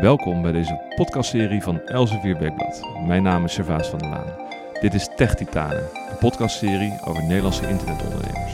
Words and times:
Welkom 0.00 0.42
bij 0.42 0.52
deze 0.52 0.92
podcastserie 0.96 1.62
van 1.62 1.80
Elsevier 1.80 2.38
Weekblad. 2.38 2.82
Mijn 3.06 3.22
naam 3.22 3.44
is 3.44 3.52
Servaas 3.52 3.88
van 3.88 3.98
der 3.98 4.08
Laan. 4.08 4.48
Dit 4.80 4.94
is 4.94 5.08
Tech 5.16 5.34
Titanen, 5.34 5.88
een 6.10 6.18
podcastserie 6.18 7.00
over 7.04 7.22
Nederlandse 7.22 7.68
internetondernemers. 7.68 8.52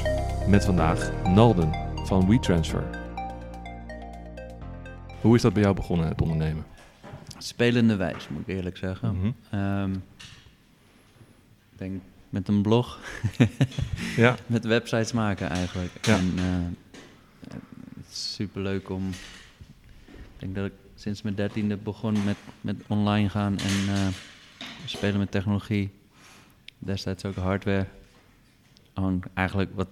Met 0.48 0.64
vandaag 0.64 1.24
Nalden 1.24 1.72
van 1.94 2.28
WeTransfer. 2.28 2.84
Hoe 5.20 5.34
is 5.34 5.42
dat 5.42 5.52
bij 5.52 5.62
jou 5.62 5.74
begonnen, 5.74 6.08
het 6.08 6.22
ondernemen? 6.22 6.64
Spelende 7.38 7.96
wijs, 7.96 8.28
moet 8.28 8.40
ik 8.40 8.54
eerlijk 8.54 8.76
zeggen. 8.76 9.16
Mhm. 9.16 9.30
Ehm, 9.50 9.92
ik 11.72 11.78
denk 11.78 12.00
met 12.28 12.48
een 12.48 12.62
blog, 12.62 13.00
Ja, 14.16 14.36
met 14.46 14.64
websites 14.64 15.12
maken 15.12 15.48
eigenlijk. 15.48 16.06
Ja. 16.06 16.16
En, 16.16 16.32
eh, 16.36 17.54
het 17.96 18.06
is 18.10 18.34
superleuk 18.34 18.90
om... 18.90 19.08
Ik 20.08 20.44
denk 20.44 20.54
dat 20.54 20.66
ik 20.66 20.72
sinds 20.98 21.22
mijn 21.22 21.34
dertiende 21.34 21.76
begon 21.76 22.24
met, 22.24 22.36
met 22.60 22.76
online 22.86 23.28
gaan 23.28 23.58
en 23.58 23.94
eh, 23.94 24.06
spelen 24.84 25.18
met 25.18 25.30
technologie. 25.30 25.90
Destijds 26.78 27.24
ook 27.24 27.34
hardware. 27.34 27.86
Gewoon 28.94 29.22
eigenlijk 29.34 29.70
wat... 29.80 29.88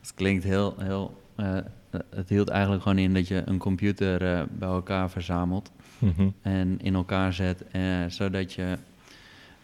het 0.00 0.12
klinkt 0.14 0.44
heel... 0.44 0.74
heel 0.78 1.22
eh, 1.36 1.58
het 2.10 2.28
hield 2.28 2.48
eigenlijk 2.48 2.82
gewoon 2.82 2.98
in 2.98 3.14
dat 3.14 3.28
je 3.28 3.42
een 3.44 3.58
computer 3.58 4.34
eh, 4.34 4.42
bij 4.50 4.68
elkaar 4.68 5.10
verzamelt 5.10 5.70
Mhm. 5.98 6.28
en 6.42 6.78
in 6.80 6.94
elkaar 6.94 7.32
zet, 7.32 7.64
zodat 8.08 8.52
je 8.52 8.78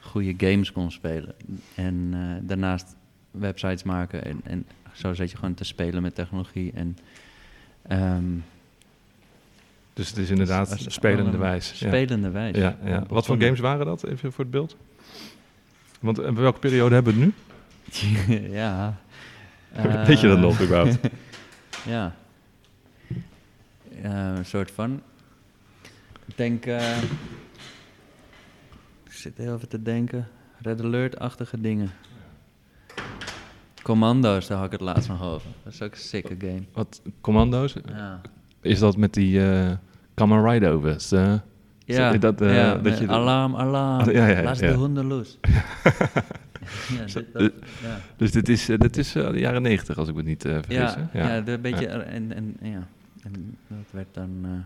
goede 0.01 0.35
games 0.37 0.73
kon 0.73 0.91
spelen. 0.91 1.35
En 1.75 2.15
daarnaast 2.43 2.97
websites 3.31 3.83
maken 3.83 4.25
en, 4.25 4.41
en 4.45 4.67
zo 4.93 5.15
zet 5.15 5.31
je 5.31 5.37
gewoon 5.37 5.55
te 5.55 5.65
spelen 5.65 6.03
met 6.03 6.15
technologie. 6.15 6.73
En, 6.73 6.97
ehm, 7.83 8.25
dus 9.93 10.09
het 10.09 10.19
is 10.19 10.31
inderdaad 10.31 10.75
spelende 10.87 11.37
wijs. 11.37 11.71
Ja. 11.79 11.87
Spelende 11.89 12.31
wijs. 12.31 12.57
Ja, 12.57 12.77
ja. 12.85 13.05
Wat 13.09 13.27
voor 13.27 13.41
games 13.41 13.61
waren 13.61 13.87
dat, 13.87 14.05
even 14.05 14.33
voor 14.33 14.45
het 14.45 14.53
beeld? 14.53 14.77
Want 16.01 16.19
eh, 16.19 16.33
welke 16.33 16.59
periode 16.59 16.95
hebben 16.95 17.15
we 17.15 17.21
het 17.21 17.35
nu? 18.29 18.51
ja. 18.61 18.97
Weet 20.07 20.21
je 20.21 20.27
dat 20.29 20.37
Eh, 20.37 20.43
nog 20.43 20.61
überhaupt? 20.63 20.99
Ja. 21.87 22.15
Ja, 24.03 24.37
een 24.37 24.45
soort 24.45 24.71
van. 24.71 25.03
Ik 26.27 26.37
denk. 26.37 26.67
eh, 26.67 27.03
ik 29.05 29.13
zit 29.13 29.37
heel 29.39 29.55
even 29.55 29.69
te 29.69 29.83
denken. 29.83 30.29
Red 30.61 30.81
Alert-achtige 30.83 31.61
dingen. 31.61 31.91
Commando's, 33.83 34.47
daar 34.47 34.57
had 34.57 34.67
ik 34.67 34.73
het 34.73 34.81
laatst 34.81 35.09
nog 35.09 35.23
over. 35.23 35.49
Dat 35.63 35.73
is 35.73 35.83
ook 35.83 35.93
een 35.93 35.99
sicke 35.99 36.35
game. 36.39 36.63
Wat, 36.73 37.03
commando's? 37.21 37.75
Ja. 37.89 38.21
Is 38.63 38.79
dat 38.79 38.97
met 38.97 39.15
die 39.15 39.45
eh 39.51 39.71
Kamen 40.15 40.51
Rider-overs? 40.51 41.13
eh? 41.13 41.35
Ja, 41.85 42.13
dat, 42.17 42.41
eh, 42.41 42.55
ja, 42.57 42.75
dat 42.75 42.99
je 42.99 43.09
alarm, 43.09 43.57
alarm. 43.57 44.11
Ja, 44.11 44.27
ja, 44.27 44.43
Laat 44.43 44.59
de 44.59 44.73
honden 44.73 45.07
los. 45.07 45.39
dit- 47.15 47.33
dat-. 47.33 47.53
Dus 48.17 48.33
dit 48.33 48.49
is, 48.49 48.67
dit 48.67 48.97
is 48.97 49.13
de 49.13 49.33
jaren 49.35 49.63
negentig, 49.63 49.99
als 49.99 50.09
ik 50.09 50.15
me 50.15 50.23
niet 50.23 50.43
vergis. 50.43 50.75
Ja, 50.77 51.09
ja. 51.13 51.41
de 51.41 51.59
beetje, 51.59 51.87
en, 51.87 52.33
en, 52.35 52.57
ja. 52.63 52.87
en 53.23 53.57
dat 53.69 53.91
werd 53.91 54.07
dan, 54.13 54.65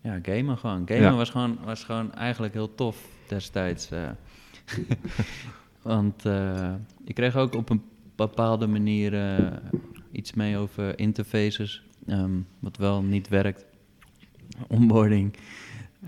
ja, 0.00 0.18
gamen 0.22 0.58
gewoon. 0.58 0.82
Gamen 0.86 1.16
was, 1.16 1.30
gewoon, 1.30 1.58
was 1.64 1.84
gewoon 1.84 2.14
eigenlijk 2.14 2.52
heel 2.52 2.74
tof 2.74 2.96
destijds. 3.28 3.88
Want 5.82 6.24
ik 7.04 7.14
kreeg 7.14 7.36
ook 7.36 7.54
op 7.54 7.70
een 7.70 7.82
bepaalde 8.16 8.66
manier 8.66 9.12
iets 10.12 10.32
mee 10.32 10.56
over 10.56 10.98
interfaces, 10.98 11.82
ehm, 12.10 12.30
wat 12.58 12.76
wel 12.76 13.02
niet 13.02 13.28
werkt. 13.28 13.64
Onboarding. 14.68 15.34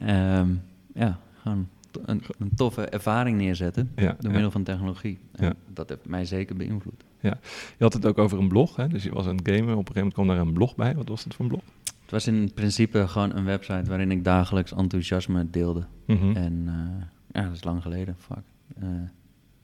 Ehm, 0.00 0.48
ja, 0.94 1.18
gewoon 1.42 1.68
een, 2.04 2.22
een 2.38 2.50
toffe 2.56 2.86
ervaring 2.88 3.36
neerzetten 3.36 3.90
Ja, 3.96 4.06
door 4.12 4.16
ja. 4.20 4.30
middel 4.30 4.50
van 4.50 4.62
technologie. 4.62 5.18
Ja. 5.34 5.52
Dat 5.72 5.88
heeft 5.88 6.06
mij 6.06 6.24
zeker 6.24 6.56
beïnvloed. 6.56 7.04
Je 7.20 7.34
had 7.78 7.92
het 7.92 8.06
ook 8.06 8.18
over 8.18 8.38
een 8.38 8.48
blog, 8.48 8.76
hè? 8.76 8.88
dus 8.88 9.02
je 9.02 9.12
was 9.12 9.26
aan 9.26 9.36
het 9.36 9.48
gamen. 9.48 9.62
Op 9.62 9.68
een 9.68 9.74
gegeven 9.76 9.94
moment 9.94 10.14
kwam 10.14 10.26
daar 10.26 10.38
een 10.38 10.52
blog 10.52 10.74
bij. 10.74 10.94
Wat 10.94 11.08
was 11.08 11.24
dat 11.24 11.34
voor 11.34 11.44
een 11.44 11.50
blog? 11.50 11.62
Het 12.02 12.10
was 12.10 12.26
in 12.26 12.50
principe 12.54 13.08
gewoon 13.08 13.36
een 13.36 13.44
website 13.44 13.82
waarin 13.88 14.10
ik 14.10 14.24
dagelijks 14.24 14.72
enthousiasme 14.72 15.50
deelde. 15.50 15.84
Mhm. 16.06 16.36
En 16.36 16.62
eh, 16.66 17.06
ja, 17.42 17.46
dat 17.46 17.56
is 17.56 17.64
lang 17.64 17.82
geleden, 17.82 18.16
fuck. 18.18 18.42
Eh, 18.80 18.88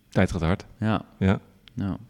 Tijd 0.09 0.31
gaat 0.33 0.41
hard. 0.41 0.67
ja, 0.79 1.05
Ja. 1.19 1.41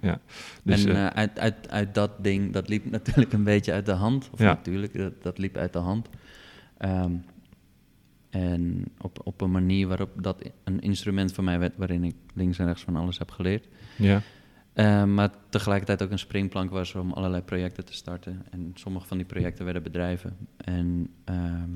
Ja. 0.00 0.20
Dus, 0.62 0.84
en 0.84 0.96
eh, 0.96 1.06
eh, 1.06 1.12
uit, 1.12 1.38
uit, 1.38 1.70
uit 1.70 1.94
dat 1.94 2.10
ding, 2.24 2.52
dat 2.52 2.68
liep 2.68 2.90
natuurlijk 2.90 3.32
een 3.32 3.44
beetje 3.44 3.72
uit 3.72 3.86
de 3.86 3.92
hand. 3.92 4.30
Of 4.32 4.38
Ja. 4.38 4.44
natuurlijk, 4.44 4.96
dat, 4.96 5.22
dat 5.22 5.38
liep 5.38 5.56
uit 5.56 5.72
de 5.72 5.78
hand. 5.78 6.08
Ehm, 6.78 7.12
en 8.30 8.84
op, 9.00 9.20
op 9.24 9.40
een 9.40 9.50
manier 9.50 9.86
waarop 9.88 10.22
dat 10.22 10.50
een 10.64 10.80
instrument 10.80 11.32
voor 11.32 11.44
mij 11.44 11.58
werd, 11.58 11.76
waarin 11.76 12.04
ik 12.04 12.14
links 12.34 12.58
en 12.58 12.66
rechts 12.66 12.82
van 12.82 12.96
alles 12.96 13.18
heb 13.18 13.30
geleerd. 13.30 13.68
ja. 13.96 14.22
Eh, 14.72 15.04
maar 15.04 15.30
tegelijkertijd 15.48 16.02
ook 16.02 16.10
een 16.10 16.18
springplank 16.18 16.70
was 16.70 16.94
om 16.94 17.12
allerlei 17.12 17.42
projecten 17.42 17.84
te 17.84 17.92
starten. 17.92 18.42
En 18.50 18.70
sommige 18.74 19.06
van 19.06 19.16
die 19.16 19.26
projecten 19.26 19.64
werden 19.64 19.82
bedrijven. 19.82 20.36
En 20.56 21.08
ehm, 21.24 21.70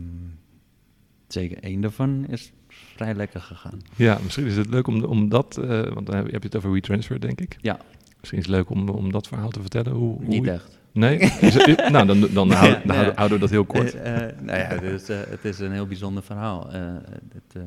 zeker 1.28 1.58
één 1.58 1.80
daarvan 1.80 2.26
is 2.26 2.52
vrij 2.94 3.14
lekker 3.14 3.40
gegaan. 3.40 3.80
ja, 3.96 4.18
misschien 4.22 4.46
is 4.46 4.56
het 4.56 4.68
leuk 4.70 4.86
om, 4.86 5.04
om 5.04 5.28
dat, 5.28 5.56
eh, 5.58 5.68
want 5.92 6.06
dan 6.06 6.16
heb 6.16 6.26
je 6.28 6.38
het 6.38 6.56
over 6.56 6.72
WeTransfer, 6.72 7.20
denk 7.20 7.40
ik. 7.40 7.56
Ja. 7.60 7.78
Misschien 8.18 8.38
is 8.38 8.46
het 8.46 8.54
leuk 8.54 8.70
om, 8.70 8.88
om 8.88 9.12
dat 9.12 9.28
verhaal 9.28 9.48
te 9.50 9.60
vertellen. 9.60 9.92
Hoe, 9.92 10.14
hoe 10.14 10.24
Niet 10.24 10.46
echt. 10.46 10.78
Nee? 10.92 11.18
Is 11.40 11.54
het- 11.54 11.66
is- 11.66 11.90
nou, 11.90 12.06
dan, 12.06 12.20
dan, 12.32 12.50
houden, 12.52 13.30
we 13.30 13.38
dat 13.38 13.50
heel 13.50 13.64
kort. 13.64 13.94
Eh, 13.94 14.12
nou 14.40 14.58
ja, 14.58 14.66
het 14.66 14.82
is, 14.82 15.08
het 15.08 15.44
is 15.44 15.58
een 15.58 15.72
heel 15.72 15.86
bijzonder 15.86 16.22
verhaal. 16.22 16.68
Het, 16.70 17.62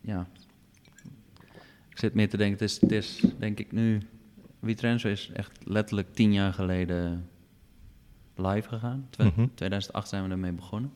ja. 0.00 0.26
Ik 1.90 1.98
zit 1.98 2.14
meer 2.14 2.28
te 2.28 2.36
denken, 2.36 2.58
het 2.58 2.70
is, 2.70 2.80
het 2.80 2.92
is 2.92 3.24
denk 3.38 3.58
ik 3.58 3.72
nu... 3.72 4.00
WeTransfer 4.60 5.10
is 5.10 5.30
echt 5.34 5.58
letterlijk 5.64 6.14
tien 6.14 6.32
jaar 6.32 6.52
geleden 6.52 7.28
live 8.36 8.68
gegaan. 8.68 9.08
Mhm. 9.18 9.46
2008 9.54 10.08
zijn 10.08 10.24
we 10.24 10.30
ermee 10.30 10.52
begonnen. 10.52 10.90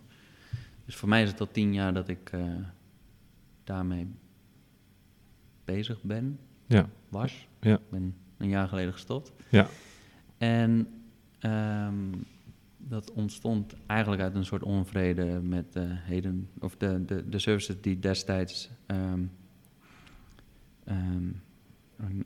Dus 0.91 0.99
voor 0.99 1.09
mij 1.09 1.23
is 1.23 1.31
het 1.31 1.41
al 1.41 1.51
tien 1.51 1.75
jaar 1.75 1.95
dat 1.95 2.09
ik 2.09 2.31
eh, 2.33 2.43
daarmee 3.65 4.06
bezig 5.65 6.03
ben, 6.03 6.39
Ja, 6.67 6.89
was. 7.09 7.49
Ja. 7.61 7.75
Ik 7.75 7.91
ben 7.91 8.15
een 8.37 8.49
jaar 8.49 8.69
geleden 8.69 8.93
gestopt. 8.93 9.33
ja. 9.49 9.67
En 10.39 10.89
ehm, 11.39 12.12
dat 12.77 13.12
ontstond 13.12 13.75
eigenlijk 13.87 14.23
uit 14.23 14.34
een 14.34 14.45
soort 14.45 14.62
onvrede 14.62 15.41
met 15.43 15.77
eh, 15.77 15.83
heden, 15.87 16.49
of 16.59 16.77
de, 16.77 17.05
de, 17.05 17.29
de 17.29 17.39
services 17.39 17.81
die 17.81 17.99
destijds 17.99 18.71
ehm, 18.87 19.23
een, 20.84 21.43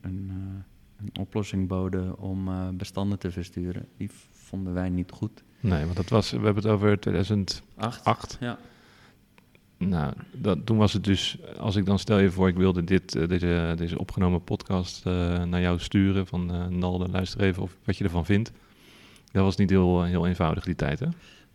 een, 0.01 0.29
eh, 0.29 0.74
een 0.99 1.11
oplossing 1.19 1.67
boden 1.67 2.17
om 2.19 2.47
eh, 2.47 2.69
bestanden 2.69 3.19
te 3.19 3.31
versturen. 3.31 3.87
Die 3.97 4.09
vonden 4.31 4.73
wij 4.73 4.89
niet 4.89 5.11
goed. 5.11 5.43
Nee, 5.59 5.83
want 5.83 5.95
dat 5.95 6.09
was, 6.09 6.31
we 6.31 6.37
hebben 6.37 6.63
het 6.63 6.71
over 6.71 6.99
2008. 6.99 8.03
Acht? 8.03 8.37
Ja. 8.39 8.57
Nou, 9.77 10.13
dat, 10.31 10.65
toen 10.65 10.77
was 10.77 10.93
het 10.93 11.03
dus, 11.03 11.37
als 11.57 11.75
ik 11.75 11.85
dan 11.85 11.99
stel 11.99 12.19
je 12.19 12.31
voor, 12.31 12.47
ik 12.47 12.55
wilde 12.55 12.83
dit, 12.83 13.15
eh, 13.15 13.27
deze, 13.27 13.73
deze 13.77 13.99
opgenomen 13.99 14.43
podcast 14.43 15.05
eh, 15.05 15.43
naar 15.43 15.61
jou 15.61 15.79
sturen. 15.79 16.27
Van 16.27 16.77
Nalde, 16.79 17.09
luister 17.09 17.41
even 17.41 17.63
of 17.63 17.77
wat 17.83 17.97
je 17.97 18.03
ervan 18.03 18.25
vindt. 18.25 18.51
Dat 19.31 19.43
was 19.43 19.55
niet 19.55 19.69
heel, 19.69 20.03
heel 20.03 20.27
eenvoudig 20.27 20.63
die 20.63 20.75
tijd, 20.75 20.99
hè? 20.99 21.07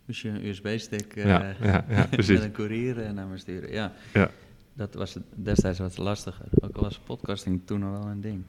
Moest 0.05 0.21
je 0.21 0.29
een 0.29 0.45
USB-stick 0.45 1.15
Ja, 1.15 1.55
ja, 1.61 1.85
met 2.11 2.29
een 2.29 2.51
courier 2.51 3.13
naar 3.13 3.27
me 3.27 3.37
sturen. 3.37 3.71
Ja. 3.71 3.93
Ja. 4.13 4.31
Dat 4.73 4.93
was 4.93 5.17
destijds 5.35 5.79
wat 5.79 5.97
lastiger. 5.97 6.45
Ook 6.59 6.75
al 6.75 6.83
was 6.83 6.99
podcasting 6.99 7.61
toen 7.65 7.83
al 7.83 7.91
wel 7.91 8.05
een 8.05 8.21
ding. 8.21 8.43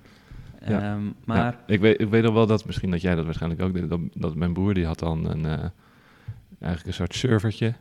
Ja. 0.67 0.81
Ehm, 0.93 1.03
maar 1.25 1.37
Ja, 1.37 1.59
ik, 1.67 1.81
weet, 1.81 2.01
ik 2.01 2.09
weet 2.09 2.23
nog 2.23 2.35
wel 2.35 2.47
dat, 2.47 2.65
misschien 2.67 2.91
dat 2.91 3.01
jij 3.01 3.15
dat 3.15 3.25
waarschijnlijk 3.25 3.63
ook 3.63 3.75
deed, 3.75 3.89
dat, 3.89 4.01
dat 4.15 4.35
mijn 4.35 4.53
broer 4.53 4.75
die 4.75 4.87
had 4.87 4.99
dan 4.99 5.31
een, 5.31 5.45
eh, 5.47 5.59
eigenlijk 6.59 6.87
een 6.87 6.93
soort 6.95 7.15
servertje. 7.15 7.75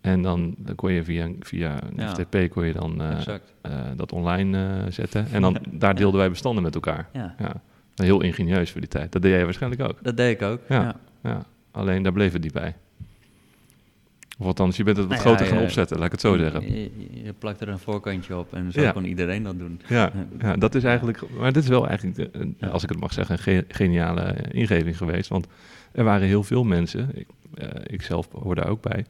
En 0.00 0.22
dan, 0.22 0.54
dan 0.58 0.74
kon 0.74 0.92
je 0.92 1.04
via, 1.04 1.24
een- 1.24 1.36
via 1.40 1.78
een. 1.82 2.00
FTP 2.08 2.50
kon 2.50 2.66
je 2.66 2.72
dan 2.72 3.02
eh, 3.02 3.20
eh, 3.62 3.72
dat 3.96 4.12
online 4.12 4.84
zetten. 4.88 5.26
En 5.32 5.40
dan, 5.42 5.56
daar 5.70 5.94
deelden 5.94 6.20
wij 6.20 6.28
bestanden 6.30 6.62
met 6.62 6.74
elkaar. 6.74 7.08
Ja, 7.12 7.34
Ja, 7.38 7.52
heel 7.94 8.20
ingenieus 8.22 8.70
voor 8.70 8.80
die 8.80 8.90
tijd. 8.90 9.12
Dat 9.12 9.22
deed 9.22 9.30
jij 9.32 9.44
waarschijnlijk 9.44 9.82
ook. 9.82 9.98
dat 10.02 10.16
deed 10.16 10.30
ik 10.40 10.42
ook. 10.42 10.60
Ja. 11.22 11.42
Alleen 11.70 12.02
daar 12.02 12.12
bleef 12.12 12.32
het 12.32 12.42
niet 12.42 12.52
bij. 12.52 12.74
Of 14.38 14.46
althans, 14.46 14.76
je 14.76 14.82
bent 14.84 14.96
het 14.96 15.06
wat 15.06 15.16
Nou 15.16 15.28
ja, 15.28 15.34
groter 15.34 15.52
gaan 15.52 15.62
ja. 15.62 15.68
opzetten, 15.68 15.96
laat 15.96 16.06
ik 16.06 16.12
het 16.12 16.20
zo 16.20 16.36
zeggen. 16.36 16.72
Je, 17.24 17.32
plakt 17.38 17.60
er 17.60 17.68
een 17.68 17.78
voorkantje 17.78 18.36
op 18.36 18.54
en 18.54 18.72
zo 18.72 18.80
Ja. 18.80 18.92
kon 18.92 19.04
iedereen 19.04 19.42
dat 19.42 19.58
doen. 19.58 19.80
Ja, 19.88 20.12
ja, 20.38 20.56
dat 20.56 20.74
is 20.74 20.84
eigenlijk, 20.84 21.22
maar 21.38 21.52
dit 21.52 21.62
is 21.62 21.68
wel 21.68 21.88
eigenlijk, 21.88 22.32
de- 22.32 22.68
als 22.70 22.82
ik 22.82 22.88
het 22.88 23.00
mag 23.00 23.12
zeggen, 23.12 23.34
een 23.36 23.42
ge- 23.42 23.64
geniale 23.68 24.36
ingeving 24.50 24.96
geweest. 24.96 25.28
Want 25.28 25.46
er 25.92 26.04
waren 26.04 26.26
heel 26.26 26.42
veel 26.42 26.64
mensen, 26.64 27.10
ik, 27.14 27.26
eh, 27.54 27.68
ik 27.86 28.02
zelf 28.02 28.28
hoor 28.32 28.54
daar 28.54 28.68
ook 28.68 28.80
bij, 28.82 29.04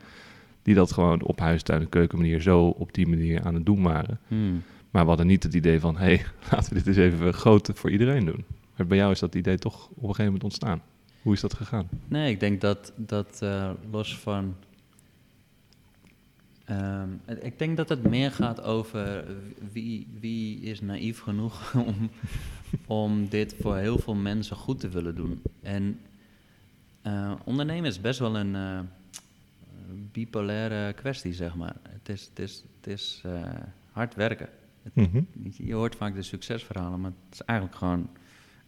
die 0.62 0.74
dat 0.74 0.92
gewoon 0.92 1.22
op 1.22 1.38
huistuin- 1.40 1.80
en 1.80 1.88
keukenmanier 1.88 2.40
zo 2.40 2.66
op 2.66 2.94
die 2.94 3.06
manier 3.06 3.42
aan 3.44 3.54
het 3.54 3.66
doen 3.66 3.82
waren. 3.82 4.18
Hmm. 4.28 4.62
Maar 4.90 5.02
we 5.02 5.08
hadden 5.08 5.26
niet 5.26 5.42
het 5.42 5.54
idee 5.54 5.80
van, 5.80 5.96
hé, 5.96 6.04
hey, 6.04 6.24
laten 6.50 6.68
we 6.72 6.74
dit 6.82 6.86
eens 6.86 6.96
even 6.96 7.32
groot 7.34 7.70
voor 7.74 7.90
iedereen 7.90 8.24
doen. 8.24 8.44
Maar 8.76 8.86
bij 8.86 8.96
jou 8.98 9.10
is 9.12 9.18
dat 9.18 9.34
idee 9.34 9.58
toch 9.58 9.86
op 9.88 9.96
een 9.96 10.00
gegeven 10.02 10.24
moment 10.24 10.44
ontstaan. 10.44 10.82
Hoe 11.22 11.32
is 11.32 11.40
dat 11.40 11.54
gegaan? 11.54 11.88
Nee, 12.08 12.30
ik 12.30 12.40
denk 12.40 12.60
dat, 12.60 12.92
dat 12.96 13.38
eh, 13.42 13.70
los 13.90 14.18
van 14.18 14.54
Ehm, 16.64 17.08
ik 17.40 17.58
denk 17.58 17.76
dat 17.76 17.88
het 17.88 18.02
meer 18.02 18.30
gaat 18.30 18.62
over 18.62 19.24
wie, 19.72 20.06
wie 20.20 20.60
is 20.60 20.80
naïef 20.80 21.20
genoeg 21.20 21.74
om, 21.86 22.10
om 22.86 23.28
dit 23.28 23.54
voor 23.60 23.76
heel 23.76 23.98
veel 23.98 24.14
mensen 24.14 24.56
goed 24.56 24.80
te 24.80 24.88
willen 24.88 25.14
doen. 25.14 25.42
En 25.62 26.00
uh, 27.06 27.32
ondernemen 27.44 27.90
is 27.90 28.00
best 28.00 28.18
wel 28.18 28.36
een 28.36 28.54
uh, 28.54 28.80
bipolaire 30.12 30.92
kwestie, 30.92 31.34
zeg 31.34 31.54
maar. 31.54 31.76
Het 31.88 32.08
is, 32.08 32.24
het 32.28 32.38
is, 32.38 32.64
het 32.80 32.86
is 32.86 33.22
uh, 33.26 33.42
hard 33.92 34.14
werken. 34.14 34.48
Het, 34.82 34.94
Mhm. 34.94 35.22
je, 35.42 35.66
je 35.66 35.74
hoort 35.74 35.96
vaak 35.96 36.14
de 36.14 36.22
succesverhalen, 36.22 37.00
maar 37.00 37.10
het 37.24 37.34
is 37.34 37.42
eigenlijk 37.44 37.78
gewoon 37.78 38.08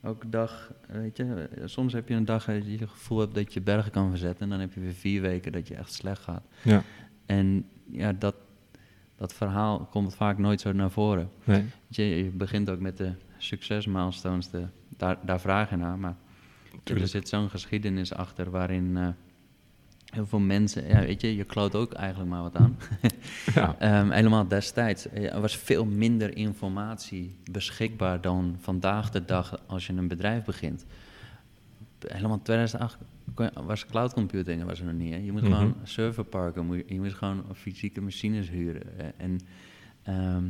elke 0.02 0.28
dag, 0.28 0.72
weet 0.88 1.16
je, 1.16 1.48
soms 1.64 1.92
heb 1.92 2.08
je 2.08 2.14
een 2.14 2.24
dag 2.24 2.44
dat 2.44 2.64
je 2.66 2.78
het 2.78 2.88
gevoel 2.88 3.18
hebt 3.18 3.34
dat 3.34 3.52
je 3.52 3.60
bergen 3.60 3.92
kan 3.92 4.08
verzetten 4.10 4.42
en 4.42 4.48
dan 4.48 4.60
heb 4.60 4.72
je 4.72 4.80
weer 4.80 4.92
vier 4.94 5.20
weken 5.20 5.52
dat 5.52 5.68
je 5.68 5.74
echt 5.74 5.92
slecht 5.92 6.22
gaat. 6.22 6.42
Ja. 6.62 6.82
En 7.26 7.64
ja, 7.90 8.12
dat, 8.12 8.34
dat 9.16 9.32
verhaal 9.34 9.88
komt 9.90 10.14
vaak 10.14 10.38
nooit 10.38 10.60
zo 10.60 10.72
naar 10.72 10.90
voren. 10.90 11.30
Nee. 11.44 11.64
Je, 11.88 12.04
je 12.04 12.30
begint 12.30 12.70
ook 12.70 12.80
met 12.80 12.96
de 12.96 13.12
succesmilestones, 13.38 14.50
de, 14.50 14.66
daar, 14.96 15.16
daar 15.22 15.40
vraag 15.40 15.70
je 15.70 15.76
naar, 15.76 15.98
maar 15.98 16.16
er 16.84 17.08
zit 17.08 17.28
zo'n 17.28 17.50
geschiedenis 17.50 18.12
achter 18.14 18.50
waarin 18.50 18.96
eh, 18.96 19.08
heel 20.06 20.26
veel 20.26 20.38
mensen, 20.38 20.88
ja, 20.88 21.00
weet 21.00 21.20
je, 21.20 21.36
je 21.36 21.44
kloot 21.44 21.74
ook 21.74 21.92
eigenlijk 21.92 22.30
maar 22.30 22.42
wat 22.42 22.56
aan. 22.56 22.76
Ja. 23.54 23.76
Ehm, 23.78 24.10
helemaal 24.10 24.48
destijds. 24.48 25.08
Eh, 25.08 25.34
Er 25.34 25.40
was 25.40 25.56
veel 25.56 25.84
minder 25.84 26.36
informatie 26.36 27.36
beschikbaar 27.50 28.20
dan 28.20 28.56
vandaag 28.60 29.10
de 29.10 29.24
dag 29.24 29.60
als 29.66 29.86
je 29.86 29.92
een 29.92 30.08
bedrijf 30.08 30.44
begint. 30.44 30.84
Helemaal 32.06 32.42
2008 32.42 32.96
kon 33.34 33.44
je- 33.54 33.62
was 33.62 33.86
cloud 33.86 34.12
computing 34.12 34.64
was 34.64 34.78
er 34.80 34.84
nog 34.84 34.94
niet. 34.94 35.12
Hè. 35.12 35.18
Je 35.18 35.32
moet 35.32 35.42
Mhm. 35.42 35.52
gewoon 35.52 35.74
serverparken, 35.82 36.66
moet 36.66 36.76
je, 36.76 36.84
je 36.94 37.00
moet 37.00 37.14
gewoon 37.14 37.44
fysieke 37.54 38.00
machines 38.00 38.50
huren. 38.50 38.98
eh, 38.98 39.06
En 39.16 39.40
ehm, 40.02 40.44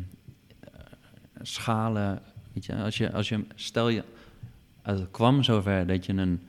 eh, 0.61 0.71
schalen, 1.43 2.23
weet 2.53 2.65
je, 2.67 2.75
als 2.77 2.97
je, 2.99 3.13
als 3.13 3.29
je, 3.29 3.45
stel 3.55 3.89
je, 3.89 4.05
als 4.83 5.01
het 5.01 5.11
kwam 5.11 5.43
zover 5.43 5.87
dat 5.87 6.07
je 6.07 6.13
een, 6.13 6.41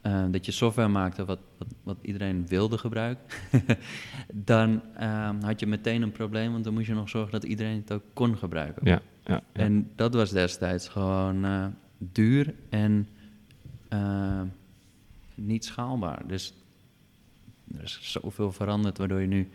eh, 0.00 0.24
dat 0.30 0.46
je 0.46 0.52
software 0.52 0.88
maakte 0.88 1.24
wat, 1.24 1.38
wat, 1.58 1.68
wat 1.82 1.96
iedereen 2.02 2.46
wilde 2.46 2.78
gebruiken, 2.78 3.24
dan 4.34 4.82
ehm, 4.96 5.40
had 5.42 5.60
je 5.60 5.66
meteen 5.66 6.02
een 6.02 6.12
probleem, 6.12 6.52
want 6.52 6.64
dan 6.64 6.74
moest 6.74 6.86
je 6.86 6.94
nog 6.94 7.08
zorgen 7.08 7.32
dat 7.32 7.44
iedereen 7.44 7.76
het 7.76 7.92
ook 7.92 8.02
kon 8.12 8.36
gebruiken. 8.36 8.82
Ja. 8.86 9.00
Ja. 9.24 9.34
ja. 9.34 9.42
En 9.52 9.90
dat 9.96 10.14
was 10.14 10.30
destijds 10.30 10.88
gewoon 10.88 11.46
duur 11.98 12.54
en 12.68 13.08
eh, 13.88 14.40
niet 15.34 15.64
schaalbaar. 15.64 16.22
Dus 16.26 16.54
er 17.76 17.82
is 17.82 17.98
zoveel 18.02 18.52
veranderd, 18.52 18.98
waardoor 18.98 19.20
je 19.20 19.26
nu, 19.26 19.48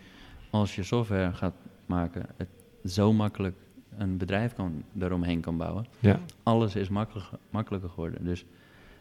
als 0.49 0.75
je 0.75 0.83
software 0.83 1.33
gaat 1.33 1.53
maken, 1.85 2.25
het 2.37 2.47
zo 2.85 3.13
makkelijk 3.13 3.55
een 3.97 4.17
bedrijf 4.17 4.53
kan, 4.53 4.83
eromheen 4.99 5.41
kan 5.41 5.57
bouwen. 5.57 5.85
ja. 5.99 6.19
Alles 6.43 6.75
is 6.75 6.89
makkelijker, 6.89 7.37
makkelijker 7.49 7.89
geworden. 7.89 8.25
Dus 8.25 8.45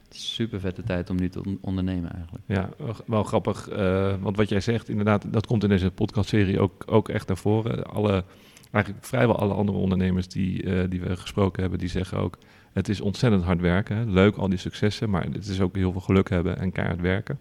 het 0.05 0.15
is 0.15 0.35
super 0.35 0.61
vette 0.61 0.83
tijd 0.83 1.11
om 1.11 1.17
nu 1.17 1.29
te 1.29 1.43
on- 1.45 1.59
ondernemen 1.61 2.13
eigenlijk. 2.13 2.45
Ja, 2.47 2.69
wel- 2.79 2.97
wel 3.07 3.25
grappig. 3.25 3.69
eh, 3.69 4.15
want 4.21 4.37
wat 4.37 4.49
jij 4.49 4.61
zegt, 4.61 4.89
inderdaad, 4.89 5.33
dat 5.33 5.47
komt 5.47 5.63
in 5.63 5.69
deze 5.69 5.91
podcastserie 5.91 6.61
ook, 6.61 6.83
ook 6.87 7.09
echt 7.09 7.29
naar 7.29 7.37
voren. 7.37 7.85
Alle, 7.85 8.25
eigenlijk 8.71 9.05
vrijwel 9.07 9.39
alle 9.39 9.55
andere 9.55 9.79
ondernemers 9.79 10.29
die, 10.29 10.63
eh, 10.63 10.91
die 10.91 11.01
we 11.01 11.17
gesproken 11.17 11.61
hebben, 11.63 11.79
die 11.79 11.89
zeggen 11.89 12.19
ook... 12.19 12.39
het 12.73 12.89
is 12.89 13.01
ontzettend 13.01 13.45
hard 13.45 13.61
werken. 13.61 13.97
hè. 13.97 14.05
Leuk, 14.05 14.37
al 14.37 14.49
die 14.49 14.59
successen, 14.59 15.11
maar 15.11 15.25
het 15.33 15.47
is 15.47 15.61
ook 15.61 15.75
heel 15.77 15.93
veel 15.93 16.01
geluk 16.01 16.29
hebben 16.29 16.59
en 16.59 16.73
keihard 16.73 17.01
werken. 17.01 17.39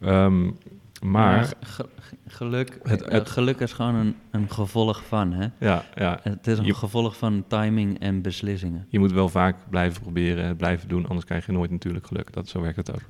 Ehm, 0.00 0.50
maar, 1.02 1.44
ge- 1.44 1.56
ge- 2.00 2.16
geluk, 2.26 2.78
Het- 2.82 3.02
eh, 3.02 3.12
het- 3.12 3.30
geluk 3.30 3.60
is 3.60 3.72
gewoon 3.72 3.94
een, 3.94 4.14
een 4.30 4.50
gevolg 4.50 5.04
van. 5.06 5.32
Hè? 5.32 5.46
ja, 5.58 5.84
ja, 5.94 6.20
Het 6.22 6.46
is 6.46 6.58
een 6.58 6.64
Je- 6.64 6.74
gevolg 6.74 7.16
van 7.16 7.44
timing 7.48 7.98
en 8.00 8.22
beslissingen. 8.22 8.86
je 8.88 8.98
moet 8.98 9.12
wel 9.12 9.28
vaak 9.28 9.56
blijven 9.70 10.02
proberen, 10.02 10.56
blijven 10.56 10.88
doen, 10.88 11.06
anders 11.06 11.26
krijg 11.26 11.46
je 11.46 11.52
nooit 11.52 11.70
natuurlijk 11.70 12.06
geluk. 12.06 12.32
Dat, 12.32 12.48
zo 12.48 12.60
werkt 12.60 12.76
het 12.76 12.92
ook. 12.92 13.02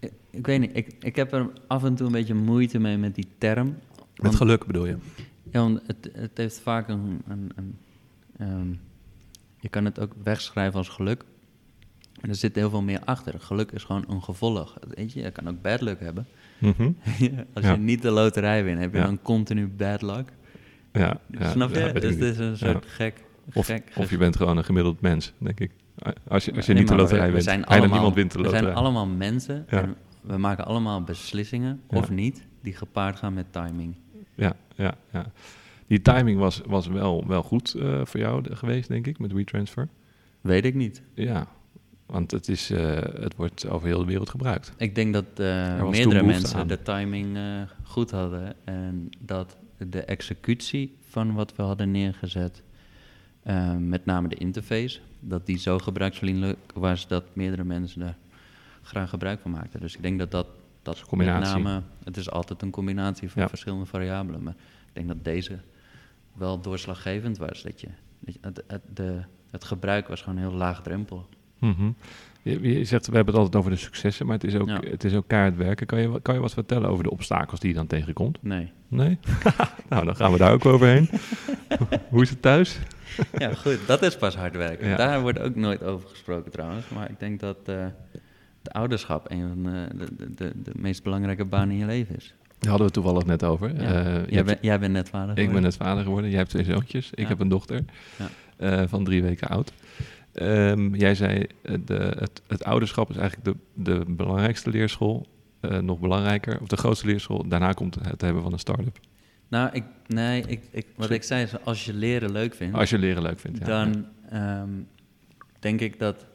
Ik, 0.00 0.12
ik 0.30 0.46
weet 0.46 0.60
niet, 0.60 0.70
ik, 0.76 0.94
ik 1.00 1.16
heb 1.16 1.32
er 1.32 1.50
af 1.66 1.84
en 1.84 1.94
toe 1.94 2.06
een 2.06 2.12
beetje 2.12 2.34
moeite 2.34 2.78
mee 2.78 2.96
met 2.98 3.14
die 3.14 3.28
term. 3.38 3.66
Met 3.66 3.76
Want- 4.16 4.34
geluk 4.36 4.66
bedoel 4.66 4.86
je? 4.86 4.96
Ja, 5.50 5.60
want 5.60 5.80
het, 5.86 6.10
het 6.12 6.30
heeft 6.34 6.60
vaak 6.60 6.88
een... 6.88 7.22
een, 7.28 7.52
een 7.56 7.76
ehm, 8.38 8.66
je 9.62 9.68
kan 9.68 9.84
het 9.84 10.00
ook 10.00 10.12
wegschrijven 10.24 10.78
als 10.78 10.88
geluk. 10.88 11.24
En 12.20 12.28
er 12.28 12.34
zit 12.34 12.54
heel 12.54 12.70
veel 12.70 12.82
meer 12.82 13.00
achter. 13.04 13.40
Geluk 13.40 13.72
is 13.72 13.84
gewoon 13.84 14.04
een 14.08 14.22
gevolg. 14.22 14.76
Weet 14.94 15.12
je, 15.12 15.20
je 15.22 15.30
kan 15.30 15.48
ook 15.48 15.62
bad 15.62 15.80
luck 15.80 16.00
hebben. 16.00 16.26
Mhm. 16.58 16.82
als 17.54 17.64
Ja. 17.64 17.72
je 17.72 17.78
niet 17.78 18.02
de 18.02 18.10
loterij 18.10 18.64
wint, 18.64 18.78
heb 18.80 18.92
je 18.92 18.98
Ja. 18.98 19.04
dan 19.04 19.22
continu 19.22 19.66
bad 19.68 20.02
luck. 20.02 20.28
Ja, 20.92 21.20
ja, 21.30 21.50
Snap 21.50 21.74
je? 21.74 21.92
dus 21.92 22.14
het 22.14 22.22
is 22.22 22.38
een 22.38 22.56
soort 22.56 22.86
gek... 22.86 23.24
Of, 23.54 23.66
gek 23.66 23.92
of 23.96 24.10
je 24.10 24.16
bent 24.16 24.36
gewoon 24.36 24.56
een 24.56 24.64
gemiddeld 24.64 25.00
mens, 25.00 25.32
denk 25.38 25.60
ik. 25.60 25.70
Als 26.28 26.44
je, 26.44 26.52
als 26.54 26.66
je 26.66 26.72
Nee, 26.72 26.82
niet 26.82 26.90
de 26.90 26.96
loterij 26.96 27.32
we- 27.32 27.38
we 27.38 27.42
wint. 27.44 27.66
allemaal- 27.66 27.88
niemand 27.88 28.14
wint 28.14 28.32
de 28.32 28.38
We 28.38 28.44
loterij. 28.44 28.64
zijn 28.64 28.76
allemaal 28.76 29.06
mensen 29.06 29.68
en 29.68 29.94
we 30.20 30.36
maken 30.36 30.64
allemaal 30.64 31.02
beslissingen, 31.02 31.80
of 31.86 32.10
niet, 32.10 32.46
die 32.62 32.74
gepaard 32.74 33.16
gaan 33.18 33.34
met 33.34 33.46
timing. 33.52 33.94
Ja, 34.34 34.52
ja, 34.76 34.94
ja. 35.12 35.26
Die 35.92 36.02
timing 36.02 36.38
was, 36.38 36.60
was 36.66 36.86
wel, 36.86 37.26
wel 37.26 37.42
goed 37.42 37.74
eh, 37.74 38.00
voor 38.04 38.20
jou 38.20 38.42
de- 38.42 38.56
geweest, 38.56 38.88
denk 38.88 39.06
ik, 39.06 39.18
met 39.18 39.32
WeTransfer. 39.32 39.88
Weet 40.40 40.64
ik 40.64 40.74
niet. 40.74 41.02
Ja, 41.14 41.46
want 42.06 42.30
het, 42.30 42.48
is, 42.48 42.70
eh, 42.70 43.00
het 43.00 43.36
wordt 43.36 43.68
over 43.68 43.86
heel 43.86 43.98
de 43.98 44.04
wereld 44.04 44.28
gebruikt. 44.30 44.72
Ik 44.76 44.94
denk 44.94 45.12
dat 45.12 45.24
eh, 45.36 45.88
meerdere 45.88 46.22
mensen 46.22 46.58
aan. 46.58 46.66
de 46.66 46.82
timing 46.82 47.38
goed 47.82 48.10
hadden 48.10 48.54
en 48.64 49.08
dat 49.18 49.56
de 49.76 50.02
executie 50.04 50.96
van 51.08 51.34
wat 51.34 51.56
we 51.56 51.62
hadden 51.62 51.90
neergezet, 51.90 52.62
met 53.78 54.04
name 54.04 54.28
de 54.28 54.36
interface, 54.36 54.98
dat 55.20 55.46
die 55.46 55.58
zo 55.58 55.78
gebruiksvriendelijk 55.78 56.58
was 56.74 57.06
dat 57.06 57.24
meerdere 57.32 57.64
mensen 57.64 58.02
er 58.02 58.16
graag 58.82 59.10
gebruik 59.10 59.40
van 59.40 59.50
maakten. 59.50 59.80
Dus 59.80 59.94
ik 59.96 60.02
denk 60.02 60.18
dat 60.18 60.30
dat, 60.30 60.46
dat 60.82 61.00
combinatie. 61.00 61.54
met 61.54 61.62
name, 61.64 61.82
het 62.04 62.16
is 62.16 62.30
altijd 62.30 62.62
een 62.62 62.70
combinatie 62.70 63.30
van 63.30 63.42
Ja. 63.42 63.48
verschillende 63.48 63.86
variabelen, 63.86 64.42
maar 64.42 64.54
ik 64.86 64.92
denk 64.92 65.08
dat 65.08 65.24
deze 65.24 65.58
wel 66.34 66.60
doorslaggevend 66.60 67.38
was. 67.38 67.62
Dat 67.62 67.80
je, 67.80 67.88
dat 68.20 68.34
je- 68.34 68.40
het, 68.42 68.62
het, 68.66 68.82
de, 68.94 69.20
het 69.50 69.64
gebruik 69.64 70.08
was 70.08 70.22
gewoon 70.22 70.38
heel 70.38 70.52
laagdrempelig. 70.52 71.22
Mhm. 71.58 71.90
je, 72.42 72.60
je 72.78 72.84
zegt, 72.84 73.06
we 73.06 73.14
hebben 73.16 73.34
het 73.34 73.42
altijd 73.42 73.56
over 73.62 73.70
de 73.70 73.82
successen, 73.82 74.26
maar 74.26 74.34
het 74.34 74.44
is 74.44 74.54
ook, 74.54 74.68
Ja. 74.68 74.80
het 74.80 75.04
is 75.04 75.14
ook 75.14 75.28
keihard 75.28 75.56
werken. 75.56 75.86
Kan 75.86 76.00
je, 76.00 76.20
kan 76.22 76.34
je 76.34 76.40
wat 76.40 76.52
vertellen 76.52 76.88
over 76.88 77.04
de 77.04 77.10
obstakels 77.10 77.60
die 77.60 77.68
je 77.68 77.74
dan 77.76 77.86
tegenkomt? 77.86 78.38
Nee. 78.42 78.72
Nee? 78.88 79.18
nou, 79.90 80.04
dan 80.04 80.16
gaan 80.16 80.32
we 80.32 80.38
daar 80.38 80.52
ook 80.52 80.66
overheen. 80.66 81.08
Hoe 82.10 82.22
is 82.22 82.30
het 82.30 82.42
thuis? 82.42 82.78
Ja, 83.38 83.54
goed, 83.54 83.86
dat 83.86 84.02
is 84.02 84.16
pas 84.16 84.36
hard 84.36 84.56
werken. 84.56 84.88
Ja. 84.88 84.96
Daar 84.96 85.20
wordt 85.20 85.38
ook 85.38 85.54
nooit 85.54 85.82
over 85.82 86.08
gesproken 86.08 86.50
trouwens. 86.52 86.88
Maar 86.88 87.10
ik 87.10 87.18
denk 87.20 87.40
dat 87.40 87.58
eh 87.64 87.86
het 88.62 88.72
ouderschap 88.72 89.30
een 89.30 89.48
van 89.48 89.72
eh, 89.74 89.82
de, 89.98 90.14
de, 90.16 90.34
de, 90.34 90.52
de 90.62 90.72
meest 90.76 91.02
belangrijke 91.02 91.44
banen 91.44 91.70
in 91.70 91.76
je 91.78 91.86
leven 91.86 92.16
is. 92.16 92.34
Daar 92.62 92.70
hadden 92.70 92.78
we 92.78 92.84
het 92.84 92.92
toevallig 92.92 93.24
net 93.26 93.44
over. 93.44 93.82
Ja. 93.82 94.04
Eh, 94.04 94.26
jij, 94.28 94.58
jij 94.60 94.78
bent 94.78 94.92
net 94.92 95.08
vader 95.08 95.28
Ik 95.28 95.34
ben 95.34 95.44
geworden. 95.44 95.62
net 95.62 95.76
vader 95.76 96.02
geworden. 96.04 96.28
Jij 96.30 96.38
hebt 96.38 96.50
twee 96.50 96.64
zoontjes. 96.64 97.10
Ik 97.10 97.18
Ja. 97.18 97.26
heb 97.28 97.40
een 97.40 97.48
dochter 97.48 97.84
Ja. 98.18 98.28
eh, 98.56 98.82
van 98.88 99.04
drie 99.04 99.22
weken 99.22 99.48
oud. 99.48 99.72
Ehm, 100.32 100.94
jij 100.94 101.14
zei, 101.14 101.46
eh, 101.62 101.74
de, 101.84 102.14
het, 102.18 102.42
het 102.46 102.64
ouderschap 102.64 103.10
is 103.10 103.16
eigenlijk 103.16 103.44
de, 103.74 103.82
de 103.82 104.04
belangrijkste 104.08 104.70
leerschool. 104.70 105.26
Eh, 105.60 105.78
nog 105.78 105.98
belangrijker, 105.98 106.60
of 106.60 106.68
de 106.68 106.76
grootste 106.76 107.06
leerschool. 107.06 107.48
Daarna 107.48 107.72
komt 107.72 107.94
het 107.94 108.20
hebben 108.20 108.42
van 108.42 108.52
een 108.52 108.58
start-up. 108.58 108.98
Nou, 109.48 109.70
ik, 109.72 109.84
nee, 110.06 110.42
ik, 110.46 110.60
ik, 110.70 110.86
wat 110.96 111.10
ik 111.10 111.22
zei 111.22 111.42
is, 111.42 111.64
als 111.64 111.84
je 111.84 111.94
leren 111.94 112.32
leuk 112.32 112.54
vindt, 112.54 112.76
Als 112.76 112.90
je 112.90 112.98
leren 112.98 113.22
leuk 113.22 113.38
vindt. 113.38 113.58
Ja. 113.58 113.64
dan 113.64 114.06
ehm, 114.30 114.68
denk 115.58 115.80
ik 115.80 115.98
dat 115.98 116.26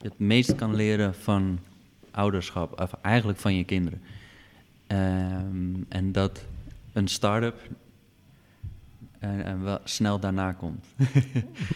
je 0.00 0.08
het 0.08 0.18
meest 0.18 0.54
kan 0.54 0.74
leren 0.74 1.14
van 1.14 1.58
ouderschap, 2.10 2.80
of 2.80 2.92
eigenlijk 3.02 3.38
van 3.38 3.54
je 3.56 3.64
kinderen. 3.64 4.00
Ehm, 4.86 5.82
en 5.88 6.12
dat 6.12 6.46
een 6.92 7.08
start-up 7.08 7.70
en, 9.18 9.44
en 9.44 9.62
wel 9.62 9.78
snel 9.84 10.20
daarna 10.20 10.52
komt. 10.52 10.86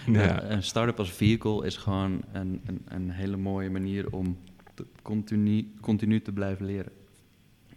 Ja. 0.07 0.43
Een 0.43 0.62
start-up 0.62 0.99
als 0.99 1.12
vehicle 1.12 1.67
is 1.67 1.76
gewoon 1.76 2.23
een, 2.33 2.61
een, 2.67 2.83
een 2.88 3.11
hele 3.11 3.37
mooie 3.37 3.71
manier 3.71 4.12
om 4.12 4.38
te 4.75 4.87
continu, 5.02 5.73
continu 5.81 6.23
te 6.23 6.33
blijven 6.33 6.67
leren. 6.67 6.93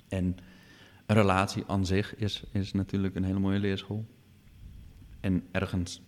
En 0.07 0.37
een 1.05 1.15
relatie 1.15 1.63
aan 1.67 1.85
zich 1.85 2.15
is, 2.15 2.43
is 2.51 2.73
natuurlijk 2.73 3.15
een 3.15 3.23
hele 3.23 3.39
mooie 3.39 3.59
leerschool. 3.59 4.05
En 5.19 5.43
ergens 5.51 6.01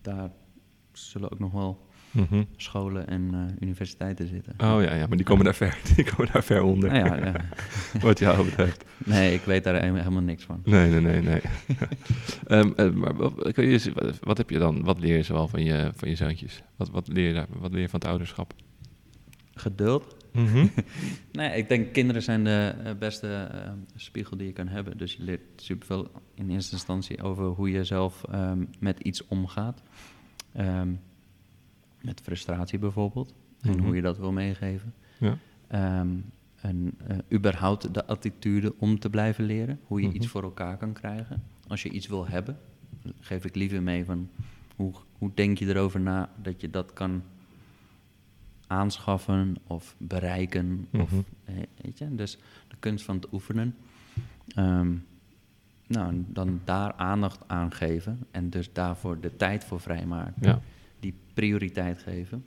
daar 0.00 0.30
zullen 0.92 1.32
ook 1.32 1.38
nog 1.38 1.52
wel 1.52 1.86
Mhm. 2.14 2.42
scholen 2.56 3.06
en 3.08 3.28
eh, 3.32 3.40
universiteiten 3.68 4.28
zitten. 4.28 4.52
Oh 4.58 4.82
ja, 4.82 4.94
ja, 4.94 5.06
maar 5.06 5.16
die 5.16 5.26
komen 5.26 5.44
daar 5.44 5.54
ver, 5.54 5.78
die 5.96 6.04
komen 6.04 6.32
daar 6.32 6.44
ver 6.44 6.62
onder. 6.62 6.94
Ja, 6.94 7.16
ja. 7.16 7.34
Wat 8.00 8.18
jou 8.18 8.44
betreft. 8.44 8.84
Nee, 9.04 9.34
ik 9.34 9.40
weet 9.42 9.64
daar 9.64 9.74
he- 9.74 9.80
helemaal 9.98 10.22
niks 10.22 10.44
van. 10.44 10.60
Nee, 10.64 10.90
nee, 10.90 11.00
nee, 11.00 11.20
nee. 11.22 11.40
Ehm, 12.46 12.70
eh, 12.76 12.90
maar 12.90 13.14
wat, 13.16 13.52
kun 13.52 13.64
je, 13.64 13.72
eens- 13.72 13.88
wat, 14.20 14.38
heb 14.38 14.50
je 14.50 14.58
dan, 14.58 14.82
wat 14.84 14.98
leer 15.00 15.16
je 15.16 15.22
zoal 15.22 15.48
van 15.48 15.64
je, 15.64 15.90
van 15.96 16.08
je 16.08 16.14
zoontjes? 16.16 16.62
Wat, 16.76 16.90
wat, 16.90 17.08
leer 17.08 17.26
je 17.28 17.34
daar, 17.34 17.46
wat 17.58 17.72
leer 17.72 17.80
je 17.80 17.88
van 17.88 18.00
het 18.00 18.08
ouderschap? 18.08 18.52
Geduld, 19.54 20.16
Mhm. 20.32 20.66
Nee, 21.32 21.56
ik 21.56 21.68
denk 21.68 21.92
kinderen 21.92 22.22
zijn 22.22 22.44
de 22.44 22.74
eh, 22.84 22.92
beste 22.98 23.50
spiegel 23.96 24.36
die 24.36 24.46
je 24.46 24.52
kan 24.52 24.68
hebben. 24.68 24.98
Dus 24.98 25.12
je 25.14 25.22
leert 25.22 25.40
superveel 25.56 26.10
in 26.34 26.50
eerste 26.50 26.72
instantie 26.72 27.22
over 27.22 27.44
hoe 27.44 27.70
je 27.70 27.84
zelf 27.84 28.24
ehm, 28.30 28.64
met 28.78 29.00
iets 29.00 29.26
omgaat. 29.26 29.82
Ehm, 30.52 30.88
met 32.04 32.20
frustratie 32.20 32.78
bijvoorbeeld. 32.78 33.34
En 33.60 33.70
Mhm. 33.70 33.84
hoe 33.84 33.94
je 33.96 34.02
dat 34.02 34.18
wil 34.18 34.32
meegeven. 34.32 34.94
Ja. 35.18 35.38
Ehm, 35.66 36.08
en 36.60 36.94
eh, 37.06 37.16
überhaupt 37.32 37.94
de 37.94 38.06
attitude 38.06 38.74
om 38.78 38.98
te 38.98 39.10
blijven 39.10 39.44
leren. 39.44 39.80
Hoe 39.86 40.00
je 40.00 40.06
Mhm. 40.06 40.16
iets 40.16 40.26
voor 40.26 40.42
elkaar 40.42 40.76
kan 40.76 40.92
krijgen. 40.92 41.42
Als 41.68 41.82
je 41.82 41.90
iets 41.90 42.06
wil 42.06 42.26
hebben, 42.26 42.58
geef 43.20 43.44
ik 43.44 43.54
liever 43.54 43.82
mee 43.82 44.04
van... 44.04 44.28
Hoe, 44.76 44.92
hoe 45.18 45.30
denk 45.34 45.58
je 45.58 45.66
erover 45.66 46.00
na 46.00 46.28
dat 46.42 46.60
je 46.60 46.70
dat 46.70 46.92
kan 46.92 47.22
aanschaffen 48.66 49.56
of 49.66 49.94
bereiken? 49.98 50.86
Of, 50.92 51.10
Mhm. 51.12 51.20
eh, 51.44 51.54
weet 51.82 51.98
je? 51.98 52.14
Dus 52.14 52.38
de 52.68 52.76
kunst 52.78 53.04
van 53.04 53.14
het 53.16 53.32
oefenen. 53.32 53.74
Ehm, 54.54 54.92
nou, 55.86 56.24
dan 56.28 56.60
daar 56.64 56.92
aandacht 56.92 57.48
aan 57.48 57.72
geven. 57.72 58.18
En 58.30 58.50
dus 58.50 58.72
daarvoor 58.72 59.20
de 59.20 59.36
tijd 59.36 59.64
voor 59.64 59.80
vrijmaken 59.80 60.34
Ja. 60.40 60.60
Die 61.04 61.14
prioriteit 61.34 61.98
geven. 61.98 62.44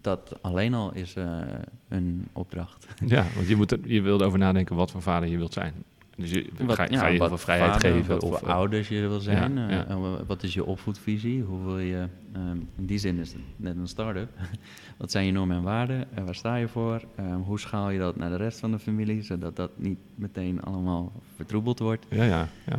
Dat 0.00 0.42
alleen 0.42 0.74
al 0.74 0.94
is 0.94 1.14
eh, 1.14 1.40
een 1.88 2.28
opdracht. 2.32 2.86
ja, 3.06 3.26
want 3.34 3.48
je, 3.48 3.56
moet 3.56 3.72
er, 3.72 3.78
je 3.82 4.00
wil 4.00 4.20
erover 4.20 4.38
nadenken 4.38 4.76
wat 4.76 4.90
voor 4.90 5.02
vader 5.02 5.28
je 5.28 5.36
wilt 5.36 5.52
zijn. 5.52 5.74
Dus 6.18 6.30
je, 6.30 6.46
Wat- 6.64 6.76
ga, 6.76 6.86
ja, 6.90 6.98
ga 6.98 7.06
je 7.06 7.18
wat 7.18 7.40
vrijheid 7.40 7.72
vader, 7.72 7.90
geven? 7.90 8.14
Wat 8.14 8.22
of, 8.22 8.38
voor 8.38 8.48
ouders 8.48 8.88
je 8.88 9.00
wil 9.00 9.20
zijn. 9.20 9.56
ja, 9.56 9.68
eh, 9.68 9.88
ja. 9.88 10.24
wat 10.26 10.42
is 10.42 10.54
je 10.54 10.64
opvoedvisie? 10.64 11.42
Hoe 11.42 11.64
wil 11.64 11.78
je... 11.78 12.06
ehm, 12.32 12.56
in 12.76 12.86
die 12.86 12.98
zin 12.98 13.18
is 13.18 13.32
het 13.32 13.42
net 13.56 13.76
een 13.76 13.88
start-up. 13.88 14.30
wat 14.98 15.10
zijn 15.10 15.26
je 15.26 15.32
normen 15.32 15.56
en 15.56 15.62
waarden? 15.62 16.04
En 16.14 16.24
waar 16.24 16.34
sta 16.34 16.56
je 16.56 16.68
voor? 16.68 17.02
Ehm, 17.16 17.34
hoe 17.40 17.58
schaal 17.60 17.90
je 17.90 17.98
dat 17.98 18.16
naar 18.16 18.30
de 18.30 18.36
rest 18.36 18.58
van 18.60 18.70
de 18.70 18.78
familie? 18.78 19.22
Zodat 19.22 19.56
dat 19.56 19.70
niet 19.76 19.98
meteen 20.14 20.62
allemaal 20.62 21.12
vertroebeld 21.34 21.78
wordt. 21.78 22.06
ja, 22.10 22.24
ja, 22.24 22.48
ja. 22.66 22.78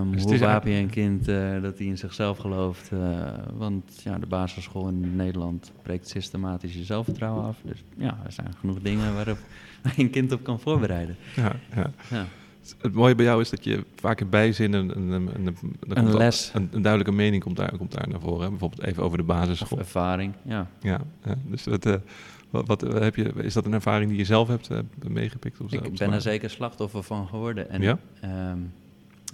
Ehm, 0.00 0.10
Dus 0.10 0.22
hoe 0.22 0.38
wapen 0.38 0.70
je 0.70 0.80
een 0.82 0.90
kind 0.90 1.28
eh, 1.28 1.62
dat 1.62 1.78
hij 1.78 1.86
in 1.86 1.98
zichzelf 1.98 2.38
gelooft? 2.38 2.92
eh, 2.92 3.32
want 3.56 4.00
ja, 4.04 4.18
de 4.18 4.26
basisschool 4.26 4.88
in 4.88 5.16
Nederland 5.16 5.72
breekt 5.82 6.08
systematisch 6.08 6.74
je 6.74 6.84
zelfvertrouwen 6.84 7.44
af. 7.44 7.58
Dus 7.64 7.84
ja, 7.96 8.18
er 8.24 8.32
zijn 8.32 8.54
genoeg 8.60 8.80
dingen 8.80 9.14
waarop 9.14 9.38
je 9.96 10.02
een 10.02 10.10
kind 10.10 10.32
op 10.32 10.42
kan 10.42 10.60
voorbereiden. 10.60 11.16
ja, 11.36 11.52
ja. 12.10 12.24
Het 12.78 12.92
mooie 12.92 13.14
bij 13.14 13.24
jou 13.24 13.40
is 13.40 13.50
dat 13.50 13.64
je 13.64 13.84
vaak 13.94 14.20
in 14.20 14.28
bijzin 14.28 14.72
een, 14.72 14.96
een, 14.96 15.30
een, 15.46 15.56
een, 15.88 16.16
les. 16.16 16.50
Een, 16.54 16.68
een 16.72 16.82
duidelijke 16.82 17.16
mening 17.16 17.42
komt 17.42 17.56
daar, 17.56 17.76
komt 17.76 17.92
daar 17.92 18.08
naar 18.08 18.20
voren. 18.20 18.42
Hè? 18.42 18.48
Bijvoorbeeld 18.50 18.82
even 18.82 19.02
over 19.02 19.18
de 19.18 19.24
basisschool. 19.24 19.78
Ervaring, 19.78 20.34
ja. 20.42 20.66
Ja, 20.80 21.00
dus 21.44 21.64
wat, 21.64 21.86
eh, 21.86 21.94
wat, 22.50 22.66
wat, 22.66 22.82
eh, 22.82 23.00
heb 23.00 23.16
je, 23.16 23.32
is 23.36 23.54
dat 23.54 23.66
een 23.66 23.72
ervaring 23.72 24.10
die 24.10 24.18
je 24.18 24.24
zelf 24.24 24.48
hebt 24.48 24.68
eh, 24.70 24.78
meegepikt? 25.08 25.58
Ik 25.72 25.96
ben 25.98 26.12
er 26.12 26.20
zeker 26.20 26.50
slachtoffer 26.50 27.02
van 27.02 27.26
geworden. 27.28 27.70
En 27.70 27.82
Ja? 27.82 27.98
ehm, 28.20 28.58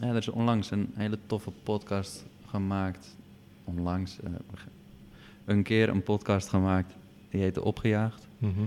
ja, 0.00 0.06
er 0.08 0.16
is 0.16 0.28
onlangs 0.28 0.70
een 0.70 0.90
hele 0.94 1.18
toffe 1.26 1.50
podcast 1.62 2.24
gemaakt. 2.46 3.16
Onlangs, 3.64 4.18
een 5.44 5.62
keer 5.62 5.88
een 5.88 6.02
podcast 6.02 6.48
gemaakt. 6.48 6.92
Die 7.30 7.40
heette 7.40 7.62
Opgejaagd. 7.62 8.26
Mhm. 8.38 8.60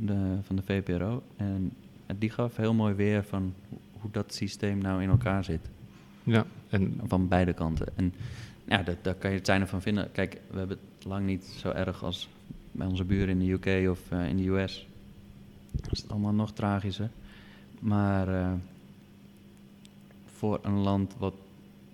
de, 0.00 0.38
van 0.42 0.56
de 0.56 0.62
VPRO. 0.62 1.22
En 1.36 1.72
die 2.18 2.30
gaf 2.30 2.56
heel 2.56 2.74
mooi 2.74 2.94
weer 2.94 3.24
van 3.24 3.54
hoe 4.00 4.10
dat 4.10 4.34
systeem 4.34 4.78
nou 4.78 5.02
in 5.02 5.08
elkaar 5.08 5.44
zit. 5.44 5.70
Ja, 6.22 6.46
en 6.68 7.00
Van 7.04 7.28
beide 7.28 7.52
kanten. 7.52 7.86
En 7.96 8.14
ja, 8.64 8.82
dat, 8.82 8.96
daar 9.02 9.14
kan 9.14 9.30
je 9.30 9.36
het 9.36 9.46
zijn 9.46 9.68
van 9.68 9.82
vinden. 9.82 10.12
Kijk, 10.12 10.40
we 10.50 10.58
hebben 10.58 10.78
het 10.96 11.04
lang 11.04 11.26
niet 11.26 11.44
zo 11.44 11.70
erg 11.70 12.04
als 12.04 12.28
bij 12.72 12.86
onze 12.86 13.04
buren 13.04 13.28
in 13.28 13.38
de 13.38 13.52
UK 13.52 13.90
of 13.90 14.10
eh, 14.10 14.28
in 14.28 14.36
de 14.36 14.48
US. 14.48 14.86
Dat 15.70 15.92
is 15.92 16.02
het 16.02 16.10
allemaal 16.10 16.32
nog 16.32 16.52
tragischer. 16.52 17.10
Maar 17.80 18.28
eh, 18.28 18.52
voor 20.26 20.58
een 20.62 20.78
land 20.78 21.14
wat, 21.18 21.34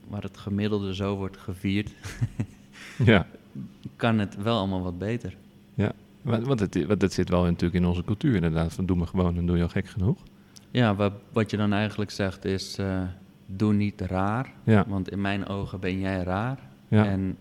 waar 0.08 0.23
het 0.23 0.37
gemiddelde 0.37 0.94
zo 0.94 1.16
wordt 1.16 1.37
gevierd, 1.37 1.90
ja, 3.12 3.26
kan 3.96 4.18
het 4.18 4.37
wel 4.37 4.58
allemaal 4.58 4.82
wat 4.82 4.99
beter. 4.99 5.37
want, 6.23 6.46
want, 6.46 6.61
het, 6.61 6.87
want 6.87 7.02
het 7.02 7.12
zit 7.12 7.28
wel 7.28 7.42
natuurlijk 7.42 7.75
in 7.75 7.88
onze 7.88 8.04
cultuur 8.04 8.34
inderdaad. 8.34 8.73
Van 8.73 8.87
doe 8.87 8.96
me 8.96 9.06
gewoon 9.06 9.37
en 9.37 9.46
doe 9.46 9.56
je 9.56 9.62
al 9.62 9.68
gek 9.68 9.88
genoeg. 9.88 10.18
Ja, 10.75 10.95
wat, 10.95 11.12
wat 11.33 11.50
je 11.50 11.57
dan 11.57 11.73
eigenlijk 11.73 12.11
zegt 12.11 12.45
is, 12.45 12.78
eh, 12.78 13.02
doe 13.47 13.73
niet 13.73 14.00
raar. 14.00 14.52
Ja, 14.64 14.85
Want 14.88 15.11
in 15.11 15.21
mijn 15.21 15.47
ogen 15.47 15.81
ben 15.81 16.00
jij 16.00 16.23
raar. 16.23 16.59
ja, 16.88 17.04
En 17.07 17.37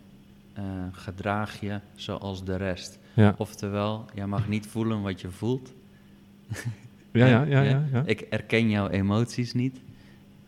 eh, 0.54 0.64
gedraag 0.92 1.60
je 1.60 1.80
zoals 1.96 2.44
de 2.44 2.56
rest. 2.56 3.00
ja, 3.14 3.36
Oftewel, 3.38 4.06
jij 4.14 4.28
mag 4.28 4.48
niet 4.48 4.68
voelen 4.68 5.02
wat 5.02 5.22
je 5.22 5.30
voelt. 5.30 5.74
ja, 7.12 7.26
ja, 7.34 7.44
ja, 7.44 7.62
ja, 7.62 7.84
ja, 7.92 8.04
Ik 8.06 8.22
erken 8.22 8.70
jouw 8.70 8.88
emoties 8.90 9.54
niet. 9.54 9.80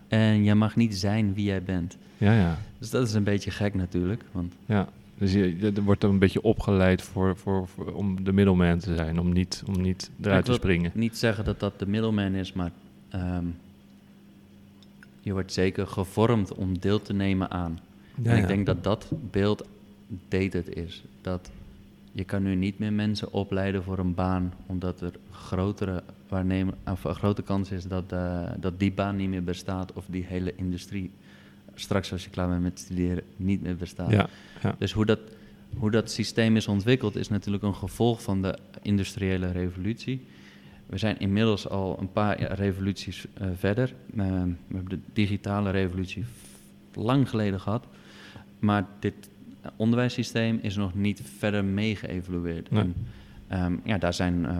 En 0.08 0.44
jij 0.44 0.56
mag 0.56 0.76
niet 0.76 0.98
zijn 0.98 1.34
wie 1.34 1.46
jij 1.46 1.64
bent. 1.64 1.98
ja, 2.18 2.34
ja, 2.34 2.58
Dus 2.78 2.90
dat 2.90 3.08
is 3.08 3.14
een 3.14 3.24
beetje 3.24 3.52
gek 3.52 3.74
natuurlijk. 3.74 4.24
Want 4.32 4.54
ja. 4.66 4.88
Dus 5.18 5.34
je, 5.34 5.58
je 5.58 5.72
er 5.72 5.84
wordt 5.84 6.02
dan 6.02 6.10
een 6.10 6.20
beetje 6.20 6.42
opgeleid 6.42 7.02
voor, 7.02 7.38
voor, 7.38 7.68
voor, 7.68 7.94
om 7.94 8.24
de 8.24 8.34
middelman 8.34 8.80
te 8.80 8.96
zijn, 8.96 9.20
om 9.20 9.34
niet, 9.34 9.64
om 9.68 9.82
niet 9.82 10.12
eruit 10.22 10.38
Ik 10.38 10.44
te 10.46 10.52
wil 10.52 10.60
springen. 10.60 10.92
niet 10.94 11.18
zeggen 11.18 11.46
dat 11.46 11.60
dat 11.60 11.80
de 11.80 11.88
middelman 11.88 12.34
is, 12.34 12.54
maar 12.54 12.72
ehm, 13.10 13.46
je 15.22 15.32
wordt 15.34 15.54
zeker 15.54 15.88
gevormd 15.88 16.54
om 16.54 16.80
deel 16.80 17.02
te 17.02 17.14
nemen 17.14 17.52
aan. 17.52 17.80
Ja, 18.22 18.32
en 18.32 18.36
ik 18.36 18.42
ja. 18.42 18.48
denk 18.48 18.66
dat 18.66 18.84
dat 18.84 19.12
beeld 19.32 19.68
dated 20.28 20.76
is. 20.76 21.04
Dat 21.22 21.52
je 22.12 22.24
kan 22.24 22.44
nu 22.44 22.56
niet 22.56 22.80
meer 22.80 22.94
mensen 22.94 23.32
opleiden 23.32 23.84
voor 23.84 23.98
een 23.98 24.14
baan, 24.14 24.54
omdat 24.66 25.02
er 25.02 25.12
grotere, 25.32 26.04
waarnemen, 26.28 26.74
of 26.86 27.04
een 27.04 27.16
grote 27.16 27.42
kans 27.42 27.72
is 27.72 27.84
dat, 27.84 28.12
eh, 28.12 28.50
dat 28.60 28.80
die 28.80 28.92
baan 28.92 29.16
niet 29.16 29.30
meer 29.30 29.44
bestaat 29.44 29.94
of 29.94 30.06
die 30.08 30.24
hele 30.24 30.56
industrie 30.56 31.12
straks 31.76 32.12
als 32.12 32.24
je 32.24 32.30
klaar 32.30 32.50
bent 32.50 32.62
met 32.62 32.80
studeren 32.80 33.24
niet 33.36 33.62
meer 33.62 33.76
bestaat. 33.76 34.12
Ja, 34.12 34.30
ja, 34.62 34.76
Dus 34.78 34.92
hoe 34.92 35.06
dat, 35.06 35.20
hoe 35.78 35.92
dat 35.92 36.12
systeem 36.12 36.56
is 36.56 36.68
ontwikkeld 36.68 37.16
is 37.16 37.30
natuurlijk 37.30 37.64
een 37.64 37.76
gevolg 37.76 38.22
van 38.22 38.42
de 38.42 38.58
industriële 38.82 39.52
revolutie. 39.52 40.22
We 40.86 40.98
zijn 40.98 41.20
inmiddels 41.20 41.70
al 41.70 41.98
een 42.00 42.12
paar 42.12 42.42
revoluties 42.54 43.26
eh, 43.34 43.48
verder. 43.56 43.94
Eh, 44.16 44.26
we 44.68 44.76
hebben 44.76 44.90
de 44.90 45.00
digitale 45.14 45.70
revolutie 45.70 46.26
lang 46.94 47.30
geleden 47.30 47.60
gehad. 47.60 47.86
Maar 48.60 48.86
dit 49.00 49.14
onderwijssysteem 49.76 50.60
is 50.62 50.76
nog 50.76 50.96
niet 50.96 51.22
verder 51.38 51.66
mee 51.66 51.96
geëvolueerd. 51.96 52.72
Nee. 52.72 52.82
En, 52.82 52.96
ehm, 53.48 53.76
ja, 53.84 53.98
daar 53.98 54.14
zijn 54.14 54.46
eh, 54.46 54.60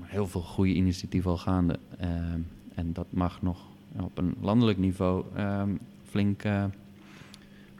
heel 0.00 0.26
veel 0.26 0.40
goede 0.40 0.72
initiatieven 0.72 1.30
al 1.30 1.36
gaande. 1.36 1.78
Ehm, 1.98 2.40
en 2.74 2.92
dat 2.92 3.06
mag 3.10 3.42
nog 3.42 3.66
op 3.96 4.18
een 4.18 4.34
landelijk 4.40 4.78
niveau 4.78 5.24
ehm, 5.34 5.70
flink 6.10 6.42
eh, 6.42 6.64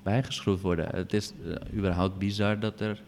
bijgeschroefd 0.02 0.62
worden. 0.62 0.88
Het 0.94 1.12
is 1.12 1.32
eh, 1.44 1.78
überhaupt 1.78 2.18
bizar 2.18 2.60
dat 2.60 2.80
er 2.80 3.02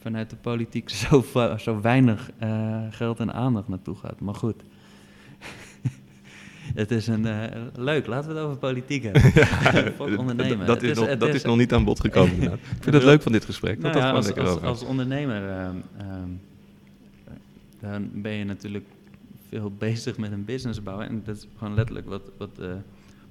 vanuit 0.00 0.30
de 0.30 0.36
politiek 0.36 0.90
zo, 1.08 1.24
zo 1.58 1.80
weinig 1.80 2.30
eh, 2.38 2.82
geld 2.90 3.18
en 3.20 3.32
aandacht 3.32 3.68
naartoe 3.68 3.96
gaat. 3.96 4.20
Maar 4.20 4.34
goed. 4.34 4.62
het 6.80 6.90
is 6.90 7.06
een... 7.06 7.26
leuk, 7.74 8.06
laten 8.06 8.30
we 8.30 8.36
het 8.36 8.44
over 8.44 8.58
politiek 8.58 9.02
hebben. 9.02 9.22
Fuck 9.98 10.18
ondernemen. 10.18 10.66
Dat, 10.66 10.82
is, 10.82 10.98
nog, 10.98 11.16
dat 11.16 11.34
is 11.34 11.42
nog 11.42 11.56
niet 11.56 11.72
aan 11.72 11.84
bod 11.84 12.00
gekomen. 12.00 12.42
Ik 12.42 12.58
vind 12.80 12.94
het 12.94 13.04
leuk 13.04 13.22
van 13.22 13.32
dit 13.32 13.44
gesprek. 13.44 13.78
nou 13.78 13.92
dat 13.92 14.02
ja, 14.02 14.10
als, 14.10 14.34
als, 14.34 14.60
als 14.60 14.84
ondernemer 14.84 15.48
ehm, 15.48 15.76
ehm, 15.96 16.28
dan 17.80 18.10
ben 18.12 18.32
je 18.32 18.44
natuurlijk 18.44 18.84
veel 19.48 19.72
bezig 19.78 20.18
met 20.18 20.32
een 20.32 20.44
business 20.44 20.82
bouwen. 20.82 21.08
En 21.08 21.22
dat 21.24 21.36
is 21.36 21.46
gewoon 21.58 21.74
letterlijk 21.74 22.08
wat, 22.08 22.22
wat 22.38 22.50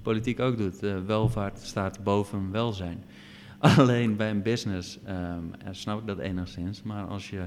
politiek 0.02 0.40
ook 0.40 0.56
doet. 0.56 0.80
Welvaart 1.06 1.58
staat 1.58 2.02
boven 2.04 2.50
welzijn. 2.50 3.04
Alleen 3.58 4.16
bij 4.16 4.30
een 4.30 4.42
business 4.42 4.98
eh, 5.04 5.36
snap 5.70 6.00
ik 6.00 6.06
dat 6.06 6.18
enigszins. 6.18 6.82
Maar 6.82 7.04
als 7.04 7.30
je 7.30 7.46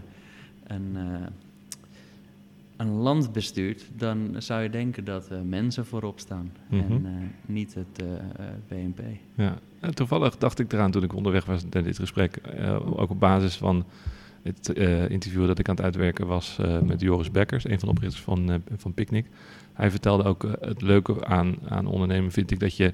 een, 0.67 0.91
eh, 0.95 1.27
een 2.77 2.91
land 2.91 3.31
bestuurt, 3.33 3.89
dan 3.97 4.35
zou 4.37 4.61
je 4.61 4.69
denken 4.69 5.05
dat 5.05 5.27
eh, 5.27 5.41
mensen 5.41 5.85
voorop 5.85 6.19
staan. 6.19 6.51
Mhm. 6.67 6.91
En 6.91 7.05
eh, 7.05 7.11
niet 7.45 7.73
het 7.73 8.03
BNP. 8.67 8.99
Ja. 9.35 9.57
Toevallig 9.93 10.37
dacht 10.37 10.59
ik 10.59 10.73
eraan 10.73 10.91
toen 10.91 11.03
ik 11.03 11.13
onderweg 11.13 11.45
was 11.45 11.63
naar 11.69 11.83
dit 11.83 11.97
gesprek. 11.97 12.41
ook 12.85 13.09
op 13.09 13.19
basis 13.19 13.55
van 13.55 13.85
het 14.43 14.69
interview 15.09 15.47
dat 15.47 15.59
ik 15.59 15.69
aan 15.69 15.75
het 15.75 15.83
uitwerken 15.83 16.27
was 16.27 16.59
met 16.83 17.01
Joris 17.01 17.31
Bekkers, 17.31 17.63
een 17.63 17.79
van 17.79 17.87
de 17.87 17.93
oprichters 17.93 18.23
van, 18.23 18.51
eh, 18.51 18.55
van 18.77 18.93
Picnic. 18.93 19.25
Hij 19.73 19.91
vertelde 19.91 20.23
ook 20.23 20.43
eh, 20.43 20.51
het 20.59 20.81
leuke 20.81 21.25
aan, 21.25 21.55
aan 21.67 21.85
ondernemen 21.85 22.31
vind 22.31 22.51
ik 22.51 22.59
dat 22.59 22.75
je 22.75 22.91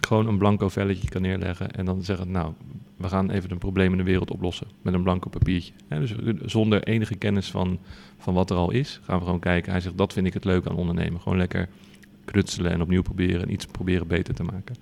gewoon 0.00 0.26
een 0.26 0.38
blanco 0.38 0.68
velletje 0.68 1.08
kan 1.08 1.22
neerleggen 1.22 1.70
en 1.70 1.84
dan 1.84 2.02
zeggen, 2.02 2.30
nou, 2.30 2.52
we 2.96 3.08
gaan 3.08 3.30
even 3.30 3.50
een 3.50 3.58
probleem 3.58 3.90
in 3.90 3.98
de 3.98 4.04
wereld 4.04 4.30
oplossen 4.30 4.66
met 4.82 4.94
een 4.94 5.02
blanco 5.02 5.28
papiertje. 5.28 5.72
Dus 5.88 6.14
zonder 6.44 6.82
enige 6.82 7.14
kennis 7.14 7.50
van, 7.50 7.78
van 8.18 8.34
wat 8.34 8.50
er 8.50 8.56
al 8.56 8.70
is, 8.70 9.00
gaan 9.02 9.18
we 9.18 9.24
gewoon 9.24 9.40
kijken. 9.40 9.72
Hij 9.72 9.80
zegt, 9.80 9.98
dat 9.98 10.12
vind 10.12 10.26
ik 10.26 10.34
het 10.34 10.44
leuke 10.44 10.68
aan 10.68 10.76
ondernemen. 10.76 11.20
Gewoon 11.20 11.38
lekker 11.38 11.68
knutselen 12.24 12.72
en 12.72 12.82
opnieuw 12.82 13.02
proberen 13.02 13.42
en 13.42 13.52
iets 13.52 13.66
proberen 13.66 14.06
beter 14.06 14.34
te 14.34 14.42
maken. 14.42 14.74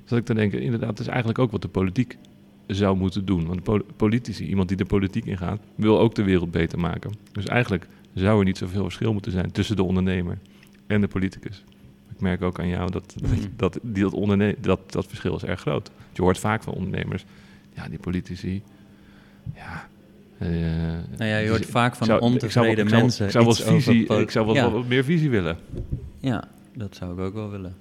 Dus 0.00 0.10
dat 0.10 0.18
ik 0.18 0.26
dan 0.26 0.36
denk, 0.36 0.52
inderdaad, 0.52 0.88
het 0.88 1.00
is 1.00 1.06
eigenlijk 1.06 1.38
ook 1.38 1.50
wat 1.50 1.62
de 1.62 1.68
politiek 1.68 2.18
zou 2.66 2.96
moeten 2.96 3.24
doen. 3.24 3.46
Want 3.46 3.96
politici, 3.96 4.46
iemand 4.46 4.68
die 4.68 4.76
de 4.76 4.84
politiek 4.84 5.24
ingaat, 5.24 5.60
wil 5.74 6.00
ook 6.00 6.14
de 6.14 6.22
wereld 6.22 6.50
beter 6.50 6.78
maken. 6.78 7.12
Dus 7.32 7.46
eigenlijk 7.46 7.86
zou 8.14 8.38
er 8.38 8.44
niet 8.44 8.58
zoveel 8.58 8.82
verschil 8.82 9.12
moeten 9.12 9.32
zijn 9.32 9.52
tussen 9.52 9.76
de 9.76 9.82
ondernemer 9.82 10.38
en 10.92 11.00
de 11.00 11.08
politicus. 11.08 11.64
Ik 12.14 12.20
merk 12.20 12.42
ook 12.42 12.58
aan 12.60 12.68
jou 12.68 12.90
dat 12.90 13.14
dat, 13.16 13.30
dat, 13.56 13.78
die, 13.82 14.02
dat, 14.04 14.12
onderne- 14.12 14.56
dat, 14.60 14.92
dat 14.92 15.06
verschil 15.06 15.36
is 15.36 15.44
erg 15.44 15.60
groot. 15.60 15.90
Je 16.12 16.22
hoort 16.22 16.38
vaak 16.38 16.62
van 16.62 16.72
ondernemers, 16.72 17.24
ja, 17.74 17.88
die 17.88 17.98
politici, 17.98 18.62
ja... 19.54 19.88
eh, 20.38 20.48
Nou 21.18 21.30
ja, 21.30 21.36
je 21.38 21.48
hoort 21.48 21.66
vaak 21.66 21.96
van 21.96 22.06
zou- 22.06 22.18
ik 22.18 22.22
zou- 22.22 22.32
ontevreden 22.32 22.84
ik 22.84 22.88
zou- 22.90 23.00
mensen. 23.02 23.24
Ik 23.26 23.32
zou 23.32 23.44
wel 23.44 23.54
visie, 23.54 24.06
ik 24.20 24.30
zou 24.30 24.46
wel 24.46 24.54
ja, 24.54 24.68
meer 24.88 25.04
visie 25.04 25.30
willen. 25.30 25.58
Ja, 26.20 26.44
dat 26.74 26.96
zou 26.96 27.12
ik 27.12 27.18
ook 27.18 27.34
wel 27.34 27.50
willen. 27.50 27.74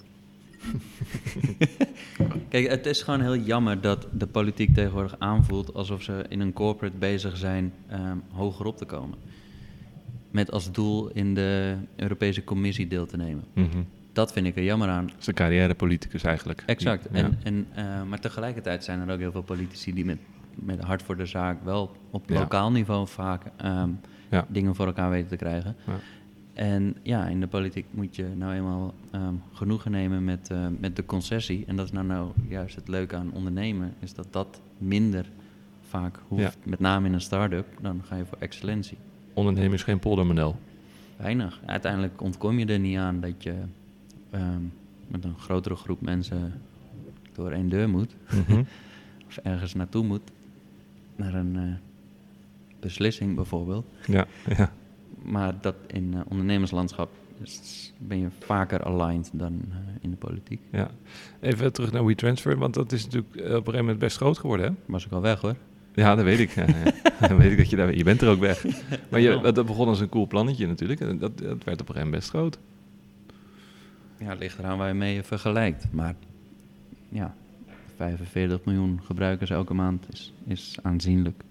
Kijk, 2.50 2.68
het 2.70 2.86
is 2.86 3.02
gewoon 3.02 3.22
heel 3.22 3.36
jammer 3.38 3.82
dat 3.82 4.08
de 4.12 4.28
politiek 4.28 4.74
tegenwoordig 4.74 5.16
aanvoelt 5.20 5.74
alsof 5.74 6.02
ze 6.04 6.26
in 6.30 6.40
een 6.40 6.54
corporate 6.54 6.98
bezig 6.98 7.38
zijn 7.38 7.74
ehm 7.88 8.18
hoger 8.32 8.66
op 8.66 8.78
te 8.78 8.86
komen. 8.86 9.18
Met 10.32 10.52
als 10.52 10.72
doel 10.72 11.10
in 11.14 11.34
de 11.34 11.76
Europese 11.96 12.44
Commissie 12.44 12.88
deel 12.88 13.06
te 13.06 13.18
nemen. 13.18 13.44
Mhm. 13.54 13.68
Dat 14.14 14.32
vind 14.34 14.46
ik 14.48 14.56
er 14.56 14.64
jammer 14.64 14.88
aan. 14.90 15.06
Dat 15.08 15.16
is 15.20 15.28
een 15.28 15.34
carrièrepoliticus 15.34 16.24
eigenlijk. 16.24 16.64
Exact. 16.66 17.08
Ja. 17.12 17.18
En, 17.18 17.38
en, 17.44 17.68
eh, 17.74 18.04
maar 18.04 18.20
tegelijkertijd 18.20 18.84
zijn 18.84 19.00
er 19.08 19.14
ook 19.14 19.20
heel 19.20 19.32
veel 19.32 19.42
politici 19.44 19.94
die 19.94 20.06
met, 20.06 20.18
met 20.56 20.80
hart 20.82 21.04
voor 21.04 21.18
de 21.18 21.26
zaak 21.26 21.64
wel 21.64 21.96
op 22.12 22.30
Ja. 22.30 22.40
lokaal 22.40 22.72
niveau 22.72 23.08
vaak 23.08 23.44
ehm, 23.58 23.90
Ja. 24.30 24.46
dingen 24.50 24.76
voor 24.76 24.86
elkaar 24.86 25.10
weten 25.10 25.30
te 25.30 25.36
krijgen. 25.36 25.76
Ja. 25.88 25.94
En 26.54 26.96
ja, 27.04 27.28
in 27.28 27.40
de 27.40 27.48
politiek 27.48 27.86
moet 27.92 28.16
je 28.16 28.26
nou 28.36 28.54
eenmaal 28.54 28.94
ehm, 29.12 29.34
genoegen 29.54 29.92
nemen 29.92 30.24
met, 30.24 30.50
eh, 30.50 30.66
met 30.80 30.96
de 30.96 31.06
concessie. 31.06 31.64
En 31.68 31.76
dat 31.76 31.86
is 31.86 31.92
nou, 31.92 32.06
nou 32.06 32.32
juist 32.48 32.76
het 32.76 32.88
leuke 32.88 33.16
aan 33.16 33.32
ondernemen, 33.34 33.94
is 34.00 34.14
dat 34.14 34.28
dat 34.32 34.62
minder 34.78 35.26
vaak 35.82 36.20
hoeft. 36.28 36.58
Met 36.66 36.80
name 36.80 37.08
in 37.08 37.14
een 37.14 37.22
start-up, 37.22 37.68
dan 37.82 38.02
ga 38.06 38.16
je 38.16 38.26
voor 38.26 38.38
excellentie. 38.38 38.98
Ondernemen 39.34 39.74
is 39.74 39.84
geen 39.84 40.00
poldermodel. 40.00 40.60
Weinig. 41.18 41.60
Uiteindelijk 41.66 42.22
ontkom 42.22 42.60
je 42.60 42.66
er 42.66 42.80
niet 42.80 42.98
aan 42.98 43.20
dat 43.20 43.44
je 43.44 43.54
ehm, 44.30 44.62
met 45.08 45.24
een 45.24 45.40
grotere 45.40 45.76
groep 45.76 46.02
mensen 46.02 46.62
door 47.34 47.52
één 47.52 47.70
deur 47.70 47.90
moet. 47.90 48.16
Mhm. 48.48 48.64
Of 49.28 49.38
ergens 49.38 49.74
naartoe 49.74 50.04
moet. 50.04 50.32
Naar 51.16 51.34
een 51.34 51.56
eh, 51.56 51.64
beslissing 52.80 53.36
bijvoorbeeld. 53.36 53.86
ja, 54.06 54.28
ja. 54.58 54.74
Maar 55.22 55.54
dat 55.62 55.76
in 55.88 56.14
eh, 56.14 56.20
ondernemerslandschap 56.30 57.12
is, 57.42 57.94
ben 57.98 58.18
je 58.18 58.28
vaker 58.40 58.84
aligned 58.84 59.30
dan 59.34 59.62
eh, 59.70 59.78
in 60.02 60.10
de 60.10 60.16
politiek. 60.16 60.62
Ja, 60.72 60.92
even 61.40 61.74
terug 61.74 61.92
naar 61.92 62.06
WeTransfer, 62.06 62.58
want 62.58 62.74
dat 62.74 62.92
is 62.92 63.04
natuurlijk 63.04 63.34
op 63.36 63.42
een 63.42 63.52
gegeven 63.52 63.80
moment 63.80 64.00
best 64.00 64.18
groot 64.18 64.38
geworden, 64.38 64.66
hè? 64.66 64.74
Was 64.86 65.06
ik 65.06 65.12
al 65.12 65.22
weg 65.22 65.42
hoor. 65.42 65.56
Ja, 65.94 66.16
dat 66.16 66.26
weet 66.26 66.40
ik. 66.40 66.50
Ja, 66.52 67.36
weet 67.38 67.52
ik 67.52 67.58
dat 67.58 67.70
je 67.70 67.76
daar... 67.76 67.96
Je 67.96 68.04
bent 68.04 68.22
er 68.22 68.30
ook 68.30 68.40
weg. 68.40 68.66
Maar 69.10 69.20
je, 69.20 69.40
dat 69.54 69.66
begon 69.66 69.88
als 69.88 70.00
een 70.00 70.10
cool 70.10 70.28
plannetje 70.28 70.68
natuurlijk. 70.68 71.00
En 71.00 71.18
dat, 71.18 71.38
dat 71.38 71.64
werd 71.64 71.82
op 71.82 71.90
een 71.90 71.96
gegeven 71.96 71.96
moment 71.96 72.12
best 72.12 72.30
groot. 72.30 72.58
Ja, 74.18 74.30
het 74.30 74.40
ligt 74.40 74.60
eraan 74.60 74.78
waar 74.78 74.88
je 74.88 74.94
mee 74.94 75.24
vergelijkt. 75.24 75.88
Maar 75.92 76.16
ja, 77.10 77.36
45 77.96 78.60
miljoen 78.66 79.00
gebruikers 79.04 79.50
elke 79.50 79.74
maand 79.74 80.06
is, 80.14 80.34
is 80.48 80.78
aanzienlijk. 80.82 81.44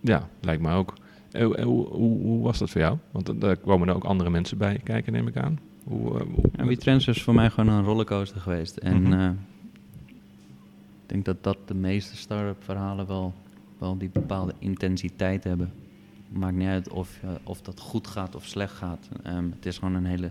Ja, 0.00 0.28
lijkt 0.40 0.62
me 0.62 0.72
ook. 0.72 0.94
En 1.30 1.44
hoe, 1.44 1.86
hoe, 1.88 2.20
hoe, 2.20 2.42
was 2.42 2.58
dat 2.58 2.70
voor 2.70 2.80
jou? 2.80 2.98
Want 3.10 3.40
daar 3.40 3.56
kwamen 3.56 3.88
er 3.88 3.94
ook 3.94 4.04
andere 4.04 4.30
mensen 4.30 4.58
bij 4.58 4.80
kijken, 4.84 5.12
neem 5.12 5.26
ik 5.26 5.36
aan. 5.36 5.58
Hoe, 5.84 6.26
WeTransfer 6.56 7.16
is 7.16 7.22
voor 7.22 7.34
mij 7.34 7.50
gewoon 7.50 7.74
een 7.74 7.84
rollercoaster 7.84 8.40
geweest. 8.40 8.76
En 8.76 9.02
Mhm. 9.02 9.12
eh, 9.12 9.26
ik 11.02 11.06
denk 11.12 11.24
dat 11.24 11.36
dat 11.40 11.56
de 11.66 11.74
meeste 11.74 12.16
start-up 12.16 12.64
verhalen 12.64 13.06
wel, 13.06 13.34
wel 13.78 13.98
die 13.98 14.08
bepaalde 14.08 14.54
intensiteit 14.58 15.44
hebben. 15.44 15.72
Maakt 16.28 16.56
niet 16.56 16.68
uit 16.68 16.88
of, 16.88 17.18
eh, 17.22 17.30
of 17.42 17.60
dat 17.62 17.80
goed 17.80 18.06
gaat 18.06 18.34
of 18.34 18.44
slecht 18.46 18.74
gaat. 18.74 19.08
Ehm, 19.22 19.50
het 19.50 19.66
is 19.66 19.78
gewoon 19.78 19.94
een 19.94 20.06
hele 20.06 20.30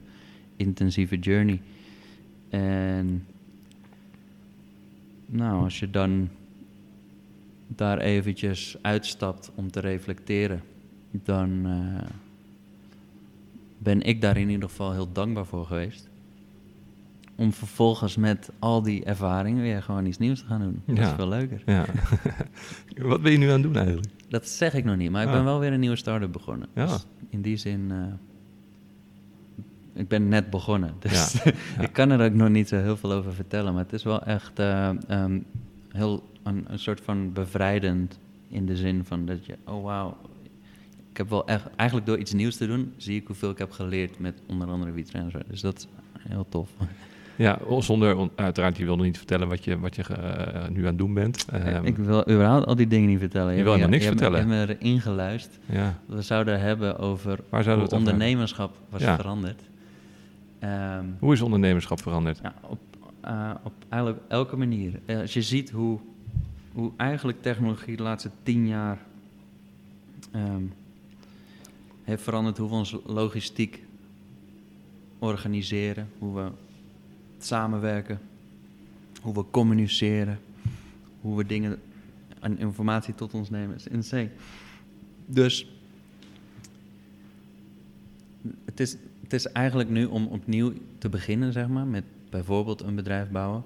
intensieve 0.55 1.19
journey. 1.19 1.61
En 2.49 3.25
nou, 5.25 5.63
als 5.63 5.79
je 5.79 5.89
dan 5.89 6.29
daar 7.67 7.97
eventjes 7.97 8.77
uitstapt 8.81 9.51
om 9.55 9.71
te 9.71 9.79
reflecteren, 9.79 10.61
dan 11.11 11.65
eh, 11.65 12.07
ben 13.77 14.01
ik 14.01 14.21
daar 14.21 14.37
in 14.37 14.49
ieder 14.49 14.69
geval 14.69 14.91
heel 14.91 15.11
dankbaar 15.11 15.45
voor 15.45 15.65
geweest. 15.65 16.09
Om 17.35 17.53
vervolgens 17.53 18.15
met 18.17 18.49
al 18.59 18.81
die 18.81 19.03
ervaringen 19.03 19.61
weer 19.61 19.81
gewoon 19.83 20.05
iets 20.05 20.17
nieuws 20.17 20.39
te 20.39 20.45
gaan 20.45 20.61
doen. 20.61 20.81
Dat 20.85 20.97
Ja. 20.97 21.03
is 21.09 21.15
veel 21.15 21.27
leuker. 21.27 21.61
Ja. 21.65 21.85
Wat 23.09 23.21
ben 23.21 23.31
je 23.31 23.37
nu 23.37 23.45
aan 23.47 23.53
het 23.53 23.63
doen 23.63 23.75
eigenlijk? 23.75 24.07
Dat 24.29 24.47
zeg 24.47 24.73
ik 24.73 24.83
nog 24.83 24.95
niet, 24.95 25.11
maar 25.11 25.21
ik 25.21 25.27
Ah. 25.27 25.33
ben 25.33 25.43
wel 25.43 25.59
weer 25.59 25.73
een 25.73 25.79
nieuwe 25.79 25.95
start-up 25.95 26.31
begonnen. 26.31 26.67
Ja. 26.75 26.85
Dus 26.85 27.05
in 27.29 27.41
die 27.41 27.57
zin, 27.57 27.91
eh, 27.91 27.97
ik 29.93 30.07
ben 30.07 30.27
net 30.27 30.49
begonnen. 30.49 30.93
Dus 30.99 31.41
ik 31.85 31.89
kan 31.93 32.09
er 32.09 32.25
ook 32.25 32.33
nog 32.33 32.49
niet 32.49 32.67
zo 32.67 32.75
heel 32.77 32.97
veel 32.97 33.11
over 33.13 33.33
vertellen. 33.33 33.73
Maar 33.73 33.83
het 33.83 33.93
is 33.93 34.03
wel 34.03 34.23
echt 34.23 34.59
eh, 34.59 34.89
ehm, 35.07 35.39
heel 35.91 36.23
een, 36.43 36.65
een 36.67 36.79
soort 36.79 37.01
van 37.01 37.33
bevrijdend 37.33 38.19
in 38.47 38.65
de 38.65 38.75
zin 38.77 39.05
van 39.05 39.25
dat 39.25 39.45
je, 39.45 39.57
oh 39.65 39.83
wauw. 39.83 40.17
Ik 41.11 41.17
heb 41.17 41.29
wel 41.29 41.47
echt, 41.47 41.67
eigenlijk 41.75 42.07
door 42.07 42.17
iets 42.17 42.33
nieuws 42.33 42.55
te 42.57 42.67
doen, 42.67 42.93
zie 42.97 43.19
ik 43.21 43.27
hoeveel 43.27 43.49
ik 43.49 43.57
heb 43.57 43.71
geleerd 43.71 44.19
met 44.19 44.41
onder 44.47 44.67
andere 44.67 44.91
WeTransfer. 44.91 45.43
Dus 45.49 45.61
dat 45.61 45.77
is 45.77 45.87
heel 46.29 46.45
tof. 46.49 46.69
Ja, 47.37 47.59
zonder, 47.79 48.15
on- 48.17 48.31
uiteraard, 48.35 48.77
je 48.77 48.85
wilde 48.85 49.03
niet 49.03 49.17
vertellen 49.17 49.47
wat 49.47 49.63
je, 49.63 49.79
wat 49.79 49.95
je 49.95 50.03
eh, 50.03 50.67
nu 50.69 50.79
aan 50.79 50.85
het 50.85 50.97
doen 50.97 51.13
bent. 51.13 51.45
Ehm, 51.51 51.85
ik 51.85 51.97
wil 51.97 52.29
überhaupt 52.29 52.65
al 52.65 52.75
die 52.75 52.87
dingen 52.87 53.09
niet 53.09 53.19
vertellen. 53.19 53.55
Je 53.55 53.63
wil 53.63 53.71
helemaal 53.71 53.89
niks 53.89 54.03
je 54.03 54.09
vertellen. 54.09 54.47
Je 54.47 54.53
hebt 54.53 54.69
me 54.69 54.75
erin 54.79 55.01
geluisterd. 55.01 55.59
ja. 55.65 55.99
We 56.05 56.21
zouden 56.21 56.59
hebben 56.59 56.97
over 56.99 57.39
Waar 57.49 57.63
zouden 57.63 57.85
hoe 57.85 57.93
hebben? 57.93 57.97
ondernemerschap 57.97 58.75
was 58.89 59.01
Ja. 59.01 59.15
veranderd. 59.15 59.61
Ehm, 60.59 61.05
Hoe 61.19 61.33
is 61.33 61.41
ondernemerschap 61.41 62.01
veranderd? 62.01 62.39
ja, 62.43 62.53
op, 62.61 62.79
eh, 63.21 63.51
op 63.63 63.73
eigenlijk 63.89 64.23
elke 64.27 64.55
manier. 64.57 64.99
Eh, 65.05 65.19
als 65.19 65.33
je 65.33 65.41
ziet 65.41 65.69
hoe, 65.69 65.99
hoe 66.73 66.91
eigenlijk 66.97 67.41
technologie 67.41 67.95
de 67.97 68.03
laatste 68.03 68.29
tien 68.43 68.67
jaar 68.67 68.97
ehm, 70.31 70.63
heeft 72.03 72.23
veranderd, 72.23 72.57
hoe 72.57 72.69
we 72.69 72.75
onze 72.75 73.01
logistiek 73.05 73.83
organiseren, 75.19 76.09
hoe 76.19 76.35
we 76.35 76.49
samenwerken, 77.37 78.19
hoe 79.21 79.33
we 79.33 79.45
communiceren, 79.51 80.39
hoe 81.21 81.37
we 81.37 81.45
dingen 81.45 81.79
en 82.39 82.57
informatie 82.57 83.15
tot 83.15 83.33
ons 83.33 83.49
nemen, 83.49 83.75
is 83.75 83.87
insane. 83.87 84.29
Dus 85.25 85.67
het 88.65 88.79
is, 88.79 88.97
het 89.21 89.33
is 89.33 89.45
eigenlijk 89.45 89.89
nu 89.89 90.05
om 90.05 90.27
opnieuw 90.27 90.73
te 90.97 91.09
beginnen, 91.09 91.53
zeg 91.53 91.67
maar, 91.67 91.87
met 91.87 92.03
bijvoorbeeld 92.29 92.81
een 92.81 92.95
bedrijf 92.95 93.29
bouwen. 93.29 93.63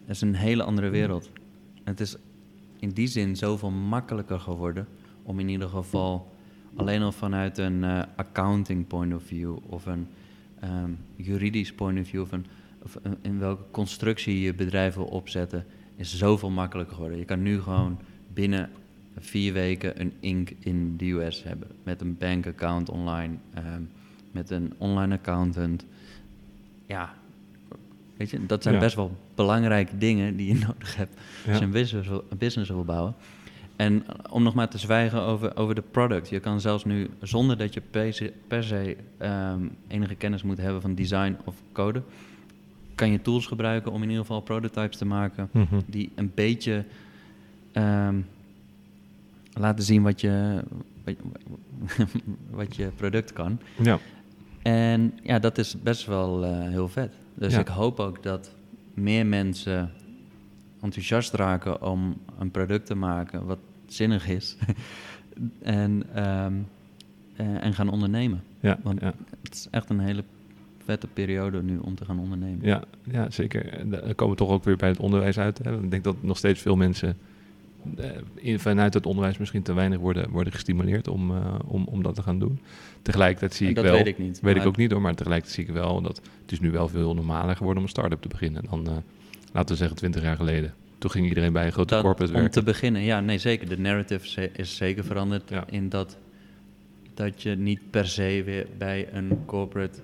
Het 0.00 0.16
is 0.16 0.20
een 0.20 0.34
hele 0.34 0.62
andere 0.62 0.88
wereld. 0.88 1.30
Het 1.84 2.00
is 2.00 2.16
in 2.78 2.90
die 2.90 3.06
zin 3.06 3.36
zoveel 3.36 3.70
makkelijker 3.70 4.40
geworden 4.40 4.86
om 5.22 5.38
in 5.38 5.48
ieder 5.48 5.68
geval 5.68 6.36
alleen 6.74 7.02
al 7.02 7.12
vanuit 7.12 7.58
een 7.58 7.84
eh, 7.84 8.02
accounting 8.16 8.86
point 8.86 9.14
of 9.14 9.22
view 9.22 9.56
of 9.66 9.86
een 9.86 10.06
ehm, 10.60 10.90
juridisch 11.16 11.72
point 11.72 12.00
of 12.00 12.08
view 12.08 12.20
of, 12.20 12.32
een, 12.32 12.46
of 12.82 12.96
een- 13.02 13.16
in 13.22 13.38
welke 13.38 13.62
constructie 13.70 14.40
je 14.40 14.54
bedrijf 14.54 14.94
wil 14.94 15.04
opzetten, 15.04 15.64
is 15.96 16.16
zoveel 16.16 16.50
makkelijker 16.50 16.94
geworden. 16.94 17.18
Je 17.18 17.24
kan 17.24 17.42
nu 17.42 17.60
gewoon 17.60 17.98
binnen 18.32 18.70
vier 19.18 19.52
weken 19.52 20.00
een 20.00 20.12
Inc. 20.20 20.50
in 20.58 20.96
de 20.96 21.10
US 21.10 21.42
hebben. 21.44 21.68
Met 21.82 22.00
een 22.00 22.16
bankaccount 22.18 22.90
online, 22.90 23.34
ehm, 23.54 23.82
met 24.30 24.50
een 24.50 24.72
online 24.78 25.14
accountant. 25.14 25.84
Ja, 26.86 27.14
weet 28.16 28.30
je, 28.30 28.46
dat 28.46 28.62
zijn 28.62 28.74
Ja. 28.74 28.80
best 28.80 28.94
wel 28.96 29.16
belangrijke 29.34 29.98
dingen 29.98 30.36
die 30.36 30.46
je 30.54 30.58
nodig 30.66 30.96
hebt 30.96 31.16
als 31.48 31.58
je 31.58 31.64
een 31.64 31.70
business, 31.70 32.08
wil, 32.08 32.24
een 32.28 32.38
business 32.38 32.70
wil 32.70 32.84
bouwen. 32.84 33.14
En 33.76 34.04
om 34.30 34.42
nog 34.42 34.54
maar 34.54 34.68
te 34.68 34.78
zwijgen 34.78 35.20
over, 35.22 35.56
over 35.56 35.74
de 35.74 35.82
product. 35.90 36.28
Je 36.28 36.40
kan 36.40 36.60
zelfs 36.60 36.84
nu, 36.84 37.08
zonder 37.22 37.56
dat 37.58 37.74
je 37.74 37.80
per 37.90 38.12
se, 38.14 38.32
per 38.48 38.64
se 38.64 38.96
ehm, 39.18 39.60
enige 39.88 40.14
kennis 40.14 40.42
moet 40.42 40.58
hebben 40.58 40.80
van 40.82 40.94
design 40.94 41.36
of 41.44 41.56
code, 41.72 42.02
kan 42.98 43.10
je 43.10 43.22
tools 43.22 43.46
gebruiken 43.46 43.92
om 43.92 44.02
in 44.02 44.08
ieder 44.08 44.24
geval 44.24 44.40
prototypes 44.40 44.96
te 44.96 45.04
maken 45.04 45.48
Mhm. 45.52 45.80
die 45.86 46.10
een 46.14 46.32
beetje 46.34 46.84
ehm, 47.72 48.20
laten 49.52 49.84
zien 49.84 50.02
wat 50.02 50.20
je, 50.20 50.62
wat, 51.04 51.14
wat 52.50 52.76
je 52.76 52.86
product 52.96 53.32
kan. 53.32 53.58
Ja, 53.82 53.98
En 54.62 55.18
ja, 55.22 55.38
dat 55.38 55.58
is 55.58 55.76
best 55.82 56.06
wel 56.06 56.44
eh, 56.44 56.68
heel 56.68 56.88
vet. 56.88 57.12
Dus 57.34 57.52
Ja. 57.52 57.60
ik 57.60 57.68
hoop 57.68 58.00
ook 58.00 58.22
dat 58.22 58.54
meer 58.94 59.26
mensen 59.26 59.90
enthousiast 60.80 61.32
raken 61.34 61.82
om 61.82 62.16
een 62.38 62.50
product 62.50 62.86
te 62.86 62.94
maken 62.94 63.46
wat 63.46 63.58
zinnig 63.86 64.28
is. 64.28 64.56
en, 65.62 66.02
ehm, 66.14 66.52
eh, 67.36 67.64
en 67.64 67.74
gaan 67.74 67.88
ondernemen. 67.88 68.42
ja, 68.60 68.78
Want 68.82 69.00
ja. 69.00 69.14
het 69.42 69.54
is 69.54 69.66
echt 69.70 69.90
een 69.90 70.00
hele 70.00 70.24
vette 70.88 71.06
periode 71.06 71.62
nu 71.62 71.78
om 71.78 71.94
te 71.94 72.04
gaan 72.04 72.18
ondernemen. 72.18 72.58
Ja, 72.66 72.82
ja, 73.10 73.30
zeker. 73.30 73.68
En 73.68 73.90
Dan 73.90 74.14
komen 74.14 74.34
we 74.36 74.40
toch 74.42 74.50
ook 74.50 74.64
weer 74.64 74.76
bij 74.76 74.88
het 74.88 74.98
onderwijs 74.98 75.38
uit. 75.38 75.58
Hè. 75.62 75.80
Ik 75.82 75.90
denk 75.90 76.04
dat 76.04 76.16
nog 76.22 76.36
steeds 76.36 76.60
veel 76.60 76.76
mensen 76.76 77.16
eh, 77.96 78.10
in- 78.34 78.58
vanuit 78.58 78.94
het 78.94 79.06
onderwijs 79.06 79.38
misschien 79.38 79.62
te 79.62 79.72
weinig 79.72 79.98
worden, 79.98 80.30
worden 80.30 80.52
gestimuleerd 80.52 81.08
om, 81.08 81.30
eh, 81.30 81.54
om, 81.66 81.84
om 81.84 82.02
dat 82.02 82.14
te 82.14 82.22
gaan 82.22 82.38
doen. 82.38 82.58
Tegelijkertijd 83.02 83.54
zie 83.54 83.64
En 83.64 83.70
ik 83.70 83.76
dat 83.76 83.84
wel, 83.84 83.94
weet 83.96 84.06
ik 84.06 84.18
niet. 84.18 84.40
weet 84.40 84.56
ik 84.56 84.66
ook 84.66 84.76
niet 84.76 84.90
hoor, 84.92 85.00
maar 85.00 85.14
tegelijkertijd 85.14 85.56
zie 85.56 85.66
ik 85.66 85.80
wel 85.80 86.02
dat 86.02 86.16
het 86.42 86.52
is 86.52 86.60
nu 86.60 86.70
wel 86.70 86.88
veel 86.88 87.14
normaler 87.14 87.56
geworden 87.56 87.76
om 87.78 87.82
een 87.82 87.88
start-up 87.88 88.20
te 88.22 88.28
beginnen 88.28 88.62
dan, 88.70 88.86
eh, 88.86 88.92
laten 89.52 89.70
we 89.70 89.76
zeggen, 89.76 89.96
20 89.96 90.22
jaar 90.22 90.36
geleden. 90.36 90.74
Toen 90.98 91.10
ging 91.10 91.28
iedereen 91.28 91.52
bij 91.52 91.66
een 91.66 91.72
grote 91.72 91.94
dat- 91.94 92.02
corporate 92.02 92.32
om 92.32 92.38
werken. 92.40 92.58
te 92.60 92.62
beginnen, 92.70 93.02
ja, 93.02 93.20
nee, 93.20 93.38
zeker. 93.38 93.68
De 93.68 93.78
narrative 93.78 94.50
is 94.56 94.76
zeker 94.76 95.04
veranderd 95.04 95.48
Ja. 95.50 95.64
in 95.70 95.88
dat, 95.88 96.16
dat 97.14 97.42
je 97.42 97.54
niet 97.56 97.80
per 97.90 98.06
se 98.06 98.42
weer 98.44 98.66
bij 98.78 99.08
een 99.12 99.38
corporate 99.46 99.98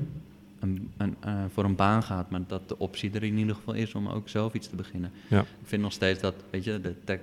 een, 0.64 0.90
een, 0.96 1.16
eh, 1.20 1.44
voor 1.52 1.64
een 1.64 1.74
baan 1.76 2.02
gaat, 2.02 2.30
maar 2.30 2.40
dat 2.46 2.68
de 2.68 2.78
optie 2.78 3.10
er 3.12 3.22
in 3.22 3.38
ieder 3.38 3.54
geval 3.54 3.74
is 3.74 3.94
om 3.94 4.08
ook 4.08 4.28
zelf 4.28 4.54
iets 4.54 4.68
te 4.68 4.76
beginnen. 4.76 5.10
Ja. 5.28 5.40
Ik 5.40 5.46
vind 5.62 5.82
nog 5.82 5.92
steeds 5.92 6.20
dat, 6.20 6.34
weet 6.50 6.64
je, 6.64 6.80
de 6.80 6.94
tech 7.04 7.18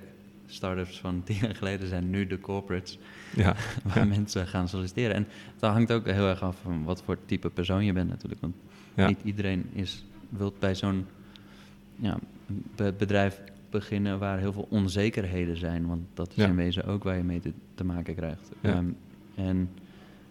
startups 0.46 1.00
van 1.00 1.22
tien 1.24 1.36
jaar 1.40 1.54
geleden 1.54 1.88
zijn 1.88 2.10
nu 2.10 2.26
de 2.26 2.40
corporates 2.40 2.98
Ja, 3.36 3.54
waar 3.84 3.98
Ja. 3.98 4.04
mensen 4.04 4.46
gaan 4.46 4.68
solliciteren. 4.68 5.14
En 5.16 5.26
dat 5.58 5.72
hangt 5.72 5.92
ook 5.92 6.06
heel 6.06 6.28
erg 6.28 6.42
af 6.42 6.56
van 6.62 6.84
wat 6.84 7.02
voor 7.02 7.18
type 7.26 7.50
persoon 7.50 7.84
je 7.84 7.92
bent 7.92 8.08
natuurlijk. 8.08 8.40
Want 8.40 8.54
niet 9.08 9.18
iedereen 9.24 9.64
is, 9.72 10.04
wilt 10.28 10.58
bij 10.58 10.74
zo'n 10.74 11.06
be- 12.76 12.94
bedrijf 12.98 13.40
beginnen 13.70 14.18
waar 14.18 14.38
heel 14.38 14.52
veel 14.52 14.66
onzekerheden 14.70 15.56
zijn. 15.56 15.86
Want 15.86 16.00
dat 16.14 16.30
is 16.36 16.44
in 16.44 16.56
wezen 16.56 16.84
ook 16.84 17.02
waar 17.04 17.16
je 17.16 17.22
mee 17.22 17.40
te, 17.40 17.52
te 17.74 17.84
maken 17.84 18.14
krijgt. 18.14 18.50
Ehm, 18.60 18.86
en 19.34 19.68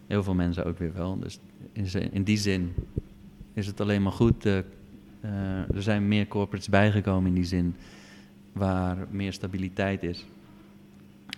heel 0.06 0.22
veel 0.22 0.34
mensen 0.34 0.64
ook 0.64 0.78
weer 0.78 0.92
wel. 0.94 1.18
Dus 1.18 1.38
in 2.10 2.22
die 2.22 2.36
zin 2.38 2.74
is 3.54 3.66
het 3.66 3.80
alleen 3.80 4.02
maar 4.02 4.12
goed. 4.12 4.46
eh, 4.46 4.58
eh, 4.58 5.74
er 5.74 5.82
zijn 5.82 6.08
meer 6.08 6.28
corporates 6.28 6.68
bijgekomen 6.68 7.28
in 7.28 7.34
die 7.34 7.44
zin 7.44 7.74
waar 8.52 8.96
meer 9.10 9.32
stabiliteit 9.32 10.02
is. 10.02 10.24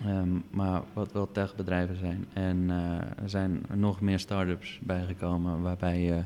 Ehm, 0.05 0.29
maar 0.51 0.83
wat 0.93 1.13
wel 1.13 1.33
techbedrijven 1.33 1.97
zijn. 1.97 2.27
En 2.33 2.71
eh, 2.71 3.23
er 3.23 3.31
zijn 3.31 3.63
nog 3.75 4.01
meer 4.01 4.19
start-ups 4.19 4.79
bijgekomen 4.83 5.63
waarbij 5.63 6.01
je 6.01 6.23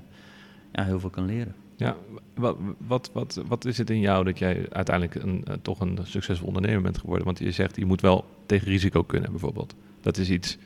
ja, 0.72 0.84
heel 0.84 1.00
veel 1.00 1.10
kan 1.10 1.24
leren. 1.24 1.54
Ja, 1.76 1.96
wat, 2.34 2.56
wat, 2.86 3.10
wat, 3.12 3.42
wat 3.46 3.64
is 3.64 3.78
het 3.78 3.90
in 3.90 4.00
jou 4.00 4.24
dat 4.24 4.38
jij 4.38 4.66
uiteindelijk 4.70 5.22
een, 5.22 5.44
toch 5.62 5.80
een 5.80 5.98
succesvol 6.02 6.46
ondernemer 6.46 6.82
bent 6.82 6.98
geworden? 6.98 7.24
Want 7.24 7.38
je 7.38 7.50
zegt, 7.50 7.76
je 7.76 7.86
moet 7.86 8.00
wel 8.00 8.24
tegen 8.46 8.68
risico 8.68 9.02
kunnen 9.02 9.30
bijvoorbeeld. 9.30 9.74
Dat 10.00 10.16
is 10.16 10.30
iets, 10.30 10.58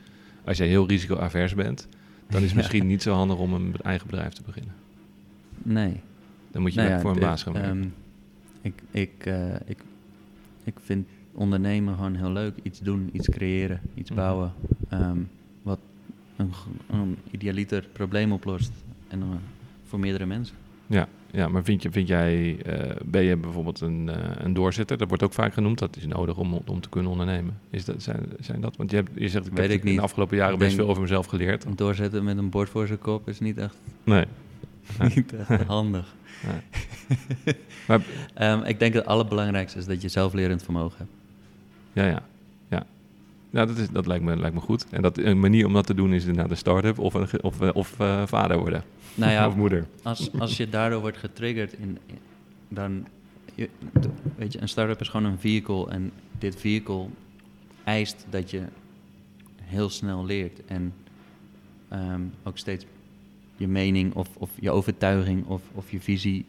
als 0.45 0.57
jij 0.57 0.67
heel 0.67 0.89
risicoavers 0.89 1.55
bent, 1.55 1.89
dan 2.29 2.41
is 2.41 2.47
het 2.47 2.57
misschien 2.61 2.87
niet 2.87 3.03
zo 3.03 3.15
handig 3.15 3.39
om 3.39 3.55
een 3.55 3.75
eigen 3.83 4.07
bedrijf 4.07 4.33
te 4.33 4.43
beginnen. 4.43 4.82
Nee. 5.63 6.01
Dan 6.51 6.63
moet 6.63 6.75
je 6.75 6.81
Nou 6.81 6.93
ja, 6.93 7.01
voor 7.01 7.11
een 7.11 7.19
baas 7.21 7.43
gaan 7.43 7.53
werken. 7.53 7.71
ehm, 7.81 7.89
ik, 8.63 8.75
ik, 8.91 9.27
eh, 9.27 9.55
ik, 9.67 9.79
ik 10.65 10.75
vind 10.81 11.09
ondernemen 11.33 11.95
gewoon 11.95 12.15
heel 12.15 12.33
leuk. 12.33 12.55
Iets 12.63 12.79
doen, 12.81 13.11
iets 13.13 13.29
creëren, 13.31 13.81
iets 13.95 14.11
Mhm. 14.11 14.19
bouwen. 14.19 14.53
ehm, 14.89 15.19
wat 15.63 15.79
een, 16.37 17.17
idealiter 17.31 17.89
probleem 17.93 18.33
oplost. 18.33 18.73
En 19.09 19.21
dan 19.21 19.39
voor 19.85 19.99
meerdere 20.01 20.27
mensen. 20.27 20.57
Ja, 20.87 21.09
ja, 21.31 21.49
maar 21.49 21.65
vind, 21.65 21.83
je, 21.83 21.91
vind 21.91 22.09
jij, 22.09 22.57
eh, 22.63 22.97
ben 23.05 23.23
je 23.23 23.37
bijvoorbeeld 23.37 23.81
een, 23.81 24.09
eh, 24.09 24.31
een 24.39 24.53
doorzitter? 24.55 24.97
Dat 24.99 25.09
wordt 25.09 25.23
ook 25.23 25.33
vaak 25.33 25.53
genoemd, 25.55 25.79
dat 25.79 25.97
is 25.97 26.07
nodig 26.07 26.37
om, 26.39 26.55
om 26.67 26.81
te 26.81 26.89
kunnen 26.89 27.11
ondernemen. 27.11 27.59
Is 27.71 27.85
dat, 27.85 28.03
zijn, 28.03 28.21
zijn 28.41 28.61
dat? 28.61 28.77
Want 28.77 28.91
je, 28.91 28.97
hebt, 28.97 29.11
je 29.15 29.29
zegt, 29.29 29.47
ik 29.47 29.53
Weet 29.53 29.63
heb 29.69 29.71
ik 29.77 29.81
in 29.83 29.87
niet. 29.89 29.97
de 29.97 30.03
afgelopen 30.03 30.37
jaren 30.37 30.53
Ik 30.53 30.59
best 30.59 30.75
veel 30.75 30.89
over 30.89 31.03
mezelf 31.03 31.27
geleerd. 31.27 31.67
Doorzetten 31.77 32.25
met 32.25 32.39
een 32.39 32.51
bord 32.51 32.69
voor 32.69 32.87
zijn 32.87 32.99
kop 32.99 33.29
is 33.29 33.41
niet 33.41 33.59
echt, 33.59 33.77
Nee. 34.05 34.25
Niet 35.15 35.33
echt 35.49 35.63
handig. 35.63 36.15
Maar- 37.89 38.03
Ehm, 38.35 38.63
ik 38.63 38.79
denk 38.79 38.93
dat 38.93 39.03
het 39.03 39.13
allerbelangrijkste 39.13 39.79
is 39.79 39.87
dat 39.87 40.03
je 40.03 40.09
zelflerend 40.09 40.63
vermogen 40.63 40.99
hebt. 40.99 41.11
Ja, 41.93 42.05
ja. 42.07 42.23
ja. 42.69 42.87
Nou, 43.51 43.67
dat, 43.67 43.79
is, 43.79 43.91
dat 43.91 44.07
lijkt, 44.07 44.25
me, 44.25 44.37
lijkt 44.37 44.55
me 44.55 44.61
goed. 44.61 44.87
En 44.91 45.03
dat, 45.03 45.19
een 45.19 45.41
manier 45.41 45.67
om 45.67 45.73
dat 45.73 45.87
te 45.87 45.95
doen 45.95 46.13
is 46.13 46.25
inderdaad 46.25 46.51
een 46.51 46.57
start-up 46.57 46.99
of, 46.99 47.15
een, 47.15 47.43
of, 47.43 47.61
eh, 47.61 47.69
of 47.73 48.01
eh, 48.01 48.23
vader 48.27 48.59
worden. 48.59 48.83
Nou 49.15 49.33
ja, 49.33 49.47
of 49.49 49.57
moeder. 49.57 49.87
als, 50.03 50.31
als 50.39 50.57
je 50.57 50.69
daardoor 50.69 51.01
wordt 51.01 51.17
getriggerd, 51.17 51.73
in, 51.73 51.99
in- 52.07 52.19
dan, 52.69 53.07
je, 53.55 53.69
weet 54.37 54.53
je, 54.53 54.61
een 54.61 54.69
start-up 54.69 55.01
is 55.01 55.09
gewoon 55.09 55.31
een 55.33 55.39
vehicle 55.39 55.91
en 55.91 56.11
dit 56.39 56.57
vehicle 56.61 57.07
eist 57.85 58.27
dat 58.31 58.51
je 58.51 58.63
heel 59.63 59.91
snel 59.91 60.25
leert 60.27 60.65
en 60.67 60.95
ehm, 61.89 62.21
ook 62.43 62.59
steeds 62.59 62.85
je 63.63 63.69
mening 63.69 64.15
of, 64.15 64.29
of 64.39 64.51
je 64.61 64.71
overtuiging 64.71 65.47
of, 65.47 65.63
of 65.75 65.91
je 65.91 66.01
visie 66.01 66.45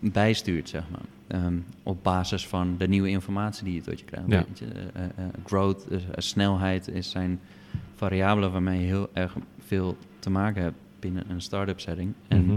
bijstuurt, 0.00 0.68
zeg 0.68 0.84
maar. 0.90 1.00
Ehm, 1.26 1.54
op 1.82 2.02
basis 2.02 2.46
van 2.46 2.74
de 2.78 2.88
nieuwe 2.88 3.08
informatie 3.08 3.64
die 3.64 3.74
je 3.74 3.80
tot 3.80 3.98
je 3.98 4.04
krijgt. 4.04 4.28
Ja. 4.28 4.44
Je, 4.54 4.66
eh, 4.94 5.04
eh, 5.04 5.10
growth, 5.44 5.86
eh, 5.88 5.98
snelheid 6.16 6.88
is 6.88 7.10
zijn 7.10 7.40
variabelen 7.94 8.52
waarmee 8.52 8.80
je 8.80 8.86
heel 8.86 9.08
erg 9.12 9.36
veel 9.58 9.96
te 10.18 10.30
maken 10.30 10.62
hebt 10.62 10.76
binnen 11.00 11.24
een 11.30 11.40
start-up 11.40 11.80
setting. 11.80 12.12
En 12.28 12.44
Mhm. 12.44 12.56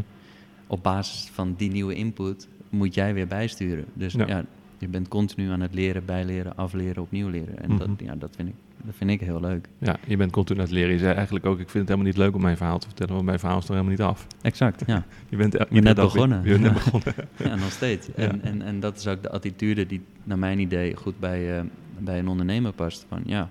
op 0.68 0.84
basis 0.84 1.30
van 1.30 1.54
die 1.58 1.72
nieuwe 1.72 1.96
input 1.96 2.48
moet 2.70 2.94
jij 2.94 3.14
weer 3.14 3.28
bijsturen. 3.28 3.86
Dus 3.94 4.14
Ja. 4.14 4.28
ja, 4.28 4.46
je 4.78 4.88
bent 4.88 5.08
continu 5.08 5.50
aan 5.50 5.62
het 5.62 5.74
leren, 5.74 6.06
bijleren, 6.06 6.58
afleren, 6.58 7.02
opnieuw 7.04 7.30
leren. 7.30 7.60
En 7.64 7.78
dat, 7.78 7.88
Mhm. 7.88 8.04
ja, 8.04 8.16
dat, 8.16 8.36
vind 8.36 8.50
ik, 8.50 8.56
dat 8.84 8.96
vind 8.96 9.10
ik 9.10 9.20
heel 9.20 9.40
leuk. 9.40 9.68
Ja, 9.78 9.96
je 10.08 10.18
bent 10.18 10.32
continu 10.32 10.60
aan 10.60 10.66
het 10.66 10.74
leren. 10.74 10.92
Je 10.92 11.00
zei 11.00 11.14
eigenlijk 11.14 11.46
ook, 11.46 11.60
ik 11.60 11.70
vind 11.70 11.74
het 11.74 11.88
helemaal 11.88 12.06
niet 12.06 12.18
leuk 12.18 12.36
om 12.36 12.42
mijn 12.42 12.58
verhaal 12.58 12.80
te 12.80 12.88
vertellen, 12.88 13.14
want 13.14 13.26
mijn 13.26 13.40
verhaal 13.40 13.58
is 13.58 13.66
nog 13.66 13.78
helemaal 13.78 13.98
niet 13.98 14.08
af. 14.08 14.28
Exact, 14.42 14.84
ja. 14.86 15.06
Je 15.30 15.38
bent, 15.38 15.58
bent 15.58 15.84
net 15.84 15.96
begonnen. 15.96 16.44
Je 16.44 16.50
bent 16.50 16.62
net 16.62 16.74
begonnen. 16.84 17.14
ja 17.38 17.56
nog 17.56 17.72
steeds. 17.72 18.08
Ja. 18.08 18.14
En, 18.16 18.42
en, 18.42 18.62
en 18.62 18.80
dat 18.80 18.98
is 18.98 19.08
ook 19.08 19.22
de 19.22 19.30
attitude 19.30 19.86
die 19.86 20.02
naar 20.24 20.40
mijn 20.40 20.60
idee 20.60 20.96
goed 20.96 21.20
bij, 21.20 21.58
eh, 21.58 21.64
bij 22.00 22.20
een 22.20 22.28
ondernemer 22.28 22.72
past. 22.72 23.06
Van 23.10 23.22
ja, 23.26 23.50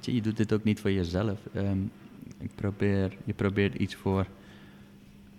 je, 0.00 0.14
je 0.14 0.20
doet 0.20 0.36
dit 0.36 0.52
ook 0.52 0.64
niet 0.64 0.80
voor 0.80 0.92
jezelf. 0.92 1.38
Ehm, 1.54 1.78
ik 2.38 2.50
probeer, 2.54 3.12
je 3.24 3.32
probeert 3.32 3.74
iets 3.74 3.94
voor 3.94 4.26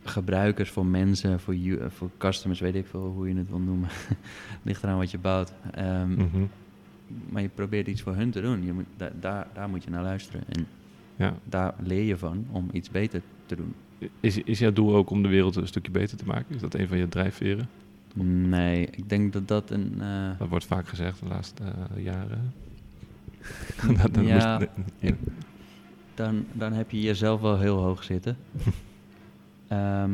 gebruikers, 0.03 0.69
voor 0.69 0.85
mensen, 0.85 1.39
voor, 1.39 1.55
you, 1.55 1.89
voor 1.89 2.09
customers, 2.17 2.59
weet 2.59 2.75
ik 2.75 2.87
veel 2.87 3.11
hoe 3.15 3.27
je 3.27 3.35
het 3.35 3.49
wil 3.49 3.59
noemen. 3.59 3.89
Ligt 4.63 4.83
eraan 4.83 4.97
wat 4.97 5.11
je 5.11 5.17
bouwt. 5.17 5.53
Mhm. 6.07 6.43
Maar 7.29 7.41
je 7.41 7.49
probeert 7.49 7.87
iets 7.87 8.01
voor 8.01 8.15
hun 8.15 8.31
te 8.31 8.41
doen. 8.41 8.63
Je 8.65 8.73
moet, 8.73 8.85
da- 8.97 9.11
daar, 9.19 9.47
daar 9.53 9.69
moet 9.69 9.83
je 9.83 9.89
naar 9.89 10.03
luisteren. 10.03 10.41
En 10.49 10.67
Ja. 11.15 11.33
daar 11.43 11.73
leer 11.83 12.03
je 12.03 12.17
van 12.17 12.45
om 12.51 12.69
iets 12.71 12.89
beter 12.89 13.21
te 13.45 13.55
doen. 13.55 13.73
Is, 14.19 14.37
is 14.37 14.59
jouw 14.59 14.73
doel 14.73 14.95
ook 14.95 15.09
om 15.09 15.21
de 15.23 15.27
wereld 15.29 15.55
een 15.55 15.67
stukje 15.67 15.91
beter 15.91 16.17
te 16.17 16.25
maken? 16.25 16.55
Is 16.55 16.61
dat 16.61 16.73
een 16.73 16.87
van 16.87 16.97
je 16.97 17.07
drijfveren? 17.09 17.67
Nee, 18.49 18.87
ik 18.91 19.09
denk 19.09 19.33
dat 19.33 19.47
dat 19.47 19.69
een... 19.71 19.95
eh, 20.01 20.39
Dat 20.39 20.47
wordt 20.47 20.65
vaak 20.65 20.87
gezegd 20.87 21.19
de 21.19 21.25
laatste 21.27 21.63
eh, 21.63 22.03
jaren. 22.03 22.53
Dat- 24.01 24.13
dat 24.13 24.25
Ja, 24.25 24.57
moest- 25.01 25.13
dan, 26.15 26.45
dan 26.53 26.73
heb 26.73 26.91
je 26.91 27.01
jezelf 27.01 27.41
wel 27.41 27.59
heel 27.59 27.77
hoog 27.77 28.03
zitten. 28.03 28.37
Ehm, 29.67 30.11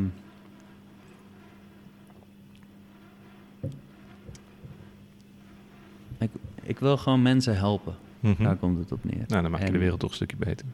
ik, 6.66 6.78
wil 6.78 6.96
gewoon 6.96 7.22
mensen 7.22 7.56
helpen. 7.56 7.94
Mhm. 8.20 8.42
Daar 8.42 8.56
komt 8.56 8.78
het 8.78 8.92
op 8.92 9.04
neer. 9.04 9.24
Nou, 9.26 9.42
dan 9.42 9.50
maak 9.50 9.62
je 9.62 9.70
de 9.70 9.78
wereld 9.78 10.00
toch 10.00 10.10
een 10.10 10.16
stukje 10.16 10.36
beter. 10.36 10.66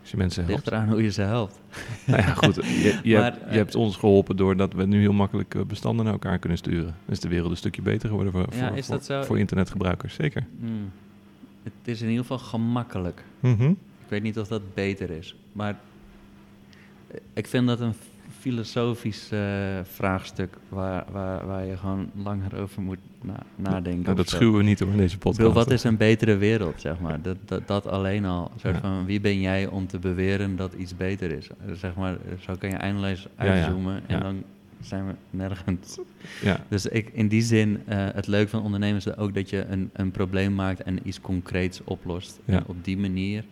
Als 0.00 0.10
je 0.10 0.16
mensen 0.16 0.44
helpt. 0.44 0.58
ligt 0.58 0.72
eraan 0.72 0.88
hoe 0.88 1.02
je 1.02 1.10
ze 1.10 1.22
helpt. 1.22 1.60
Nou 2.06 2.22
ja, 2.22 2.34
goed. 2.34 2.54
Je, 2.54 3.00
je, 3.02 3.14
Maar, 3.18 3.24
hebt, 3.24 3.38
je 3.40 3.46
eh, 3.46 3.54
hebt 3.54 3.74
ons 3.74 3.96
geholpen 3.96 4.36
doordat 4.36 4.72
we 4.72 4.86
nu 4.86 5.00
heel 5.00 5.12
makkelijk 5.12 5.54
eh, 5.54 5.62
bestanden 5.62 6.04
naar 6.04 6.14
elkaar 6.14 6.38
kunnen 6.38 6.58
sturen. 6.58 6.84
Dan 6.84 7.14
is 7.14 7.20
de 7.20 7.28
wereld 7.28 7.50
een 7.50 7.56
stukje 7.56 7.82
beter 7.82 8.08
geworden 8.08 8.32
voor, 8.32 8.46
Ja, 8.54 9.22
voor 9.22 9.38
internetgebruikers. 9.38 10.14
Zeker. 10.14 10.46
Hmm. 10.60 10.90
Het 11.62 11.72
is 11.84 12.00
in 12.00 12.08
ieder 12.08 12.24
geval 12.24 12.38
gemakkelijk. 12.38 13.24
Mhm. 13.40 13.70
Ik 13.70 14.08
weet 14.08 14.22
niet 14.22 14.38
of 14.38 14.48
dat 14.48 14.74
beter 14.74 15.10
is. 15.10 15.36
Maar 15.52 15.78
eh, 17.08 17.20
ik 17.32 17.46
vind 17.46 17.66
dat 17.66 17.80
een 17.80 17.94
filosofisch 18.42 19.28
eh, 19.30 19.40
vraagstuk 19.82 20.56
waar, 20.68 21.04
waar, 21.12 21.46
waar 21.46 21.64
je 21.64 21.76
gewoon 21.76 22.10
langer 22.14 22.60
over 22.60 22.82
moet 22.82 22.98
na- 23.22 23.42
nadenken. 23.56 24.02
Nou, 24.02 24.16
dat 24.16 24.28
schuwen 24.28 24.56
we 24.56 24.62
niet 24.62 24.80
hoor 24.80 24.90
in 24.90 24.96
deze 24.96 25.18
podcast. 25.18 25.38
bedoel, 25.38 25.52
wat 25.52 25.70
is 25.70 25.84
een 25.84 25.96
betere 25.96 26.36
wereld, 26.36 26.80
zeg 26.80 27.00
maar? 27.00 27.22
Dat, 27.22 27.36
dat, 27.44 27.66
dat 27.66 27.86
alleen 27.86 28.24
al. 28.24 28.50
Soort 28.60 28.74
Ja. 28.74 28.80
van, 28.80 29.04
wie 29.04 29.20
ben 29.20 29.40
jij 29.40 29.66
om 29.66 29.86
te 29.86 29.98
beweren 29.98 30.56
dat 30.56 30.72
iets 30.72 30.96
beter 30.96 31.30
is? 31.30 31.46
Zeg 31.72 31.94
maar, 31.94 32.16
zo 32.40 32.54
kan 32.58 32.70
je 32.70 32.76
eindeloos 32.76 33.26
Ja, 33.38 33.44
ja. 33.44 33.52
uitzoomen 33.52 34.02
en 34.06 34.20
dan 34.20 34.42
zijn 34.80 35.06
we 35.06 35.12
nergens. 35.30 35.98
Ja, 36.42 36.60
Dus 36.68 36.86
ik, 36.86 37.10
in 37.12 37.28
die 37.28 37.42
zin, 37.42 37.82
eh, 37.86 38.06
het 38.12 38.26
leuke 38.26 38.48
van 38.50 38.62
ondernemen 38.62 38.96
is 38.96 39.16
ook 39.16 39.34
dat 39.34 39.50
je 39.50 39.64
een, 39.64 39.90
een 39.92 40.10
probleem 40.10 40.54
maakt 40.54 40.82
en 40.82 40.98
iets 41.08 41.20
concreets 41.20 41.80
oplost. 41.84 42.40
Ja. 42.44 42.56
En 42.56 42.62
op 42.66 42.84
die 42.84 42.98
manier 42.98 43.44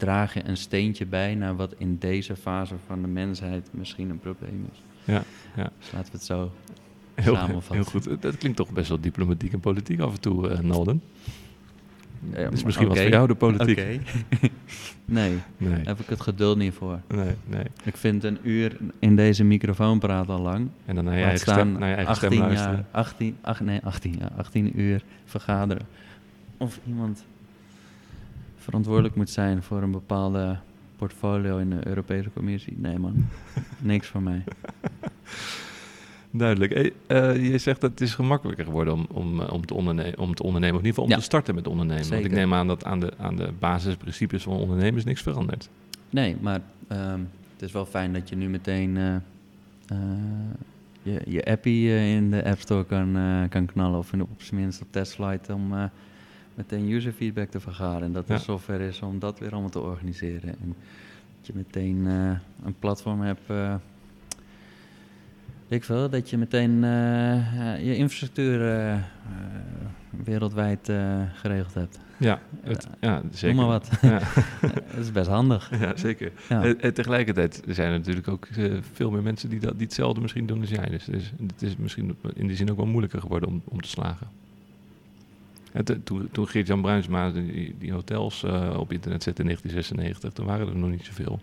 draag 0.00 0.34
je 0.34 0.48
een 0.48 0.56
steentje 0.56 1.06
bij 1.06 1.34
naar 1.34 1.56
wat 1.56 1.74
in 1.78 1.96
deze 1.98 2.36
fase 2.36 2.74
van 2.86 3.02
de 3.02 3.08
mensheid 3.08 3.68
misschien 3.70 4.10
een 4.10 4.18
probleem 4.20 4.66
is. 4.72 4.82
ja, 5.04 5.22
ja. 5.56 5.70
Dus 5.78 5.90
laten 5.92 6.12
we 6.12 6.16
het 6.18 6.26
zo 6.26 6.52
Heel, 7.14 7.34
samenvatten. 7.34 7.74
heel 7.74 7.84
goed. 7.84 8.22
Dat 8.22 8.36
klinkt 8.36 8.56
toch 8.56 8.70
best 8.70 8.88
wel 8.88 9.00
diplomatiek 9.00 9.52
en 9.52 9.60
politiek 9.60 10.00
af 10.00 10.12
en 10.14 10.20
toe, 10.20 10.48
eh 10.48 10.58
Nalden. 10.58 11.02
Ja, 12.34 12.42
Dat 12.44 12.52
is 12.52 12.64
misschien 12.64 12.86
oké. 12.86 12.94
wat 12.94 13.02
voor 13.04 13.12
jou 13.14 13.26
de 13.26 13.34
politiek. 13.34 13.78
Oké. 13.78 13.98
nee, 15.04 15.38
Nee, 15.56 15.70
daar 15.70 15.86
heb 15.86 16.00
ik 16.00 16.06
het 16.08 16.20
geduld 16.20 16.58
niet 16.58 16.74
voor. 16.74 17.00
nee, 17.08 17.34
nee. 17.46 17.64
Ik 17.84 17.96
vind 17.96 18.24
een 18.24 18.38
uur 18.42 18.76
in 18.98 19.16
deze 19.16 19.44
microfoon 19.44 19.98
praten 19.98 20.34
al 20.34 20.40
lang. 20.40 20.68
En 20.86 20.94
dan 20.94 21.04
naar 21.04 21.16
je 21.16 21.22
eigen 21.22 21.40
stem, 21.40 21.54
staan 21.54 21.72
naar 21.72 21.88
je 21.88 21.94
eigen 21.94 22.16
stem 22.16 22.28
18 22.30 22.44
luisteren. 22.46 22.74
jaar, 22.76 22.84
18, 22.90 23.36
ach, 23.40 23.60
nee, 23.60 23.80
18, 23.82 24.16
ja, 24.18 24.30
18 24.36 24.80
uur 24.80 25.02
vergaderen. 25.24 25.86
of 26.56 26.80
iemand 26.86 27.24
verantwoordelijk 28.60 29.14
moet 29.14 29.30
zijn 29.30 29.62
voor 29.62 29.82
een 29.82 29.90
bepaalde 29.90 30.58
portfolio 30.96 31.58
in 31.58 31.70
de 31.70 31.86
Europese 31.86 32.30
Commissie. 32.34 32.74
Nee 32.76 32.98
man, 32.98 33.14
niks 33.78 34.06
voor 34.08 34.22
mij. 34.22 34.44
Duidelijk. 36.30 36.72
Hey, 36.74 36.92
eh, 37.06 37.50
je 37.50 37.58
zegt 37.58 37.80
dat 37.80 37.90
het 37.90 38.00
is 38.00 38.14
gemakkelijker 38.14 38.64
geworden 38.64 38.94
om, 38.94 39.06
om, 39.12 39.40
eh, 39.40 39.52
om, 39.52 39.66
te, 39.66 39.74
onderne 39.74 40.14
om 40.16 40.34
te 40.34 40.42
ondernemen. 40.42 40.76
Of 40.76 40.80
in 40.80 40.86
ieder 40.86 41.02
geval 41.02 41.04
om 41.04 41.10
Ja. 41.10 41.16
te 41.16 41.22
starten 41.22 41.54
met 41.54 41.66
ondernemen. 41.66 42.08
Want 42.10 42.24
ik 42.24 42.30
neem 42.32 42.54
aan 42.54 42.66
dat 42.66 42.84
aan 42.84 43.00
de, 43.00 43.12
aan 43.18 43.36
de 43.36 43.52
basisprincipes 43.58 44.42
van 44.42 44.52
ondernemen 44.52 44.96
is 44.98 45.04
niks 45.04 45.22
veranderd. 45.22 45.68
Nee, 46.10 46.36
maar 46.40 46.60
ehm, 46.88 47.20
het 47.52 47.62
is 47.62 47.72
wel 47.72 47.86
fijn 47.86 48.12
dat 48.12 48.28
je 48.28 48.36
nu 48.36 48.48
meteen 48.48 48.96
eh, 48.96 49.96
je, 51.02 51.22
je 51.26 51.44
appie 51.44 51.90
in 52.14 52.30
de 52.30 52.44
App 52.44 52.60
Store 52.60 52.84
kan, 52.84 53.18
kan 53.48 53.66
knallen. 53.66 53.98
Of 53.98 54.12
in, 54.12 54.22
op 54.22 54.42
zijn 54.42 54.60
minst 54.60 54.80
op 54.80 54.86
testflight 54.90 55.50
om 55.50 55.90
meteen 56.54 56.90
user 56.90 57.12
feedback 57.12 57.50
te 57.50 57.60
vergaren. 57.60 58.02
En 58.02 58.12
dat 58.12 58.28
er 58.28 58.34
Ja. 58.34 58.38
software 58.40 58.86
is 58.86 59.02
om 59.02 59.18
dat 59.18 59.38
weer 59.38 59.52
allemaal 59.52 59.70
te 59.70 59.80
organiseren. 59.80 60.48
En 60.62 60.74
dat 61.38 61.46
je 61.46 61.52
meteen 61.54 62.06
eh, 62.06 62.30
een 62.66 62.74
platform 62.78 63.20
hebt. 63.20 63.40
eh, 63.46 63.74
ik 65.68 65.84
veel, 65.84 66.10
dat 66.10 66.30
je 66.30 66.38
meteen 66.38 66.84
eh, 66.84 67.84
je 67.84 67.96
infrastructuur 67.96 68.58
wereldwijd 70.24 70.92
geregeld 71.34 71.74
hebt. 71.74 71.98
Ja, 72.16 72.40
het, 72.62 72.88
ja 73.00 73.22
zeker. 73.32 73.56
Noem 73.56 73.66
maar 73.66 73.78
wat. 73.80 73.90
Ja, 74.02 74.18
dat 74.94 74.98
is 75.00 75.12
best 75.12 75.28
handig. 75.28 75.70
ja 75.80 75.96
zeker. 75.96 76.32
Ja. 76.48 76.64
Eh, 76.64 76.90
tegelijkertijd 76.92 77.62
zijn 77.66 77.92
er 77.92 77.98
natuurlijk 77.98 78.28
ook 78.28 78.48
veel 78.92 79.10
meer 79.10 79.22
mensen 79.22 79.48
die, 79.48 79.60
dat, 79.60 79.72
die 79.72 79.82
hetzelfde 79.86 80.20
misschien 80.20 80.46
doen 80.46 80.60
als 80.60 80.68
jij. 80.70 80.86
Dus 80.88 81.06
het 81.06 81.14
is, 81.14 81.32
het 81.46 81.62
is 81.62 81.76
misschien 81.76 82.16
in 82.34 82.46
die 82.46 82.56
zin 82.56 82.70
ook 82.70 82.76
wel 82.76 82.86
moeilijker 82.86 83.20
geworden 83.20 83.48
om, 83.48 83.62
om 83.64 83.80
te 83.80 83.88
slagen. 83.88 84.26
Eh, 85.72 85.82
toen, 86.04 86.28
toen 86.32 86.48
Geert-Jan 86.48 86.80
Bruinsma 86.82 87.30
die, 87.30 87.74
die 87.78 87.92
hotels 87.92 88.42
eh, 88.42 88.76
op 88.78 88.92
internet 88.92 89.22
zette 89.22 89.40
in 89.42 89.46
1996, 89.46 90.32
toen 90.32 90.46
waren 90.46 90.68
er 90.68 90.76
nog 90.76 90.90
niet 90.90 91.04
zoveel 91.04 91.40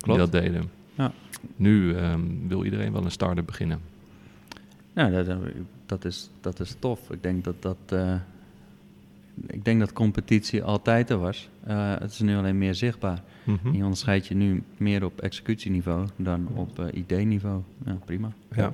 Klopt. 0.00 0.20
die 0.20 0.30
dat 0.30 0.32
deden. 0.42 0.70
Ja. 0.94 1.12
Nu 1.56 1.94
ehm, 1.94 2.20
wil 2.48 2.64
iedereen 2.64 2.92
wel 2.92 3.04
een 3.04 3.10
start-up 3.10 3.46
beginnen. 3.46 3.80
Nou, 4.92 5.12
dat, 5.12 5.26
dat- 5.26 5.38
dat, 5.86 6.04
is, 6.04 6.30
dat 6.40 6.60
is 6.60 6.76
tof. 6.78 7.10
Ik 7.10 7.22
denk 7.22 7.44
dat 7.44 7.62
dat. 7.62 7.76
eh, 7.86 8.14
ik 9.46 9.64
denk 9.64 9.80
dat 9.80 9.92
competitie 9.92 10.62
altijd 10.62 11.10
er 11.10 11.18
was. 11.18 11.48
Eh, 11.64 11.92
het 11.98 12.10
is 12.12 12.18
nu 12.20 12.36
alleen 12.36 12.58
meer 12.58 12.74
zichtbaar. 12.74 13.22
Mhm. 13.44 13.72
Je 13.76 13.82
onderscheidt 13.82 14.26
je 14.26 14.34
nu 14.34 14.62
meer 14.76 15.04
op 15.04 15.20
executieniveau 15.20 16.06
dan 16.16 16.48
op 16.54 16.78
eh 16.78 16.86
idee-niveau. 16.92 17.62
Ja, 17.84 17.98
prima. 18.04 18.32
Ja. 18.54 18.72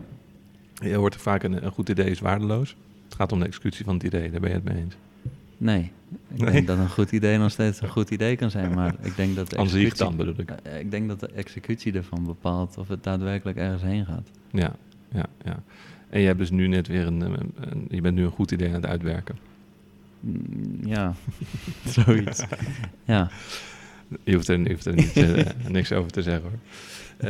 Je 0.74 0.94
hoort 0.94 1.14
er 1.14 1.20
vaak 1.20 1.42
een, 1.42 1.64
een 1.64 1.70
goed 1.72 1.88
idee 1.88 2.11
is 2.11 2.20
waardeloos. 2.20 2.76
Het 3.12 3.20
gaat 3.20 3.33
om 3.33 3.38
de 3.38 3.46
executie 3.46 3.85
van 3.85 3.94
het 3.94 4.03
idee, 4.03 4.31
daar 4.31 4.40
ben 4.40 4.48
je 4.48 4.55
het 4.57 4.64
mee 4.64 4.77
eens. 4.77 4.94
Nee, 5.57 5.90
ik 6.35 6.40
Nee? 6.40 6.51
denk 6.53 6.66
dat 6.66 6.79
een 6.79 6.88
goed 6.90 7.12
idee 7.12 7.38
nog 7.38 7.51
steeds 7.51 7.81
een 7.83 7.88
goed 7.98 8.11
idee 8.11 8.37
kan 8.37 8.51
zijn. 8.51 8.75
Maar 8.75 8.94
ik 9.03 9.16
denk 9.16 9.37
dat 9.37 9.51
de 9.51 9.57
executie, 9.57 9.96
dan 9.98 10.16
bedoel 10.16 10.35
ik. 10.37 10.51
Eh, 10.51 10.79
ik 10.81 10.90
denk 10.90 11.09
dat 11.09 11.20
de 11.20 11.27
executie 11.35 11.92
ervan 11.92 12.25
bepaalt 12.25 12.79
of 12.79 12.88
het 12.88 13.03
daadwerkelijk 13.05 13.57
ergens 13.59 13.83
heen 13.83 14.05
gaat. 14.07 14.29
Ja, 14.51 14.72
ja, 15.12 15.27
ja. 15.44 15.62
En 16.11 16.20
je 16.20 16.27
hebt 16.27 16.38
dus 16.38 16.51
nu 16.51 16.66
net 16.66 16.87
weer 16.87 17.07
een, 17.07 17.20
een- 17.20 17.53
een- 17.61 17.87
je 17.90 18.01
bent 18.01 18.14
nu 18.14 18.25
een 18.25 18.31
goed 18.31 18.51
idee 18.51 18.68
aan 18.68 18.75
het 18.75 18.87
uitwerken. 18.87 19.37
Mm, 20.20 20.42
Ja, 20.85 21.14
zoiets. 21.85 22.44
Ja. 23.05 23.31
Je 24.25 24.35
hoeft 24.35 24.48
er, 24.48 24.61
je 24.61 24.68
hoeft 24.70 24.87
er 24.87 24.94
niet, 24.94 25.16
eh, 25.16 25.44
niks 25.68 25.92
over 25.92 26.11
te 26.11 26.22
zeggen 26.22 26.42
hoor. 26.42 26.59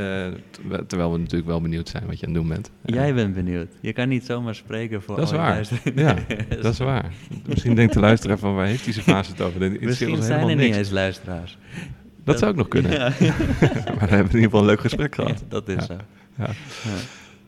Eh, 0.01 0.27
terwijl- 0.87 1.13
we 1.13 1.19
natuurlijk 1.19 1.47
wel 1.47 1.61
benieuwd 1.61 1.89
zijn 1.89 2.07
wat 2.07 2.21
je 2.21 2.27
aan 2.27 2.33
het 2.33 2.41
doen 2.41 2.49
bent. 2.51 2.71
Eh, 2.85 2.95
Jij 2.95 3.15
bent 3.15 3.35
benieuwd. 3.35 3.69
Je 3.81 3.93
kan 3.93 4.09
niet 4.09 4.25
zomaar 4.25 4.55
spreken 4.55 5.03
voor 5.03 5.17
Dat 5.17 5.25
is 5.25 5.37
waar. 5.37 5.69
Ja, 5.95 6.17
dat 6.63 6.73
is 6.73 6.79
waar. 6.79 7.13
Misschien 7.47 7.75
denkt 7.75 7.93
de 7.95 8.01
luisteraar 8.01 8.39
van 8.39 8.55
waar 8.55 8.67
heeft 8.67 8.85
die 8.85 8.93
zijn 8.93 9.05
fase 9.07 9.31
het 9.31 9.41
over? 9.41 9.61
Misschien 9.81 10.09
zijn 10.09 10.11
er 10.19 10.23
helemaal 10.25 10.47
niet 10.49 10.57
niks. 10.59 10.77
eens 10.77 10.91
luisteraars. 10.91 11.59
Dat 12.25 12.39
zou 12.39 12.51
ook 12.51 12.57
nog 12.57 12.69
kunnen. 12.69 12.91
Ja, 12.93 12.99
maar 13.99 14.09
we 14.09 14.15
hebben 14.15 14.19
in 14.19 14.23
ieder 14.25 14.41
geval 14.43 14.61
een 14.61 14.67
leuk 14.67 14.81
gesprek 14.81 15.15
gehad. 15.15 15.31
Ja, 15.39 15.47
dat 15.49 15.69
is 15.69 15.75
Ja. 15.75 15.83
zo. 15.83 15.97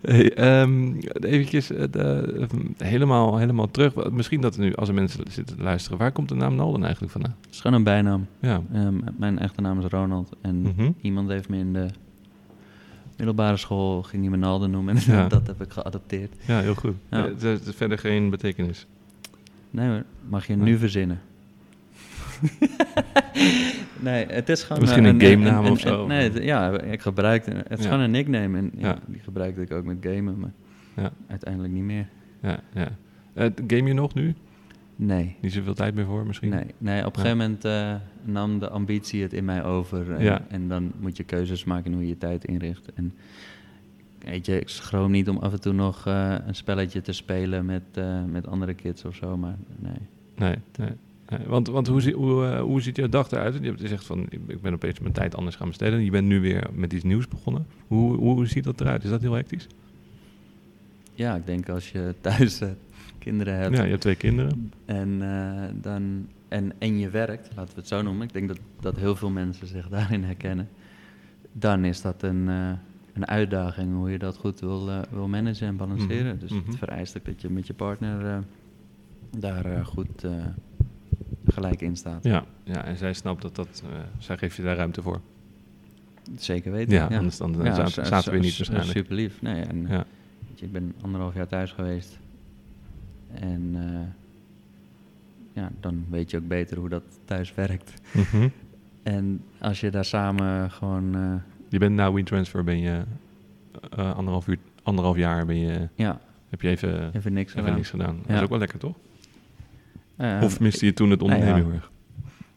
Hey, 0.05 0.35
ehm, 0.35 0.93
eventjes 1.21 1.71
eh, 1.71 1.85
de- 1.91 2.47
eh, 2.79 2.87
helemaal, 2.89 3.37
helemaal 3.37 3.71
terug. 3.71 4.11
Misschien 4.11 4.41
dat 4.41 4.55
er 4.55 4.61
nu, 4.61 4.75
als 4.75 4.89
er 4.89 4.95
mensen 4.95 5.25
zitten 5.29 5.57
te 5.57 5.63
luisteren, 5.63 5.99
waar 5.99 6.13
komt 6.13 6.29
de 6.29 6.35
naam 6.35 6.55
Nalden 6.55 6.83
eigenlijk 6.83 7.13
vandaan? 7.13 7.35
Het 7.41 7.51
is 7.55 7.61
gewoon 7.61 7.77
een 7.77 7.85
bijnaam. 7.85 8.27
Ja. 8.41 8.63
Ehm, 8.73 8.95
mijn 9.17 9.39
echte 9.39 9.61
naam 9.61 9.79
is 9.79 9.85
Ronald. 9.85 10.31
En 10.41 10.61
Mhm. 10.63 10.91
iemand 11.01 11.29
heeft 11.29 11.49
me 11.49 11.57
in 11.57 11.73
de 11.73 11.87
middelbare 13.17 13.57
school, 13.57 14.03
ging 14.03 14.23
die 14.23 14.31
me 14.31 14.37
Nalden 14.37 14.71
noemen. 14.71 14.97
En 14.97 15.03
Ja. 15.15 15.29
dat 15.29 15.47
heb 15.47 15.63
ik 15.63 15.73
geadopteerd. 15.73 16.35
ja, 16.47 16.61
heel 16.61 16.75
goed. 16.75 16.95
Ja. 17.11 17.27
Eh, 17.27 17.43
Er 17.43 17.53
is 17.53 17.75
verder 17.75 17.99
geen 17.99 18.31
betekenis. 18.31 18.87
Nee 19.71 19.89
hoor, 19.89 20.03
mag 20.29 20.47
je 20.47 20.57
nu 20.57 20.79
verzinnen. 20.79 21.21
nee, 24.01 24.27
het 24.27 24.49
is 24.49 24.63
gewoon... 24.63 24.83
Misschien 24.83 25.05
eh, 25.07 25.13
een 25.13 25.21
gamenaam 25.21 25.67
of 25.67 25.81
zo. 25.81 26.07
nee, 26.07 26.31
het- 26.31 26.43
ja, 26.45 26.81
ik 26.81 27.01
gebruikte... 27.01 27.51
Het 27.51 27.79
is 27.79 27.85
Ja. 27.85 27.91
gewoon 27.91 28.05
een 28.05 28.11
nickname. 28.11 28.59
En 28.59 28.71
ja, 28.77 28.99
die 29.07 29.21
gebruikte 29.21 29.61
ik 29.61 29.73
ook 29.73 29.85
met 29.85 29.97
gamen, 30.01 30.39
maar 30.39 30.53
Ja. 30.97 31.13
uiteindelijk 31.29 31.73
niet 31.73 31.83
meer. 31.83 32.07
Ja, 32.43 32.59
ja. 32.75 32.89
Eh, 33.35 33.51
game 33.67 33.89
je 33.89 33.93
nog 33.95 34.15
nu? 34.15 34.35
Nee. 34.97 35.37
Niet 35.41 35.53
zoveel 35.53 35.75
tijd 35.75 35.95
meer 35.95 36.05
voor 36.05 36.27
misschien? 36.27 36.49
Nee, 36.49 36.65
nee, 36.79 37.07
op 37.07 37.17
een 37.17 37.21
gegeven 37.23 37.39
moment 37.39 37.65
eh, 37.65 37.95
nam 38.25 38.59
de 38.59 38.69
ambitie 38.69 39.23
het 39.23 39.33
in 39.33 39.45
mij 39.45 39.65
over. 39.65 40.15
En, 40.15 40.51
en 40.51 40.69
dan 40.69 40.93
moet 41.01 41.17
je 41.17 41.25
keuzes 41.25 41.65
maken 41.65 41.93
hoe 41.93 42.03
je 42.03 42.09
je 42.09 42.19
tijd 42.19 42.45
inricht. 42.45 42.93
En 42.95 43.15
weet 44.19 44.47
je, 44.47 44.61
ik 44.61 44.69
schroom 44.69 45.11
niet 45.11 45.29
om 45.29 45.39
af 45.39 45.53
en 45.53 45.61
toe 45.61 45.73
nog 45.73 46.05
een 46.47 46.55
spelletje 46.55 47.01
te 47.01 47.13
spelen 47.13 47.65
met, 47.65 47.83
met 48.31 48.47
andere 48.47 48.75
kids 48.75 49.05
of 49.05 49.15
zo, 49.15 49.37
maar 49.37 49.57
nee. 49.79 49.99
Nee, 50.37 50.57
nee. 50.79 50.91
Want, 51.47 51.69
want 51.69 51.87
hoe, 51.87 52.13
hoe, 52.13 52.47
eh, 52.47 52.61
hoe 52.61 52.81
ziet 52.83 52.97
jouw 52.97 53.09
dag 53.09 53.31
eruit? 53.31 53.55
Je 53.61 53.67
hebt 53.67 53.81
gezegd 53.81 54.05
van, 54.05 54.27
ik 54.31 54.61
ben 54.63 54.73
opeens 54.73 55.01
mijn 55.01 55.13
tijd 55.13 55.35
anders 55.37 55.57
gaan 55.57 55.69
besteden. 55.69 56.05
Je 56.05 56.11
bent 56.11 56.27
nu 56.27 56.41
weer 56.41 56.67
met 56.73 56.93
iets 56.93 57.05
nieuws 57.05 57.29
begonnen. 57.29 57.67
Hoe, 57.87 58.17
hoe 58.17 58.47
ziet 58.47 58.65
dat 58.65 58.81
eruit? 58.81 59.05
Is 59.05 59.11
dat 59.11 59.21
heel 59.21 59.33
hectisch? 59.33 59.67
Ja, 61.13 61.35
ik 61.35 61.47
denk 61.47 61.69
als 61.69 61.93
je 61.93 62.15
thuis 62.21 62.61
eh, 62.61 62.69
kinderen 63.19 63.57
hebt 63.57 63.77
Ja, 63.77 63.83
je 63.83 63.89
hebt 63.89 64.01
twee 64.01 64.15
kinderen. 64.15 64.73
en, 64.85 65.23
eh, 65.23 65.83
dan, 65.83 66.27
en, 66.49 66.73
en 66.79 66.99
je 66.99 67.11
werkt, 67.11 67.49
laten 67.57 67.75
we 67.75 67.81
het 67.81 67.89
zo 67.89 68.03
noemen. 68.03 68.27
Ik 68.27 68.33
denk 68.33 68.49
dat, 68.49 68.59
dat 68.81 68.97
heel 68.97 69.17
veel 69.17 69.31
mensen 69.31 69.67
zich 69.67 69.89
daarin 69.89 70.25
herkennen. 70.25 70.69
Dan 71.53 71.85
is 71.85 72.01
dat 72.01 72.23
een, 72.23 72.47
een 73.13 73.27
uitdaging 73.27 73.95
hoe 73.95 74.11
je 74.11 74.19
dat 74.19 74.37
goed 74.37 74.61
wil, 74.61 74.91
wil 75.11 75.29
managen 75.29 75.67
en 75.67 75.77
balanceren. 75.77 76.35
Mhm, 76.35 76.39
Dus 76.39 76.51
mhm. 76.51 76.67
het 76.67 76.77
vereist 76.77 77.17
ook 77.17 77.25
dat 77.25 77.41
je 77.41 77.51
met 77.51 77.67
je 77.67 77.75
partner 77.75 78.45
daar 79.39 79.85
goed 79.85 80.25
gelijk 81.47 81.81
in 81.81 81.97
staat. 81.97 82.25
Ja, 82.25 82.45
ja, 82.65 82.85
en 82.85 82.97
zij 82.97 83.13
snapt 83.13 83.43
dat 83.43 83.55
dat, 83.55 83.83
eh, 83.93 83.99
zij 84.19 84.37
geeft 84.39 84.57
je 84.57 84.63
daar 84.63 84.77
ruimte 84.77 85.03
voor. 85.03 85.21
Zeker 86.37 86.73
weten. 86.73 86.93
Ja, 86.95 87.07
anders 87.07 87.37
dan, 87.37 87.55
zaten- 87.65 88.07
zaten 88.07 88.33
we 88.33 88.39
niet 88.39 88.57
waarschijnlijk. 88.57 88.97
Super 88.99 89.15
lief. 89.15 89.43
Nee, 89.43 89.63
en, 89.63 89.87
Ja. 89.89 90.05
weet 90.49 90.59
je, 90.59 90.67
ik 90.67 90.73
ben 90.73 90.95
anderhalf 91.01 91.35
jaar 91.35 91.47
thuis 91.47 91.73
geweest. 91.73 92.19
En 93.35 93.71
eh, 93.75 94.01
ja, 95.63 95.71
dan 95.81 96.05
weet 96.11 96.31
je 96.31 96.37
ook 96.37 96.49
beter 96.49 96.79
hoe 96.79 96.89
dat 96.89 97.03
thuis 97.25 97.55
werkt. 97.55 97.93
Mhm. 98.13 98.49
En 99.03 99.41
als 99.59 99.81
je 99.81 99.91
daar 99.91 100.05
samen 100.05 100.71
gewoon, 100.71 101.15
eh, 101.15 101.35
Je 101.69 101.79
bent 101.79 101.95
na 101.95 102.13
WeTransfer 102.13 102.65
ben 102.65 102.79
je 102.79 103.03
anderhalf, 103.91 104.47
uur, 104.49 104.59
anderhalf 104.83 105.17
jaar 105.17 105.47
ben 105.47 105.57
je, 105.59 105.89
ja, 105.95 106.21
heb 106.49 106.61
je 106.63 106.69
even, 106.69 107.11
even 107.15 107.33
niks 107.33 107.51
even 107.51 107.61
gedaan. 107.63 107.75
niks 107.77 107.91
gedaan. 107.91 108.17
Dat 108.17 108.27
Ja. 108.29 108.35
is 108.37 108.43
ook 108.43 108.49
wel 108.49 108.59
lekker, 108.59 108.79
toch? 108.79 108.97
Eh, 110.17 110.41
of 110.43 110.61
miste 110.61 110.85
je 110.87 110.93
toen 110.93 111.11
het 111.11 111.23
ondernemen 111.23 111.57
ja. 111.57 111.63
heel 111.65 111.73
erg? 111.73 111.91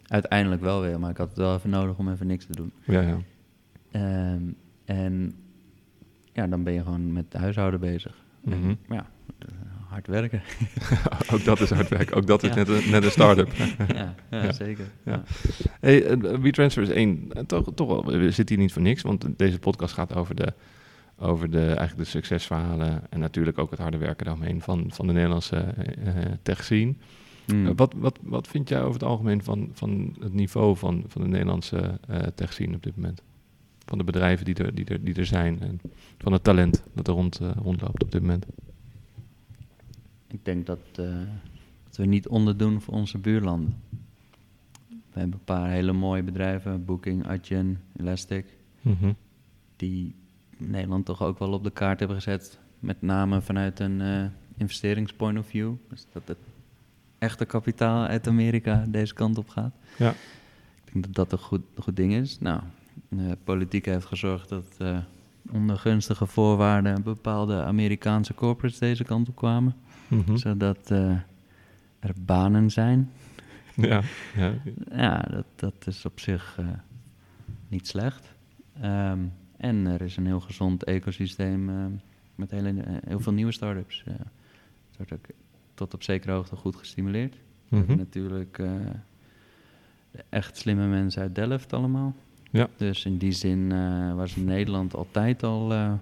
Uiteindelijk 0.07 0.61
wel 0.61 0.81
weer, 0.81 0.99
maar 0.99 1.09
ik 1.09 1.17
had 1.17 1.29
het 1.29 1.37
wel 1.37 1.55
even 1.55 1.69
nodig 1.69 1.97
om 1.97 2.11
even 2.11 2.27
niks 2.27 2.45
te 2.45 2.55
doen. 2.55 2.71
Ja, 2.85 3.01
ja. 3.01 3.17
Ehm, 3.91 4.41
en 4.85 5.33
ja, 6.33 6.47
dan 6.47 6.63
ben 6.63 6.73
je 6.73 6.83
gewoon 6.83 7.13
met 7.13 7.31
de 7.31 7.37
huishouden 7.37 7.79
bezig. 7.79 8.15
En, 8.45 8.59
Mhm. 8.59 8.73
ja, 8.93 9.05
hard 9.87 10.07
werken. 10.07 10.41
ook 11.33 11.43
dat 11.43 11.59
is 11.59 11.69
hard 11.69 11.89
werk. 11.89 12.15
Ook 12.15 12.27
dat 12.27 12.43
is 12.43 12.49
Ja. 12.49 12.55
net, 12.55 12.67
een, 12.67 12.89
net 12.91 13.03
een 13.03 13.11
start-up. 13.11 13.51
ja, 13.55 14.15
ja, 14.31 14.43
Ja. 14.43 14.51
zeker. 14.51 14.85
Ja. 15.03 15.23
Hey, 15.79 16.05
eh, 16.05 16.17
WeTransfer 16.39 16.83
is 16.83 16.89
één, 16.89 17.31
eh, 17.33 17.43
toch, 17.43 17.67
toch 17.75 17.87
wel, 17.87 18.05
we 18.19 18.31
zitten 18.31 18.55
hier 18.55 18.63
niet 18.63 18.73
voor 18.73 18.81
niks, 18.81 19.01
want 19.01 19.27
deze 19.37 19.59
podcast 19.59 19.93
gaat 19.93 20.15
over 20.15 20.35
de, 20.35 20.53
over 21.19 21.49
de, 21.51 21.65
eigenlijk 21.65 21.97
de 21.97 22.03
succesverhalen 22.05 23.01
en 23.09 23.19
natuurlijk 23.19 23.57
ook 23.57 23.69
het 23.71 23.79
harde 23.79 23.97
werken 23.97 24.25
daaromheen 24.25 24.61
van, 24.61 24.85
van 24.93 25.07
de 25.07 25.13
Nederlandse 25.13 25.55
eh, 25.57 26.13
tech 26.41 26.63
scene. 26.63 26.93
Mm. 27.53 27.67
Eh, 27.67 27.71
wat, 27.75 27.93
wat, 27.97 28.19
wat 28.21 28.47
vind 28.47 28.69
jij 28.69 28.81
over 28.81 28.93
het 28.93 29.03
algemeen 29.03 29.43
van, 29.43 29.69
van 29.73 30.15
het 30.19 30.33
niveau 30.33 30.77
van, 30.77 31.03
van 31.07 31.21
de 31.21 31.27
Nederlandse 31.27 31.99
eh 32.07 32.19
tech 32.35 32.53
scene 32.53 32.75
op 32.75 32.83
dit 32.83 32.95
moment? 32.95 33.21
Van 33.85 33.97
de 33.97 34.03
bedrijven 34.03 34.45
die 34.45 34.55
er, 34.55 34.75
die 34.75 34.85
er, 34.85 35.03
die 35.03 35.15
er 35.15 35.25
zijn 35.25 35.61
en 35.61 35.79
van 36.17 36.31
het 36.33 36.43
talent 36.43 36.83
dat 36.93 37.07
er 37.07 37.13
rond, 37.13 37.39
eh, 37.39 37.49
rondloopt 37.63 38.03
op 38.03 38.11
dit 38.11 38.21
moment. 38.21 38.45
Ik 40.27 40.45
denk 40.45 40.65
dat, 40.65 40.79
eh, 40.95 41.05
dat 41.83 41.95
we 41.97 42.05
niet 42.05 42.27
onderdoen 42.27 42.81
voor 42.81 42.93
onze 42.93 43.17
buurlanden. 43.17 43.75
We 44.89 45.19
hebben 45.23 45.37
een 45.39 45.45
paar 45.45 45.69
hele 45.69 45.93
mooie 45.93 46.23
bedrijven, 46.23 46.85
Booking, 46.85 47.27
Adyen, 47.27 47.81
Elastic, 47.99 48.45
Mhm. 48.81 49.11
die 49.75 50.15
Nederland 50.57 51.05
toch 51.05 51.21
ook 51.21 51.39
wel 51.39 51.51
op 51.53 51.63
de 51.63 51.71
kaart 51.71 51.99
hebben 51.99 52.17
gezet. 52.17 52.59
Met 52.79 53.01
name 53.01 53.41
vanuit 53.41 53.79
een 53.79 54.01
eh, 54.01 54.25
investeringspoint 54.57 55.37
of 55.39 55.47
view. 55.47 55.73
Dus 55.89 56.05
dat 56.13 56.21
het 56.25 56.37
echte 57.17 57.45
kapitaal 57.45 58.05
uit 58.05 58.27
Amerika 58.27 58.85
deze 58.87 59.13
kant 59.13 59.37
op 59.37 59.49
gaat. 59.49 59.73
Ja. 59.97 60.09
Ik 60.85 60.93
denk 60.93 61.05
dat 61.05 61.15
dat 61.15 61.31
een 61.31 61.45
goed, 61.45 61.61
goed 61.77 61.95
ding 61.95 62.13
is. 62.13 62.39
Nou, 62.39 62.61
de 63.09 63.37
politiek 63.43 63.85
heeft 63.85 64.05
gezorgd 64.05 64.49
dat 64.49 64.65
eh, 64.77 64.97
onder 65.51 65.77
gunstige 65.77 66.25
voorwaarden 66.25 67.03
bepaalde 67.03 67.63
Amerikaanse 67.63 68.33
corporates 68.33 68.79
deze 68.79 69.03
kant 69.03 69.29
op 69.29 69.35
kwamen. 69.35 69.75
Mhm. 70.07 70.35
Zodat 70.37 70.91
eh, 70.91 71.11
er 71.99 72.13
banen 72.19 72.71
zijn. 72.71 73.11
Ja, 73.75 74.01
ja. 74.35 74.53
Ja, 74.91 75.19
dat, 75.29 75.45
dat 75.55 75.87
is 75.87 76.05
op 76.05 76.19
zich 76.19 76.55
eh, 76.59 76.65
niet 77.67 77.87
slecht. 77.87 78.33
Ehm, 78.81 79.19
en 79.57 79.85
er 79.87 80.01
is 80.01 80.17
een 80.17 80.25
heel 80.25 80.39
gezond 80.39 80.83
ecosysteem 80.83 81.69
met 82.37 82.51
hele, 82.51 82.81
eh, 82.81 82.93
heel 83.07 83.19
veel 83.19 83.33
nieuwe 83.33 83.51
start-ups. 83.51 84.03
eh. 84.05 84.13
wordt 84.97 85.13
ook 85.13 85.25
tot 85.77 85.93
op 85.93 86.03
zekere 86.03 86.31
hoogte 86.31 86.55
goed 86.55 86.75
gestimuleerd. 86.75 87.33
We 87.67 87.75
hebben 87.77 87.95
Mhm. 87.95 87.97
natuurlijk 88.03 88.59
eh, 88.59 88.69
de 90.11 90.23
echt 90.29 90.57
slimme 90.57 90.87
mensen 90.87 91.21
uit 91.21 91.35
Delft 91.35 91.73
allemaal. 91.73 92.15
Ja. 92.51 92.67
Dus 92.77 93.05
in 93.05 93.17
die 93.17 93.31
zin 93.31 93.71
eh, 93.71 94.13
was 94.15 94.35
Nederland 94.35 94.95
altijd 94.95 95.43
al 95.43 95.73
eh, 95.73 95.93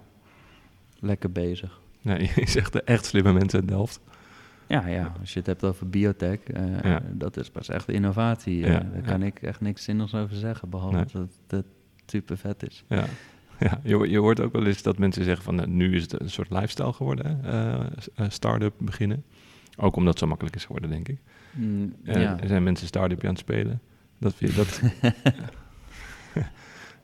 lekker 0.98 1.32
bezig. 1.32 1.80
Nee, 2.02 2.18
je 2.36 2.48
zegt 2.48 2.72
de 2.72 2.82
echt 2.82 3.04
slimme 3.04 3.32
mensen 3.32 3.58
uit 3.60 3.68
Delft. 3.68 4.00
Ja, 4.66 4.86
ja, 4.86 5.12
als 5.20 5.32
je 5.32 5.38
het 5.38 5.46
hebt 5.48 5.64
over 5.64 5.88
biotech, 5.88 6.38
Ja. 6.82 7.02
dat 7.12 7.36
is 7.36 7.50
pas 7.50 7.68
echt 7.68 7.88
innovatie. 7.88 8.58
Ja, 8.58 8.80
daar 8.92 9.02
kan 9.02 9.22
ik 9.22 9.42
echt 9.42 9.60
niks 9.60 9.84
zinnigs 9.84 10.14
over 10.14 10.36
zeggen, 10.36 10.68
behalve 10.70 10.96
Nee. 10.96 11.04
dat 11.12 11.28
het 11.46 11.66
super 12.06 12.36
vet 12.36 12.68
is. 12.68 12.84
Ja, 12.88 13.04
ja 13.58 13.80
je, 13.82 14.10
je 14.10 14.18
hoort 14.18 14.40
ook 14.40 14.52
wel 14.52 14.66
eens 14.66 14.82
dat 14.82 14.98
mensen 14.98 15.24
zeggen 15.24 15.44
van 15.44 15.54
nou, 15.54 15.68
nu 15.68 15.94
is 15.96 16.02
het 16.02 16.20
een 16.20 16.30
soort 16.30 16.50
lifestyle 16.50 16.92
geworden, 16.92 17.38
hè? 18.14 18.30
start-up 18.30 18.74
beginnen. 18.78 19.24
Ook 19.76 19.96
omdat 19.96 20.12
het 20.12 20.22
zo 20.22 20.26
makkelijk 20.28 20.56
is 20.56 20.64
geworden, 20.64 20.90
denk 20.90 21.08
ik. 21.08 21.18
Mm, 21.50 21.94
Eh, 22.04 22.22
ja, 22.22 22.40
Er 22.40 22.48
zijn 22.48 22.62
mensen 22.62 22.86
start-upje 22.86 23.26
aan 23.28 23.32
het 23.32 23.42
spelen. 23.42 23.80
Dat 24.18 24.34
vind 24.34 24.50
je, 24.50 24.56
dat, 24.56 24.80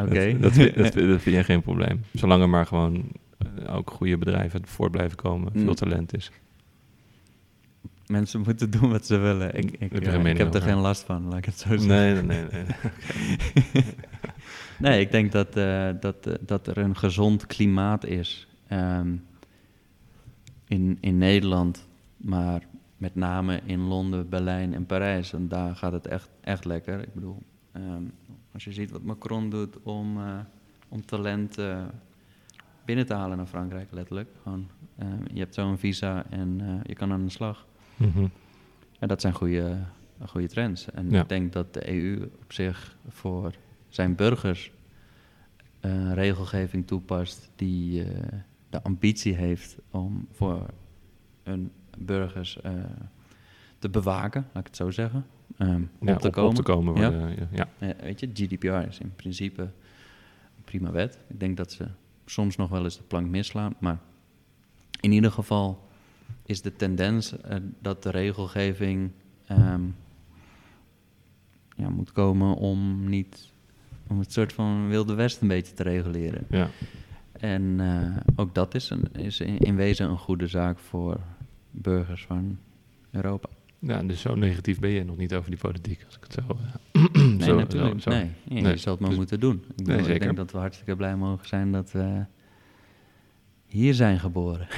oké. 0.08 0.38
dat, 0.38 0.54
dat, 0.54 0.74
dat, 0.74 0.92
vind- 0.92 1.08
dat 1.08 1.22
vind 1.22 1.36
je 1.36 1.44
geen 1.44 1.62
probleem. 1.62 2.04
Zolang 2.12 2.42
er 2.42 2.48
maar 2.48 2.66
gewoon 2.66 3.04
eh, 3.38 3.74
ook 3.74 3.90
goede 3.90 4.18
bedrijven 4.18 4.66
voort 4.66 4.90
blijven 4.90 5.16
komen, 5.16 5.52
veel 5.52 5.62
Mm. 5.62 5.74
talent 5.74 6.16
is. 6.16 6.30
Mensen 8.06 8.40
moeten 8.40 8.70
doen 8.70 8.90
wat 8.90 9.06
ze 9.06 9.16
willen. 9.16 9.54
Ik, 9.56 9.70
ik, 9.70 9.78
heb 9.80 9.90
je 9.92 9.98
eh, 9.98 10.04
geen 10.04 10.14
ik 10.14 10.22
mening 10.22 10.38
heb 10.38 10.54
er 10.54 10.60
over? 10.60 10.68
geen 10.72 10.80
last 10.80 11.02
van, 11.04 11.24
laat 11.28 11.38
ik 11.38 11.44
het 11.44 11.58
zo 11.58 11.76
zeggen. 11.76 12.26
Nee, 12.26 12.32
nee, 12.42 12.42
nee. 12.52 12.52
nee. 13.72 13.84
Nee, 14.78 15.00
ik 15.00 15.10
denk 15.10 15.32
dat, 15.32 15.52
dat, 16.02 16.28
dat 16.40 16.66
er 16.66 16.78
een 16.78 16.96
gezond 16.96 17.46
klimaat 17.46 18.04
is 18.06 18.46
ehm, 18.68 19.08
in, 20.68 20.98
in 21.00 21.18
Nederland, 21.18 21.88
maar 22.22 22.66
met 22.96 23.14
name 23.14 23.60
in 23.64 23.80
Londen, 23.80 24.28
Berlijn 24.28 24.74
en 24.74 24.86
Parijs. 24.86 25.32
En 25.32 25.48
daar 25.48 25.76
gaat 25.76 25.92
het 25.92 26.06
echt, 26.06 26.30
echt 26.40 26.64
lekker. 26.64 27.00
Ik 27.00 27.14
bedoel, 27.14 27.42
ehm, 27.72 28.02
als 28.52 28.64
je 28.64 28.72
ziet 28.72 28.90
wat 28.90 29.02
Macron 29.02 29.50
doet 29.50 29.82
om, 29.82 30.18
eh, 30.18 30.38
om 30.88 31.04
talent 31.06 31.58
eh, 31.58 31.84
binnen 32.84 33.06
te 33.06 33.14
halen 33.14 33.36
naar 33.36 33.46
Frankrijk, 33.46 33.88
letterlijk. 33.92 34.28
Gewoon, 34.42 34.68
eh, 34.96 35.06
je 35.32 35.38
hebt 35.38 35.54
zo'n 35.54 35.78
visa 35.78 36.24
en 36.30 36.60
eh, 36.60 36.74
je 36.82 36.94
kan 36.94 37.12
aan 37.12 37.24
de 37.24 37.30
slag. 37.30 37.66
Mhm. 37.96 38.26
En 38.98 39.08
dat 39.08 39.20
zijn 39.20 39.32
goede, 39.34 39.78
goede 40.26 40.48
trends. 40.48 40.90
En 40.90 41.10
Ja. 41.10 41.20
ik 41.22 41.28
denk 41.28 41.52
dat 41.52 41.74
de 41.74 41.90
EU 41.90 42.22
op 42.42 42.52
zich 42.52 42.96
voor 43.08 43.54
zijn 43.88 44.14
burgers 44.14 44.72
regelgeving 46.12 46.86
toepast 46.86 47.50
die 47.56 48.04
de 48.70 48.82
ambitie 48.82 49.34
heeft 49.34 49.78
om 49.90 50.26
voor 50.30 50.66
hun 51.42 51.70
burgers 51.98 52.60
eh, 52.60 52.72
te 53.78 53.88
bewaken, 53.88 54.46
laat 54.52 54.60
ik 54.62 54.66
het 54.66 54.76
zo 54.76 54.90
zeggen. 54.90 55.26
Ja, 55.56 56.12
op 56.12 56.18
te 56.18 56.30
komen. 56.30 56.50
Op 56.50 56.54
te 56.54 56.62
komen 56.62 56.94
Ja. 57.00 57.10
worden, 57.10 57.30
ja. 57.30 57.46
ja. 57.50 57.68
Eh, 57.78 58.02
weet 58.02 58.20
je, 58.20 58.30
GDPR 58.34 58.88
is 58.88 58.98
in 58.98 59.12
principe 59.16 59.62
een 59.62 60.64
prima 60.64 60.90
wet. 60.90 61.18
Ik 61.28 61.40
denk 61.40 61.56
dat 61.56 61.72
ze 61.72 61.86
soms 62.26 62.56
nog 62.56 62.70
wel 62.70 62.84
eens 62.84 62.96
de 62.96 63.02
plank 63.02 63.26
misslaan, 63.26 63.74
maar 63.78 63.98
in 65.00 65.12
ieder 65.12 65.32
geval 65.32 65.88
is 66.46 66.62
de 66.62 66.76
tendens 66.76 67.40
eh, 67.40 67.56
dat 67.80 68.02
de 68.02 68.10
regelgeving 68.10 69.10
ehm, 69.46 69.82
ja, 71.76 71.88
moet 71.88 72.12
komen 72.12 72.54
om 72.54 73.08
niet 73.08 73.50
om 74.06 74.18
het 74.18 74.32
soort 74.32 74.52
van 74.52 74.88
wilde 74.88 75.14
west 75.14 75.40
een 75.40 75.48
beetje 75.48 75.74
te 75.74 75.82
reguleren. 75.82 76.46
ja. 76.50 76.68
En 77.32 77.80
ook 78.36 78.54
dat 78.54 78.74
is, 78.74 78.90
een, 78.90 79.04
is 79.12 79.40
in, 79.40 79.58
in 79.58 79.76
wezen 79.76 80.08
een 80.10 80.18
goede 80.18 80.46
zaak 80.46 80.78
voor 80.78 81.20
burgers 81.72 82.24
van 82.24 82.58
Europa. 83.10 83.48
Ja, 83.78 84.02
dus 84.02 84.20
zo 84.20 84.34
negatief 84.34 84.78
ben 84.80 84.90
je 84.90 85.04
nog 85.04 85.16
niet 85.16 85.34
over 85.34 85.50
die 85.50 85.58
politiek, 85.58 86.04
als 86.06 86.16
ik 86.16 86.22
het 86.22 86.32
zo... 86.32 86.56
eh, 86.92 87.02
Nee, 87.38 87.42
zo- 87.48 87.56
natuurlijk. 87.56 88.00
zo- 88.00 88.10
zo- 88.10 88.16
Nee, 88.48 88.62
je 88.72 88.76
zal 88.76 88.92
het 88.92 89.00
maar 89.00 89.08
dus- 89.10 89.18
moeten 89.18 89.40
doen. 89.40 89.64
Ik, 89.68 89.76
bedoel, 89.76 89.98
ik 89.98 90.04
zeker. 90.04 90.20
denk 90.20 90.36
dat 90.36 90.52
we 90.52 90.58
hartstikke 90.58 90.96
blij 90.96 91.16
mogen 91.16 91.48
zijn 91.48 91.72
dat 91.72 91.92
we 91.92 92.24
hier 93.66 93.94
zijn 93.94 94.18
geboren. 94.20 94.66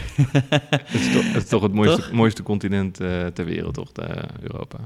Het 0.70 0.94
is 0.94 1.12
toch 1.12 1.24
het, 1.32 1.42
is 1.42 1.48
toch 1.48 1.62
het 1.62 1.72
mooiste, 1.80 2.00
Toch? 2.02 2.12
mooiste 2.12 2.42
continent 2.42 3.00
eh, 3.00 3.26
ter 3.26 3.44
wereld, 3.44 3.74
toch, 3.74 3.92
Europa. 4.40 4.78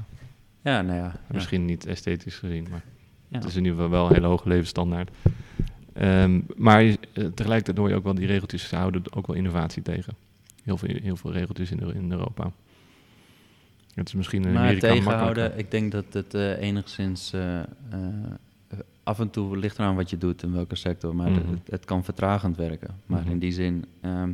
Ja, 0.61 0.81
nou 0.81 0.97
ja. 0.97 1.03
ja. 1.03 1.19
Misschien 1.33 1.65
niet 1.65 1.85
esthetisch 1.85 2.35
gezien, 2.35 2.67
maar 2.69 2.83
Ja. 3.27 3.37
het 3.37 3.47
is 3.47 3.55
in 3.55 3.63
ieder 3.63 3.73
geval 3.75 3.89
wel 3.91 4.07
een 4.07 4.13
hele 4.13 4.27
hoge 4.27 4.47
levensstandaard. 4.49 5.09
Ehm, 5.93 6.41
maar 6.55 6.83
je- 6.83 6.97
eh, 7.13 7.25
tegelijkertijd 7.25 7.77
hoor 7.77 7.89
je 7.89 7.95
ook 7.95 8.03
wel 8.03 8.13
die 8.15 8.27
regeltjes, 8.27 8.67
ze 8.67 8.75
houden 8.75 9.13
ook 9.15 9.27
wel 9.27 9.35
innovatie 9.35 9.81
tegen. 9.81 10.13
Heel 10.63 10.77
veel, 10.77 10.99
heel 11.01 11.15
veel 11.15 11.31
regeltjes 11.31 11.71
in, 11.71 11.93
in 11.93 12.11
Europa. 12.11 12.51
Het 13.93 14.07
is 14.07 14.13
misschien 14.13 14.43
in 14.45 14.53
maar 14.53 14.77
tegenhouden, 14.77 15.25
makkelijker. 15.25 15.57
ik 15.59 15.71
denk 15.71 15.91
dat 15.91 16.05
het 16.11 16.33
eh, 16.33 16.61
enigszins 16.61 17.33
eh, 17.33 17.59
eh, 17.59 17.65
af 19.03 19.19
en 19.19 19.29
toe 19.29 19.57
ligt 19.57 19.77
eraan 19.79 19.95
wat 19.95 20.09
je 20.09 20.17
doet 20.17 20.43
in 20.43 20.51
welke 20.53 20.75
sector, 20.75 21.15
maar 21.15 21.29
Mhm. 21.31 21.49
het, 21.51 21.59
het 21.69 21.85
kan 21.85 22.03
vertragend 22.03 22.57
werken. 22.57 22.95
Maar 23.05 23.21
Mhm. 23.21 23.29
in 23.31 23.39
die 23.39 23.51
zin 23.51 23.85
ehm, 24.01 24.31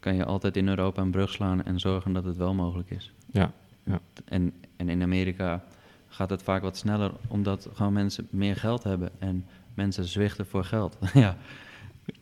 kan 0.00 0.14
je 0.14 0.24
altijd 0.24 0.56
in 0.56 0.68
Europa 0.68 1.02
een 1.02 1.10
brug 1.10 1.30
slaan 1.30 1.64
en 1.64 1.80
zorgen 1.80 2.12
dat 2.12 2.24
het 2.24 2.36
wel 2.36 2.54
mogelijk 2.54 2.90
is. 2.90 3.12
Ja, 3.32 3.52
ja. 3.84 4.00
En, 4.24 4.52
en 4.76 4.88
in 4.88 5.02
Amerika 5.02 5.64
gaat 6.08 6.30
het 6.30 6.42
vaak 6.42 6.62
wat 6.62 6.76
sneller, 6.76 7.12
omdat 7.28 7.68
gewoon 7.74 7.92
mensen 7.92 8.26
meer 8.30 8.56
geld 8.56 8.82
hebben 8.82 9.10
en 9.18 9.46
mensen 9.74 10.04
zwichten 10.04 10.46
voor 10.46 10.64
geld. 10.64 10.98
Ja. 11.14 11.36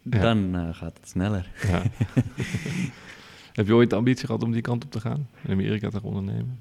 Dan 0.03 0.57
eh, 0.57 0.69
gaat 0.75 0.97
het 1.01 1.09
sneller. 1.09 1.51
Heb 3.53 3.67
je 3.67 3.75
ooit 3.75 3.91
de 3.91 3.97
ambitie 3.97 4.27
gehad 4.27 4.43
om 4.43 4.53
die 4.53 4.63
kant 4.63 4.85
op 4.85 4.91
te 4.91 5.01
gaan? 5.01 5.29
In 5.43 5.53
Amerika 5.53 5.89
te 5.89 6.01
gaan 6.01 6.09
ondernemen? 6.09 6.59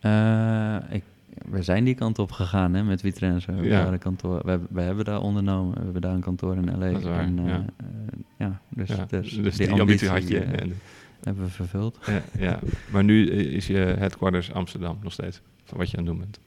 Eh, 0.00 0.94
ik, 0.96 1.02
we 1.50 1.62
zijn 1.62 1.84
die 1.84 1.94
kant 1.94 2.18
op 2.18 2.30
gegaan 2.32 2.74
hè, 2.74 2.82
met 2.82 3.00
Vitrenzo. 3.00 3.46
We, 3.52 3.68
hebben 3.68 3.90
Ja. 3.92 3.96
kantoor, 3.96 4.40
we, 4.44 4.50
hebben, 4.50 4.68
we 4.70 4.80
hebben 4.80 5.04
daar 5.04 5.20
ondernomen. 5.20 5.74
We 5.74 5.82
hebben 5.82 6.02
daar 6.02 6.14
een 6.14 6.20
kantoor 6.20 6.56
in 6.56 6.78
L.A. 6.78 6.90
Dat 6.90 6.98
is 6.98 7.04
waar, 7.04 7.20
en, 7.20 7.38
eh, 7.38 7.46
ja. 7.46 7.64
ja, 8.38 8.60
dus, 8.68 8.88
ja, 8.88 9.06
dus, 9.08 9.32
dus 9.36 9.56
die, 9.56 9.70
ambitie 9.70 10.08
had 10.08 10.28
je. 10.28 10.40
En- 10.40 10.74
hebben 11.22 11.44
we 11.44 11.50
vervuld. 11.50 11.98
ja, 12.06 12.22
ja. 12.38 12.58
Maar 12.90 13.04
nu 13.04 13.30
is 13.30 13.66
je 13.66 13.76
headquarters 13.76 14.52
Amsterdam 14.52 14.98
nog 15.02 15.12
steeds, 15.12 15.40
van 15.64 15.78
wat 15.78 15.90
je 15.90 15.96
aan 15.96 16.04
het 16.04 16.12
doen 16.12 16.22
bent. 16.22 16.38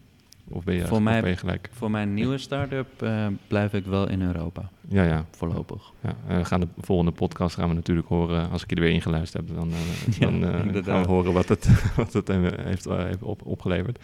Of 0.49 0.63
ben 0.63 0.75
je, 0.75 0.85
Voor 0.87 1.01
mij- 1.01 1.21
ben 1.21 1.29
je 1.29 1.37
gelijk? 1.37 1.69
Voor 1.71 1.91
mijn 1.91 2.13
nieuwe 2.13 2.37
start-up 2.37 3.01
eh, 3.01 3.27
blijf 3.47 3.73
ik 3.73 3.85
wel 3.85 4.09
in 4.09 4.21
Europa, 4.21 4.69
Ja, 4.87 5.03
ja. 5.03 5.25
voorlopig. 5.31 5.91
ja. 6.03 6.15
Eh, 6.27 6.37
we 6.37 6.45
gaan 6.45 6.59
de 6.59 6.67
volgende 6.77 7.11
podcast 7.11 7.55
gaan 7.55 7.69
we 7.69 7.75
natuurlijk 7.75 8.07
horen, 8.07 8.49
als 8.49 8.63
ik 8.63 8.69
je 8.69 8.75
er 8.75 8.81
weer 8.81 8.91
ingeluisterd 8.91 9.47
heb, 9.47 9.57
dan, 9.57 9.69
eh, 9.71 9.77
Ja, 10.19 10.25
dan 10.29 10.43
eh, 10.75 10.83
gaan 10.83 11.01
we 11.01 11.07
horen 11.07 11.33
wat 11.33 11.49
het, 11.49 11.69
wat 11.95 12.13
het 12.13 12.29
eh, 12.29 12.37
heeft, 12.57 12.85
eh, 12.85 13.03
heeft 13.03 13.21
op, 13.23 13.45
opgeleverd. 13.45 13.99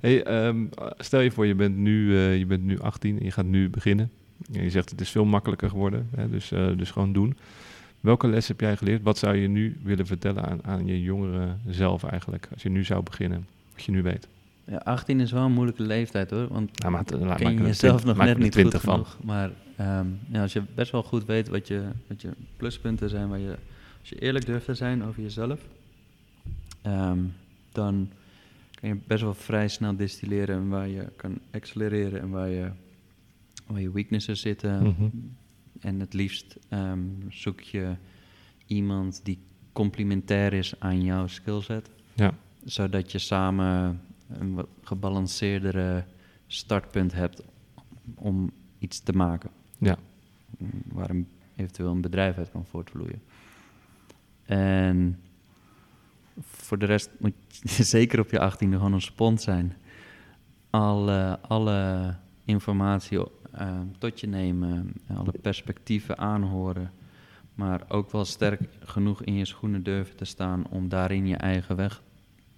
Hey, 0.00 0.22
ehm, 0.24 0.64
stel 0.98 1.20
je 1.20 1.30
voor, 1.30 1.46
je 1.46 1.54
bent, 1.54 1.76
nu, 1.76 2.16
eh, 2.16 2.38
je 2.38 2.46
bent 2.46 2.62
nu 2.64 2.78
18 2.80 3.18
en 3.18 3.24
je 3.24 3.30
gaat 3.30 3.44
nu 3.46 3.70
beginnen. 3.70 4.10
En 4.52 4.62
je 4.62 4.70
zegt 4.70 4.90
het 4.90 5.00
is 5.00 5.10
veel 5.10 5.24
makkelijker 5.24 5.68
geworden, 5.68 6.08
hè, 6.16 6.28
dus, 6.30 6.52
eh, 6.52 6.66
dus 6.76 6.90
gewoon 6.90 7.12
doen. 7.12 7.36
Welke 8.00 8.28
les 8.28 8.48
heb 8.48 8.60
jij 8.60 8.76
geleerd? 8.76 9.02
Wat 9.02 9.18
zou 9.18 9.36
je 9.36 9.48
nu 9.48 9.76
willen 9.82 10.06
vertellen 10.06 10.44
aan, 10.44 10.64
aan 10.64 10.86
je 10.86 11.02
jongere 11.02 11.48
zelf 11.68 12.04
eigenlijk, 12.04 12.48
als 12.52 12.62
je 12.62 12.68
nu 12.70 12.84
zou 12.84 13.02
beginnen, 13.02 13.46
wat 13.74 13.84
je 13.84 13.92
nu 13.92 14.02
weet? 14.02 14.28
Ja, 14.70 14.76
18 14.76 15.20
is 15.20 15.32
wel 15.32 15.44
een 15.44 15.52
moeilijke 15.52 15.82
leeftijd 15.82 16.30
hoor, 16.30 16.48
want 16.48 16.78
Nou, 16.82 16.94
er- 17.06 17.18
maak 17.26 17.36
ken 17.38 17.52
je 17.52 17.62
jezelf 17.62 18.04
nog 18.04 18.16
net 18.16 18.36
niet 18.38 18.44
goed 18.44 18.52
20 18.52 18.80
van. 18.82 18.92
genoeg. 18.92 19.18
Maar 19.24 19.50
ehm, 19.76 20.06
ja, 20.32 20.42
als 20.42 20.52
je 20.52 20.62
best 20.74 20.92
wel 20.92 21.02
goed 21.02 21.24
weet 21.24 21.48
wat 21.48 21.68
je, 21.68 21.82
wat 22.08 22.22
je 22.22 22.30
pluspunten 22.56 23.08
zijn, 23.08 23.28
waar 23.28 23.38
je, 23.38 23.56
als 24.00 24.08
je 24.08 24.18
eerlijk 24.18 24.46
durft 24.46 24.64
te 24.64 24.74
zijn 24.74 25.04
over 25.04 25.22
jezelf, 25.22 25.60
ehm, 26.82 27.18
dan 27.72 28.08
kan 28.80 28.88
je 28.88 28.96
best 29.06 29.22
wel 29.22 29.34
vrij 29.34 29.68
snel 29.68 29.96
distilleren 29.96 30.56
en 30.56 30.68
waar 30.68 30.88
je 30.88 31.06
kan 31.16 31.38
accelereren 31.50 32.20
en 32.20 32.30
waar 32.30 32.48
je, 32.48 32.70
waar 33.66 33.80
je 33.80 33.92
weaknesses 33.92 34.40
zitten. 34.40 34.82
Mhm. 34.82 35.08
En 35.80 36.00
het 36.00 36.12
liefst 36.14 36.56
ehm, 36.68 36.98
zoek 37.28 37.60
je 37.60 37.94
iemand 38.66 39.20
die 39.24 39.38
complementair 39.72 40.52
is 40.52 40.74
aan 40.78 41.02
jouw 41.02 41.26
skillset 41.26 41.90
Ja, 42.14 42.34
zodat 42.64 43.12
je 43.12 43.18
samen 43.18 44.00
een 44.32 44.54
wat 44.54 44.68
gebalanceerdere 44.82 46.04
startpunt 46.46 47.12
hebt 47.12 47.42
om 48.14 48.50
iets 48.78 49.00
te 49.00 49.12
maken. 49.12 49.50
ja, 49.78 49.98
Waar 50.92 51.10
een, 51.10 51.28
eventueel 51.56 51.90
een 51.90 52.00
bedrijf 52.00 52.36
uit 52.36 52.50
kan 52.50 52.66
voortvloeien. 52.66 53.22
En 54.44 55.20
voor 56.40 56.78
de 56.78 56.86
rest 56.86 57.10
moet 57.18 57.34
je 57.48 57.82
zeker 57.96 58.20
op 58.20 58.30
je 58.30 58.40
achttiende 58.40 58.76
gewoon 58.76 58.92
een 58.92 59.00
spons 59.00 59.42
zijn. 59.42 59.76
Alle, 60.70 61.38
alle 61.40 62.14
informatie 62.44 63.18
eh, 63.52 63.80
tot 63.98 64.20
je 64.20 64.26
nemen, 64.26 64.92
alle 65.16 65.32
perspectieven 65.42 66.18
aanhoren. 66.18 66.92
Maar 67.54 67.84
ook 67.88 68.10
wel 68.10 68.24
sterk 68.24 68.60
genoeg 68.80 69.22
in 69.22 69.34
je 69.34 69.44
schoenen 69.44 69.82
durven 69.82 70.16
te 70.16 70.24
staan 70.24 70.66
om 70.68 70.88
daarin 70.88 71.26
je 71.26 71.36
eigen 71.36 71.76
weg 71.76 72.02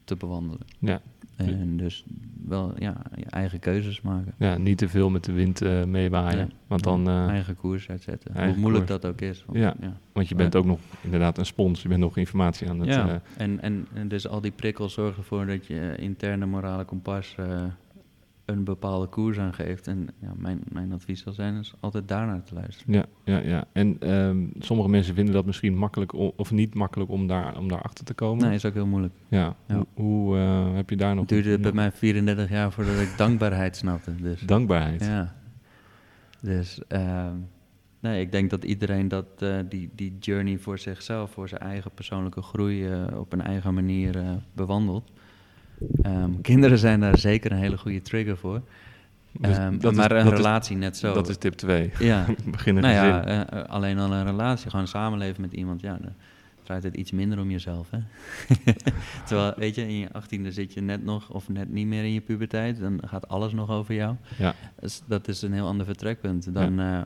te 0.04 0.16
bewandelen. 0.16 0.66
Ja. 0.78 1.00
En 1.48 1.76
dus 1.76 2.04
wel 2.46 2.72
ja, 2.78 3.02
je 3.14 3.24
eigen 3.24 3.58
keuzes 3.58 4.00
maken. 4.00 4.34
Ja, 4.38 4.58
niet 4.58 4.78
te 4.78 4.88
veel 4.88 5.10
met 5.10 5.24
de 5.24 5.32
wind 5.32 5.62
uh, 5.62 5.84
meewaaien. 5.84 6.38
Ja. 6.38 6.48
Want 6.66 6.82
dan... 6.82 7.08
eh, 7.08 7.28
eigen 7.28 7.56
koers 7.56 7.88
uitzetten. 7.88 8.34
eigen 8.34 8.52
Hoe 8.52 8.60
moeilijk 8.60 8.86
koers. 8.86 9.00
dat 9.00 9.10
ook 9.10 9.20
is. 9.20 9.44
Want, 9.46 9.58
Ja. 9.58 9.74
Want 10.12 10.28
je 10.28 10.34
bent 10.34 10.56
ook 10.56 10.64
nog 10.64 10.78
inderdaad 11.00 11.38
een 11.38 11.46
spons. 11.46 11.82
Je 11.82 11.88
bent 11.88 12.00
nog 12.00 12.16
informatie 12.16 12.68
aan 12.68 12.80
het... 12.80 12.88
ja. 12.88 13.08
eh, 13.08 13.14
en, 13.36 13.60
en, 13.60 13.86
en 13.94 14.08
dus 14.08 14.28
al 14.28 14.40
die 14.40 14.50
prikkels 14.50 14.92
zorgen 14.92 15.18
ervoor 15.22 15.46
dat 15.46 15.66
je 15.66 15.94
interne 15.96 16.46
morale 16.46 16.84
kompas 16.84 17.34
een 18.44 18.64
bepaalde 18.64 19.06
koers 19.06 19.38
aangeeft. 19.38 19.86
En 19.86 20.08
ja, 20.20 20.32
mijn, 20.36 20.60
mijn 20.72 20.92
advies 20.92 21.22
zal 21.22 21.32
zijn 21.32 21.56
is 21.58 21.74
altijd 21.80 22.08
daarnaar 22.08 22.42
te 22.42 22.54
luisteren. 22.54 22.94
ja, 22.94 23.04
ja, 23.24 23.38
ja. 23.38 23.64
En 23.72 23.96
ehm, 24.00 24.46
sommige 24.58 24.88
mensen 24.88 25.14
vinden 25.14 25.34
dat 25.34 25.46
misschien 25.46 25.76
makkelijk 25.76 26.14
o- 26.14 26.32
of 26.36 26.50
niet 26.50 26.74
makkelijk 26.74 27.10
om 27.10 27.26
daar, 27.26 27.58
om 27.58 27.68
daar 27.68 27.82
achter 27.82 28.04
te 28.04 28.14
komen. 28.14 28.44
Nee, 28.46 28.54
is 28.54 28.64
ook 28.64 28.74
heel 28.74 28.86
moeilijk. 28.86 29.14
Ja. 29.28 29.56
Ja. 29.66 29.74
Hoe, 29.74 29.86
hoe 29.94 30.36
eh, 30.36 30.74
heb 30.74 30.90
je 30.90 30.96
daar 30.96 31.14
nog... 31.14 31.20
Het 31.30 31.42
duurde 31.42 31.58
bij 31.58 31.72
mij 31.72 31.92
34 31.92 32.50
jaar 32.50 32.72
voordat 32.72 32.98
ik 32.98 33.14
dankbaarheid 33.16 33.76
snapte. 33.76 34.14
Dus, 34.16 34.40
Dankbaarheid. 34.40 35.04
ja. 35.04 35.34
Dus 36.40 36.80
ehm, 36.88 37.34
nee, 38.00 38.20
ik 38.20 38.32
denk 38.32 38.50
dat 38.50 38.64
iedereen 38.64 39.08
dat, 39.08 39.26
eh, 39.38 39.56
die, 39.68 39.90
die 39.94 40.16
journey 40.20 40.58
voor 40.58 40.78
zichzelf, 40.78 41.30
voor 41.30 41.48
zijn 41.48 41.60
eigen 41.60 41.90
persoonlijke 41.94 42.42
groei 42.42 42.86
eh, 42.86 43.18
op 43.18 43.32
een 43.32 43.42
eigen 43.42 43.74
manier 43.74 44.40
bewandelt. 44.54 45.10
Ehm, 46.02 46.30
kinderen 46.42 46.78
zijn 46.78 47.00
daar 47.00 47.18
zeker 47.18 47.52
een 47.52 47.58
hele 47.58 47.78
goede 47.78 48.02
trigger 48.02 48.36
voor. 48.36 48.60
Dus 49.32 49.56
Ehm, 49.56 49.78
dat 49.78 49.92
is- 49.92 49.98
maar 49.98 50.12
een 50.12 50.26
is- 50.26 50.32
relatie 50.32 50.76
net 50.76 50.96
zo. 50.96 51.14
Dat 51.14 51.28
is 51.28 51.36
tip 51.36 51.52
2. 51.54 51.90
ja, 51.98 52.26
Begin 52.50 52.76
een 52.76 52.82
nou 52.82 52.94
ja, 52.94 53.24
eh, 53.46 53.62
alleen 53.68 53.98
al 53.98 54.12
een 54.12 54.24
relatie, 54.24 54.70
gewoon 54.70 54.86
samenleven 54.88 55.40
met 55.40 55.52
iemand, 55.52 55.80
ja, 55.80 55.98
het 56.82 56.96
iets 56.96 57.10
minder 57.10 57.40
om 57.40 57.50
jezelf, 57.50 57.90
hè. 57.90 57.98
Terwijl, 59.26 59.52
weet 59.56 59.74
je, 59.74 59.82
in 59.82 59.98
je 59.98 60.12
achttiende 60.12 60.52
zit 60.52 60.72
je 60.74 60.80
net 60.80 61.04
nog, 61.04 61.30
of 61.30 61.48
net 61.48 61.70
niet 61.72 61.86
meer 61.86 62.04
in 62.04 62.12
je 62.12 62.20
puberteit, 62.20 62.80
dan 62.80 63.00
gaat 63.06 63.28
alles 63.28 63.52
nog 63.52 63.70
over 63.70 63.94
jou. 63.94 64.16
Ja. 64.38 64.54
Dus 64.80 65.02
dat 65.06 65.28
is 65.28 65.42
een 65.42 65.52
heel 65.52 65.66
ander 65.66 65.86
vertrekpunt. 65.86 66.54
Dan, 66.54 66.80
eh, 66.80 67.00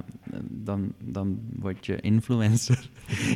dan, 0.48 0.92
dan 1.04 1.40
word 1.58 1.86
je 1.86 2.00
influencer. 2.00 2.88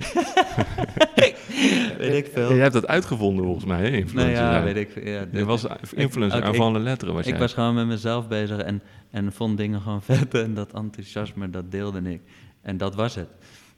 weet 1.99 2.15
ik 2.27 2.31
veel. 2.33 2.49
Jij 2.49 2.59
hebt 2.61 2.73
dat 2.73 2.87
uitgevonden 2.87 3.45
volgens 3.45 3.65
mij, 3.65 3.79
hè? 3.83 3.89
Nou 3.91 3.97
Influencer 4.01 4.43
ja, 4.43 4.51
zijn. 4.51 4.65
weet 4.65 4.77
ik 4.77 4.91
veel. 4.91 5.03
Ja, 5.13 5.27
Je 5.33 5.45
was 5.45 5.67
influencer 5.95 6.39
ik- 6.39 6.45
avant 6.45 6.75
de 6.75 6.81
lettre, 6.81 7.13
was 7.13 7.25
ik 7.25 7.31
jij. 7.31 7.39
was 7.39 7.53
gewoon 7.55 7.75
met 7.75 7.87
mezelf 7.87 8.29
bezig 8.29 8.59
en, 8.59 8.83
en 9.11 9.33
vond 9.33 9.57
dingen 9.57 9.81
gewoon 9.81 10.03
vet 10.13 10.35
en 10.35 10.55
dat 10.55 10.73
enthousiasme, 10.73 11.51
dat 11.51 11.71
deelde 11.71 12.03
ik. 12.11 12.21
En 12.63 12.77
dat 12.77 12.95
was 12.95 13.15
het. 13.15 13.29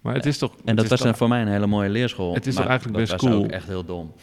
Maar 0.03 0.15
het 0.15 0.27
is 0.27 0.39
toch... 0.39 0.55
En 0.65 0.77
dat 0.77 0.89
was 0.89 1.01
dan 1.01 1.15
voor 1.15 1.29
mij 1.29 1.43
een 1.43 1.49
hele 1.49 1.67
mooie 1.67 1.89
leerschool. 1.89 2.35
Het 2.35 2.47
is 2.47 2.55
maar 2.55 2.63
toch 2.63 2.71
eigenlijk 2.71 2.99
dat 3.01 3.09
best 3.09 3.23
was 3.23 3.31
cool? 3.33 3.45
ook 3.45 3.51
echt 3.51 3.67
heel 3.67 3.85
dom. 3.85 4.13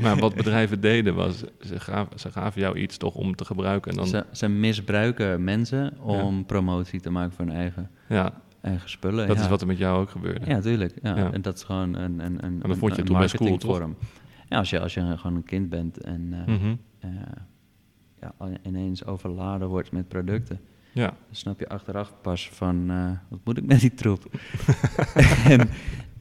Maar 0.00 0.16
wat 0.18 0.34
bedrijven 0.44 0.80
deden 0.80 1.14
was, 1.14 1.44
ze 1.60 1.80
gaven, 1.80 2.18
ze 2.18 2.30
gaven 2.30 2.60
jou 2.60 2.78
iets 2.78 2.96
toch 2.96 3.14
om 3.14 3.34
te 3.36 3.44
gebruiken. 3.44 3.90
En 3.90 3.96
dan, 3.96 4.06
Ze, 4.06 4.24
ze 4.32 4.48
misbruiken 4.48 5.44
mensen 5.44 5.98
om 6.00 6.44
promotie 6.46 7.00
te 7.00 7.10
maken 7.10 7.32
voor 7.32 7.44
hun 7.44 7.54
eigen, 7.54 7.90
ja, 8.08 8.32
eigen 8.60 8.90
spullen. 8.90 9.26
dat 9.26 9.36
ja. 9.36 9.42
is 9.42 9.48
wat 9.48 9.60
er 9.60 9.66
met 9.66 9.78
jou 9.78 10.00
ook 10.00 10.10
gebeurde. 10.10 10.46
Ja, 10.46 10.60
tuurlijk. 10.60 10.94
Ja. 11.02 11.32
En 11.32 11.42
dat 11.42 11.56
is 11.56 11.62
gewoon 11.62 11.94
een, 11.94 12.18
een, 12.24 12.44
een, 12.44 12.58
dat 12.58 12.76
vond 12.76 12.94
je 12.94 13.00
een 13.00 13.06
toen 13.06 13.18
best 13.18 13.36
cool, 13.36 13.56
toch? 13.56 13.88
Ja, 14.48 14.58
als 14.58 14.70
je, 14.70 14.80
als 14.80 14.94
je 14.94 15.16
gewoon 15.16 15.36
een 15.36 15.44
kind 15.44 15.68
bent 15.68 15.98
en 16.00 16.28
eh, 16.46 16.54
Mhm. 16.54 16.74
eh, 16.98 17.10
ja, 18.20 18.32
ineens 18.62 19.04
overladen 19.04 19.68
wordt 19.68 19.92
met 19.92 20.08
producten, 20.08 20.60
ja. 20.96 21.06
dan 21.06 21.16
snap 21.30 21.58
je 21.58 21.68
achteraf 21.68 22.12
pas 22.22 22.50
van, 22.52 22.90
eh, 22.90 23.10
wat 23.28 23.40
moet 23.44 23.58
ik 23.58 23.66
met 23.66 23.80
die 23.80 23.94
troep? 23.94 24.24
en 25.52 25.68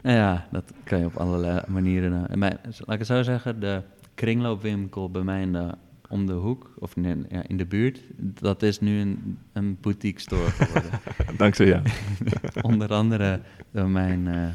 nou 0.01 0.17
ja, 0.17 0.47
dat 0.51 0.73
kan 0.83 0.99
je 0.99 1.05
op 1.05 1.15
allerlei 1.17 1.61
manieren. 1.67 2.13
eh, 2.13 2.33
en 2.33 2.39
bij, 2.39 2.57
laat 2.63 2.93
ik 2.93 2.97
het 2.97 3.07
zo 3.07 3.23
zeggen, 3.23 3.59
de 3.59 3.81
kringloopwinkel 4.13 5.09
bij 5.11 5.21
mij 5.21 5.41
in 5.41 5.53
de, 5.53 5.73
om 6.09 6.25
de 6.25 6.33
hoek, 6.33 6.73
of 6.79 6.95
nee, 6.95 7.15
ja, 7.29 7.43
in 7.47 7.57
de 7.57 7.65
buurt, 7.65 8.01
dat 8.17 8.61
is 8.61 8.79
nu 8.79 8.99
een, 8.99 9.37
een 9.53 9.77
boutique 9.81 10.21
store 10.21 10.49
geworden. 10.49 10.91
Dankzij 11.37 11.67
jou. 11.67 11.81
Onder 12.71 12.93
andere 12.93 13.39
door 13.71 13.89
mijn, 13.89 14.27
eh, 14.27 14.47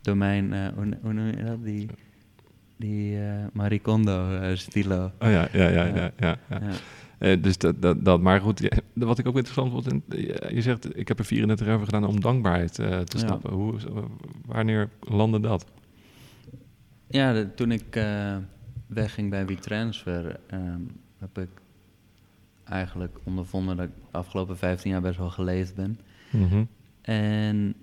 door 0.00 0.16
mijn 0.16 0.52
eh, 0.52 0.66
hoe, 0.74 0.98
hoe 1.02 1.12
noem 1.12 1.26
je 1.26 1.44
dat? 1.44 1.64
Die, 1.64 1.88
die 2.76 3.20
eh 3.20 3.44
Marie 3.52 3.80
Kondo 3.80 4.36
eh, 4.36 4.56
stilo. 4.56 5.10
Oh 5.18 5.30
ja, 5.30 5.48
ja, 5.52 5.68
ja, 5.68 5.84
ja. 5.84 5.94
Ja. 5.94 6.12
ja, 6.18 6.38
ja. 6.48 6.72
Eh, 7.20 7.42
dus 7.42 7.58
dat, 7.58 7.82
dat, 7.82 8.04
dat, 8.04 8.20
maar 8.20 8.40
goed, 8.40 8.68
wat 8.94 9.18
ik 9.18 9.26
ook 9.28 9.36
interessant 9.36 9.72
vond, 9.72 9.92
in- 9.92 10.02
je 10.54 10.62
zegt, 10.62 10.98
ik 10.98 11.08
heb 11.08 11.18
er 11.18 11.24
34 11.24 11.66
jaar 11.66 11.74
over 11.74 11.86
gedaan 11.86 12.04
om 12.06 12.20
dankbaarheid 12.20 12.78
eh, 12.78 12.98
te 13.00 13.18
Ja. 13.18 13.24
snappen. 13.26 13.52
Hoe, 13.52 13.74
wanneer 14.46 14.88
landde 15.00 15.40
dat? 15.40 15.66
Ja, 17.06 17.32
de- 17.32 17.54
toen 17.54 17.72
ik 17.72 17.96
eh, 17.96 18.36
wegging 18.86 19.30
bij 19.30 19.46
WeTransfer, 19.46 20.40
ehm 20.46 20.80
heb 21.18 21.38
ik 21.38 21.48
eigenlijk 22.64 23.18
ondervonden 23.24 23.76
dat 23.76 23.86
ik 23.86 23.92
de 24.10 24.18
afgelopen 24.18 24.56
15 24.58 24.90
jaar 24.90 25.00
best 25.00 25.18
wel 25.18 25.30
geleefd 25.30 25.74
ben. 25.74 25.98
Mhm. 26.30 26.64
En 27.02 27.74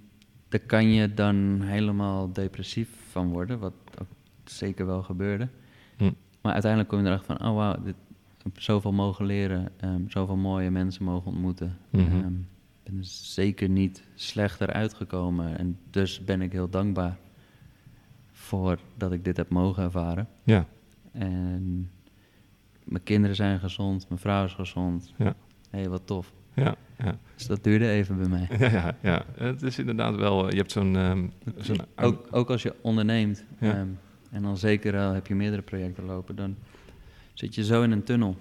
daar 0.49 0.59
kan 0.59 0.89
je 0.91 1.13
dan 1.13 1.61
helemaal 1.61 2.33
depressief 2.33 2.89
van 3.11 3.27
worden, 3.29 3.59
wat 3.59 3.73
ook 4.01 4.07
zeker 4.45 4.85
wel 4.85 5.03
gebeurde. 5.03 5.47
Hm. 5.97 6.11
Maar 6.41 6.51
uiteindelijk 6.53 6.91
kom 6.91 6.99
je 7.01 7.05
erachter 7.07 7.35
van, 7.37 7.47
oh 7.47 7.55
wauw, 7.55 7.83
dit, 7.83 7.95
heb 8.53 8.61
zoveel 8.61 8.91
mogen 8.91 9.25
leren, 9.25 9.69
ehm, 9.77 10.01
zoveel 10.07 10.35
mooie 10.35 10.69
mensen 10.71 11.03
mogen 11.03 11.31
ontmoeten. 11.31 11.77
Ik 11.91 12.09
ben 12.83 12.97
er 12.97 13.05
zeker 13.05 13.69
niet 13.69 14.03
slechter 14.15 14.73
uitgekomen 14.73 15.57
en 15.57 15.77
dus 15.89 16.23
ben 16.23 16.41
ik 16.41 16.51
heel 16.51 16.69
dankbaar 16.69 17.17
voor 18.31 18.79
dat 18.97 19.11
ik 19.11 19.23
dit 19.23 19.37
heb 19.37 19.49
mogen 19.49 19.83
ervaren. 19.83 20.27
Ja, 20.43 20.65
En 21.11 21.91
mijn 22.83 23.03
kinderen 23.03 23.35
zijn 23.35 23.59
gezond, 23.59 24.05
mijn 24.09 24.19
vrouw 24.21 24.45
is 24.45 24.53
gezond. 24.53 25.13
Ja. 25.17 25.35
Hé, 25.69 25.79
hey, 25.79 25.89
wat 25.89 26.01
tof. 26.05 26.33
ja, 26.53 26.75
ja. 26.97 27.17
Dus 27.35 27.47
dat 27.47 27.63
duurde 27.63 27.89
even 27.89 28.17
bij 28.17 28.27
mij. 28.29 28.47
Ja, 28.59 28.69
ja, 28.69 28.95
ja. 29.01 29.25
Het 29.37 29.61
is 29.61 29.79
inderdaad 29.79 30.15
wel, 30.15 30.45
eh, 30.45 30.51
je 30.51 30.57
hebt 30.57 30.71
zo'n... 30.71 31.31
zo'n 31.57 31.79
Ook, 31.95 32.27
ook 32.31 32.49
als 32.49 32.61
je 32.63 32.75
onderneemt, 32.81 33.45
Ja. 33.59 33.85
en 34.31 34.41
dan 34.41 34.57
zeker 34.57 35.13
heb 35.13 35.27
je 35.27 35.35
meerdere 35.35 35.61
projecten 35.61 36.05
lopen, 36.05 36.35
dan 36.35 36.55
zit 37.37 37.55
je 37.55 37.63
zo 37.63 37.83
in 37.83 37.91
een 37.91 38.03
tunnel. 38.03 38.35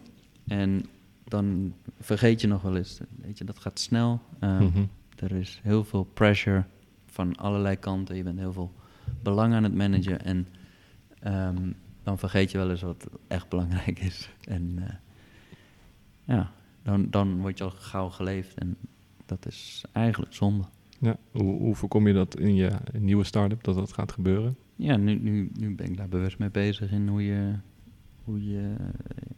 En 0.47 0.85
dan 1.25 1.75
vergeet 2.01 2.41
je 2.41 2.47
nog 2.47 2.63
wel 2.63 2.77
eens, 2.77 3.01
weet 3.23 3.39
je, 3.39 3.45
dat 3.45 3.59
gaat 3.59 3.79
snel. 3.79 4.21
Ehm, 4.41 4.63
Mhm. 4.65 4.85
Er 5.17 5.33
is 5.33 5.61
heel 5.63 5.85
veel 5.85 6.05
pressure 6.05 6.65
van 7.07 7.37
allerlei 7.37 7.77
kanten. 7.77 8.17
Je 8.17 8.23
bent 8.23 8.39
heel 8.39 8.53
veel 8.53 8.73
belang 9.23 9.55
aan 9.55 9.63
het 9.63 9.75
managen. 9.75 10.25
En 10.25 10.47
ehm, 11.19 11.71
dan 12.03 12.19
vergeet 12.19 12.51
je 12.51 12.59
wel 12.59 12.71
eens 12.71 12.83
wat 12.83 13.07
echt 13.27 13.49
belangrijk 13.49 13.99
is. 14.01 14.31
En 14.49 14.75
eh, 14.79 14.95
ja, 16.25 16.51
dan, 16.83 17.11
dan 17.11 17.41
word 17.41 17.59
je 17.59 17.65
al 17.65 17.71
gauw 17.71 18.09
geleefd. 18.09 18.55
En 18.55 18.77
dat 19.27 19.47
is 19.47 19.85
eigenlijk 19.93 20.35
zonde. 20.35 20.65
Ja, 21.01 21.17
hoe, 21.31 21.59
hoe 21.59 21.75
voorkom 21.75 22.07
je 22.07 22.13
dat 22.15 22.39
in 22.39 22.55
je 22.55 22.71
nieuwe 22.99 23.25
start-up, 23.25 23.65
dat 23.65 23.75
dat 23.75 23.93
gaat 23.93 24.13
gebeuren? 24.13 24.57
Ja, 24.77 24.97
nu, 24.97 25.15
nu, 25.15 25.51
nu 25.59 25.75
ben 25.75 25.87
ik 25.87 25.97
daar 25.97 26.09
bewust 26.09 26.39
mee 26.39 26.51
bezig 26.51 26.91
in 26.91 27.09
hoe 27.09 27.25
je, 27.25 27.55
hoe 28.27 28.45
je 28.51 28.75
eh, 28.79 28.87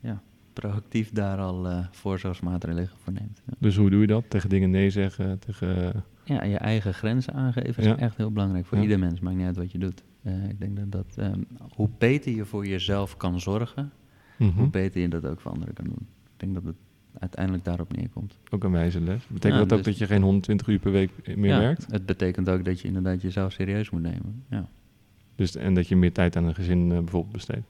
ja, 0.01 0.23
proactief 0.53 1.11
daar 1.11 1.39
al 1.39 1.69
eh 1.69 1.87
voorzorgsmaatregelen 1.91 2.89
voor 2.97 3.13
neemt. 3.13 3.43
Ja. 3.47 3.53
Dus 3.59 3.77
hoe 3.77 3.91
doe 3.91 4.01
je 4.01 4.07
dat? 4.07 4.25
Tegen 4.29 4.49
dingen 4.49 4.71
nee 4.71 4.91
zeggen, 4.91 5.39
tegen... 5.39 6.05
Ja, 6.25 6.45
je 6.45 6.57
eigen 6.57 6.95
grenzen 6.95 7.33
aangeven 7.35 7.77
is 7.83 7.85
Ja. 7.85 7.99
echt 7.99 8.17
heel 8.17 8.31
belangrijk 8.33 8.67
voor 8.67 8.77
Ja. 8.77 8.83
ieder 8.83 8.99
mens. 8.99 9.21
Maakt 9.21 9.37
niet 9.37 9.47
uit 9.47 9.57
wat 9.57 9.73
je 9.73 9.79
doet. 9.79 10.03
Eh, 10.23 10.49
ik 10.49 10.61
denk 10.61 10.77
dat, 10.77 10.93
dat 10.93 11.15
ehm, 11.17 11.41
hoe 11.75 11.89
beter 11.99 12.33
je 12.35 12.45
voor 12.45 12.67
jezelf 12.67 13.17
kan 13.17 13.41
zorgen, 13.41 13.91
Mhm. 14.39 14.59
hoe 14.59 14.69
beter 14.69 15.01
je 15.01 15.09
dat 15.09 15.27
ook 15.27 15.41
voor 15.41 15.51
anderen 15.53 15.75
kan 15.75 15.85
doen. 15.85 16.07
Ik 16.25 16.31
denk 16.37 16.55
dat 16.55 16.65
het 16.65 16.77
uiteindelijk 17.19 17.65
daarop 17.65 17.97
neerkomt. 17.97 18.39
Ook 18.51 18.65
een 18.65 18.71
wijze 18.73 19.01
les. 19.01 19.27
Betekent 19.27 19.59
dat 19.69 19.73
ook 19.79 19.85
dus- 19.85 19.87
dat 19.87 19.99
je 19.99 20.15
geen 20.15 20.23
120 20.23 20.67
uur 20.69 20.79
per 20.79 20.93
week 20.93 21.37
meer 21.37 21.51
ja, 21.51 21.59
werkt? 21.59 21.87
Het 21.91 22.07
betekent 22.07 22.49
ook 22.49 22.65
dat 22.65 22.81
je 22.81 22.89
inderdaad 22.89 23.23
jezelf 23.23 23.53
serieus 23.53 23.91
moet 23.91 24.03
nemen. 24.03 24.43
Ja. 24.51 24.69
Dus, 25.35 25.57
en 25.57 25.75
dat 25.75 25.89
je 25.89 25.97
meer 25.97 26.13
tijd 26.13 26.37
aan 26.37 26.45
een 26.45 26.55
gezin 26.55 26.89
bijvoorbeeld 26.89 27.33
besteedt? 27.33 27.67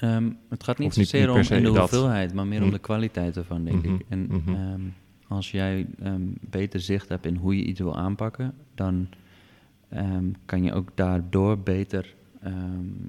Ehm, 0.00 0.30
het 0.48 0.64
gaat 0.64 0.78
niet 0.78 0.94
zozeer 0.94 1.20
niet 1.36 1.50
om 1.50 1.56
in 1.56 1.62
de 1.62 1.70
dat. 1.70 1.90
hoeveelheid, 1.90 2.34
maar 2.34 2.46
meer 2.46 2.60
om 2.60 2.66
Hm. 2.66 2.72
de 2.72 2.78
kwaliteit 2.78 3.36
ervan, 3.36 3.64
denk 3.64 3.84
Mhm, 3.84 3.94
ik. 3.94 4.04
En 4.08 4.26
mhm. 4.26 4.54
ehm, 4.54 4.80
als 5.28 5.50
jij 5.50 5.86
ehm, 6.02 6.22
beter 6.40 6.80
zicht 6.80 7.08
hebt 7.08 7.26
in 7.26 7.36
hoe 7.36 7.56
je 7.56 7.64
iets 7.64 7.80
wil 7.80 7.96
aanpakken, 7.96 8.54
dan 8.74 9.08
kan 10.46 10.62
je 10.62 10.72
ook 10.72 10.90
daardoor 10.94 11.58
beter 11.58 12.14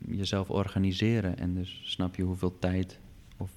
jezelf 0.08 0.50
organiseren. 0.50 1.38
En 1.38 1.56
dus 1.56 1.82
snap 1.84 2.16
je 2.16 2.24
hoeveel 2.24 2.60
tijd 2.60 3.00
of 3.38 3.50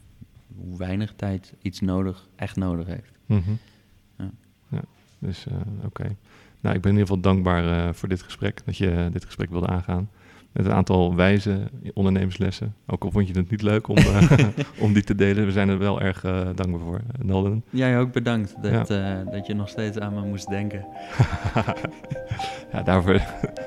hoe 0.57 0.79
weinig 0.79 1.13
tijd 1.17 1.55
iets 1.63 1.81
nodig, 1.81 2.29
echt 2.37 2.57
nodig 2.57 2.87
heeft. 2.87 3.13
Mhm. 3.27 3.51
Ja. 4.19 4.31
Ja, 4.69 4.81
dus 5.19 5.47
eh, 5.47 5.55
oké. 5.85 6.17
Nou, 6.61 6.77
ik 6.77 6.83
ben 6.83 6.91
in 6.93 6.99
ieder 6.99 7.01
geval 7.15 7.21
dankbaar 7.21 7.87
eh, 7.89 7.93
voor 7.95 8.09
dit 8.09 8.23
gesprek, 8.23 8.61
dat 8.65 8.77
je 8.77 9.09
dit 9.13 9.25
gesprek 9.25 9.51
wilde 9.51 9.67
aangaan. 9.67 10.11
Met 10.55 10.67
een 10.67 10.73
aantal 10.73 11.15
wijze 11.15 11.59
ondernemerslessen. 11.95 12.75
Ook 12.87 13.05
al 13.05 13.11
vond 13.11 13.29
je 13.29 13.39
het 13.39 13.51
niet 13.51 13.63
leuk 13.63 13.89
om, 13.89 13.97
eh, 13.97 14.39
om 14.85 14.93
die 14.93 15.03
te 15.03 15.15
delen. 15.15 15.45
We 15.45 15.53
zijn 15.53 15.69
er 15.69 15.79
wel 15.79 16.01
erg 16.01 16.25
uh, 16.25 16.41
dankbaar 16.55 16.81
voor, 16.81 17.01
Nalden. 17.19 17.65
Jij 17.71 17.99
ook 17.99 18.13
bedankt 18.13 18.55
dat, 18.63 18.89
ja. 18.89 19.25
dat 19.25 19.47
je 19.47 19.55
nog 19.55 19.69
steeds 19.69 19.99
aan 19.99 20.15
me 20.15 20.21
moest 20.21 20.49
denken. 20.49 20.87
ja, 22.73 22.83
daarvoor 22.83 23.21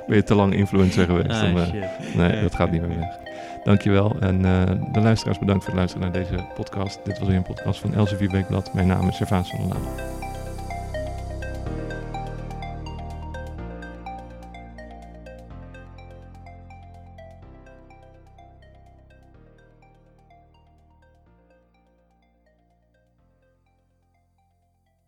ben 0.07 0.15
je 0.15 0.23
te 0.23 0.35
lang 0.35 0.53
influencer 0.53 1.05
geweest. 1.05 1.41
Ah, 1.41 1.49
om. 1.49 1.53
Nee, 2.15 2.41
dat 2.41 2.55
gaat 2.55 2.71
niet 2.71 2.81
meer 2.81 2.97
weg. 2.97 3.17
Dankjewel. 3.63 4.15
En 4.19 4.41
de 4.91 4.99
luisteraars 4.99 5.39
bedankt 5.39 5.63
voor 5.63 5.73
het 5.73 5.79
luisteren 5.79 6.11
naar 6.11 6.23
deze 6.23 6.45
podcast. 6.55 6.99
Dit 7.03 7.19
was 7.19 7.27
weer 7.27 7.37
een 7.37 7.43
podcast 7.43 7.79
van 7.79 7.93
Elsevier 7.93 8.31
Weekblad. 8.31 8.73
Mijn 8.73 8.87
naam 8.87 9.07
is 9.07 9.15
Servaas 9.15 9.49
van 9.49 9.59
der 9.59 9.67
Laan. 9.67 10.26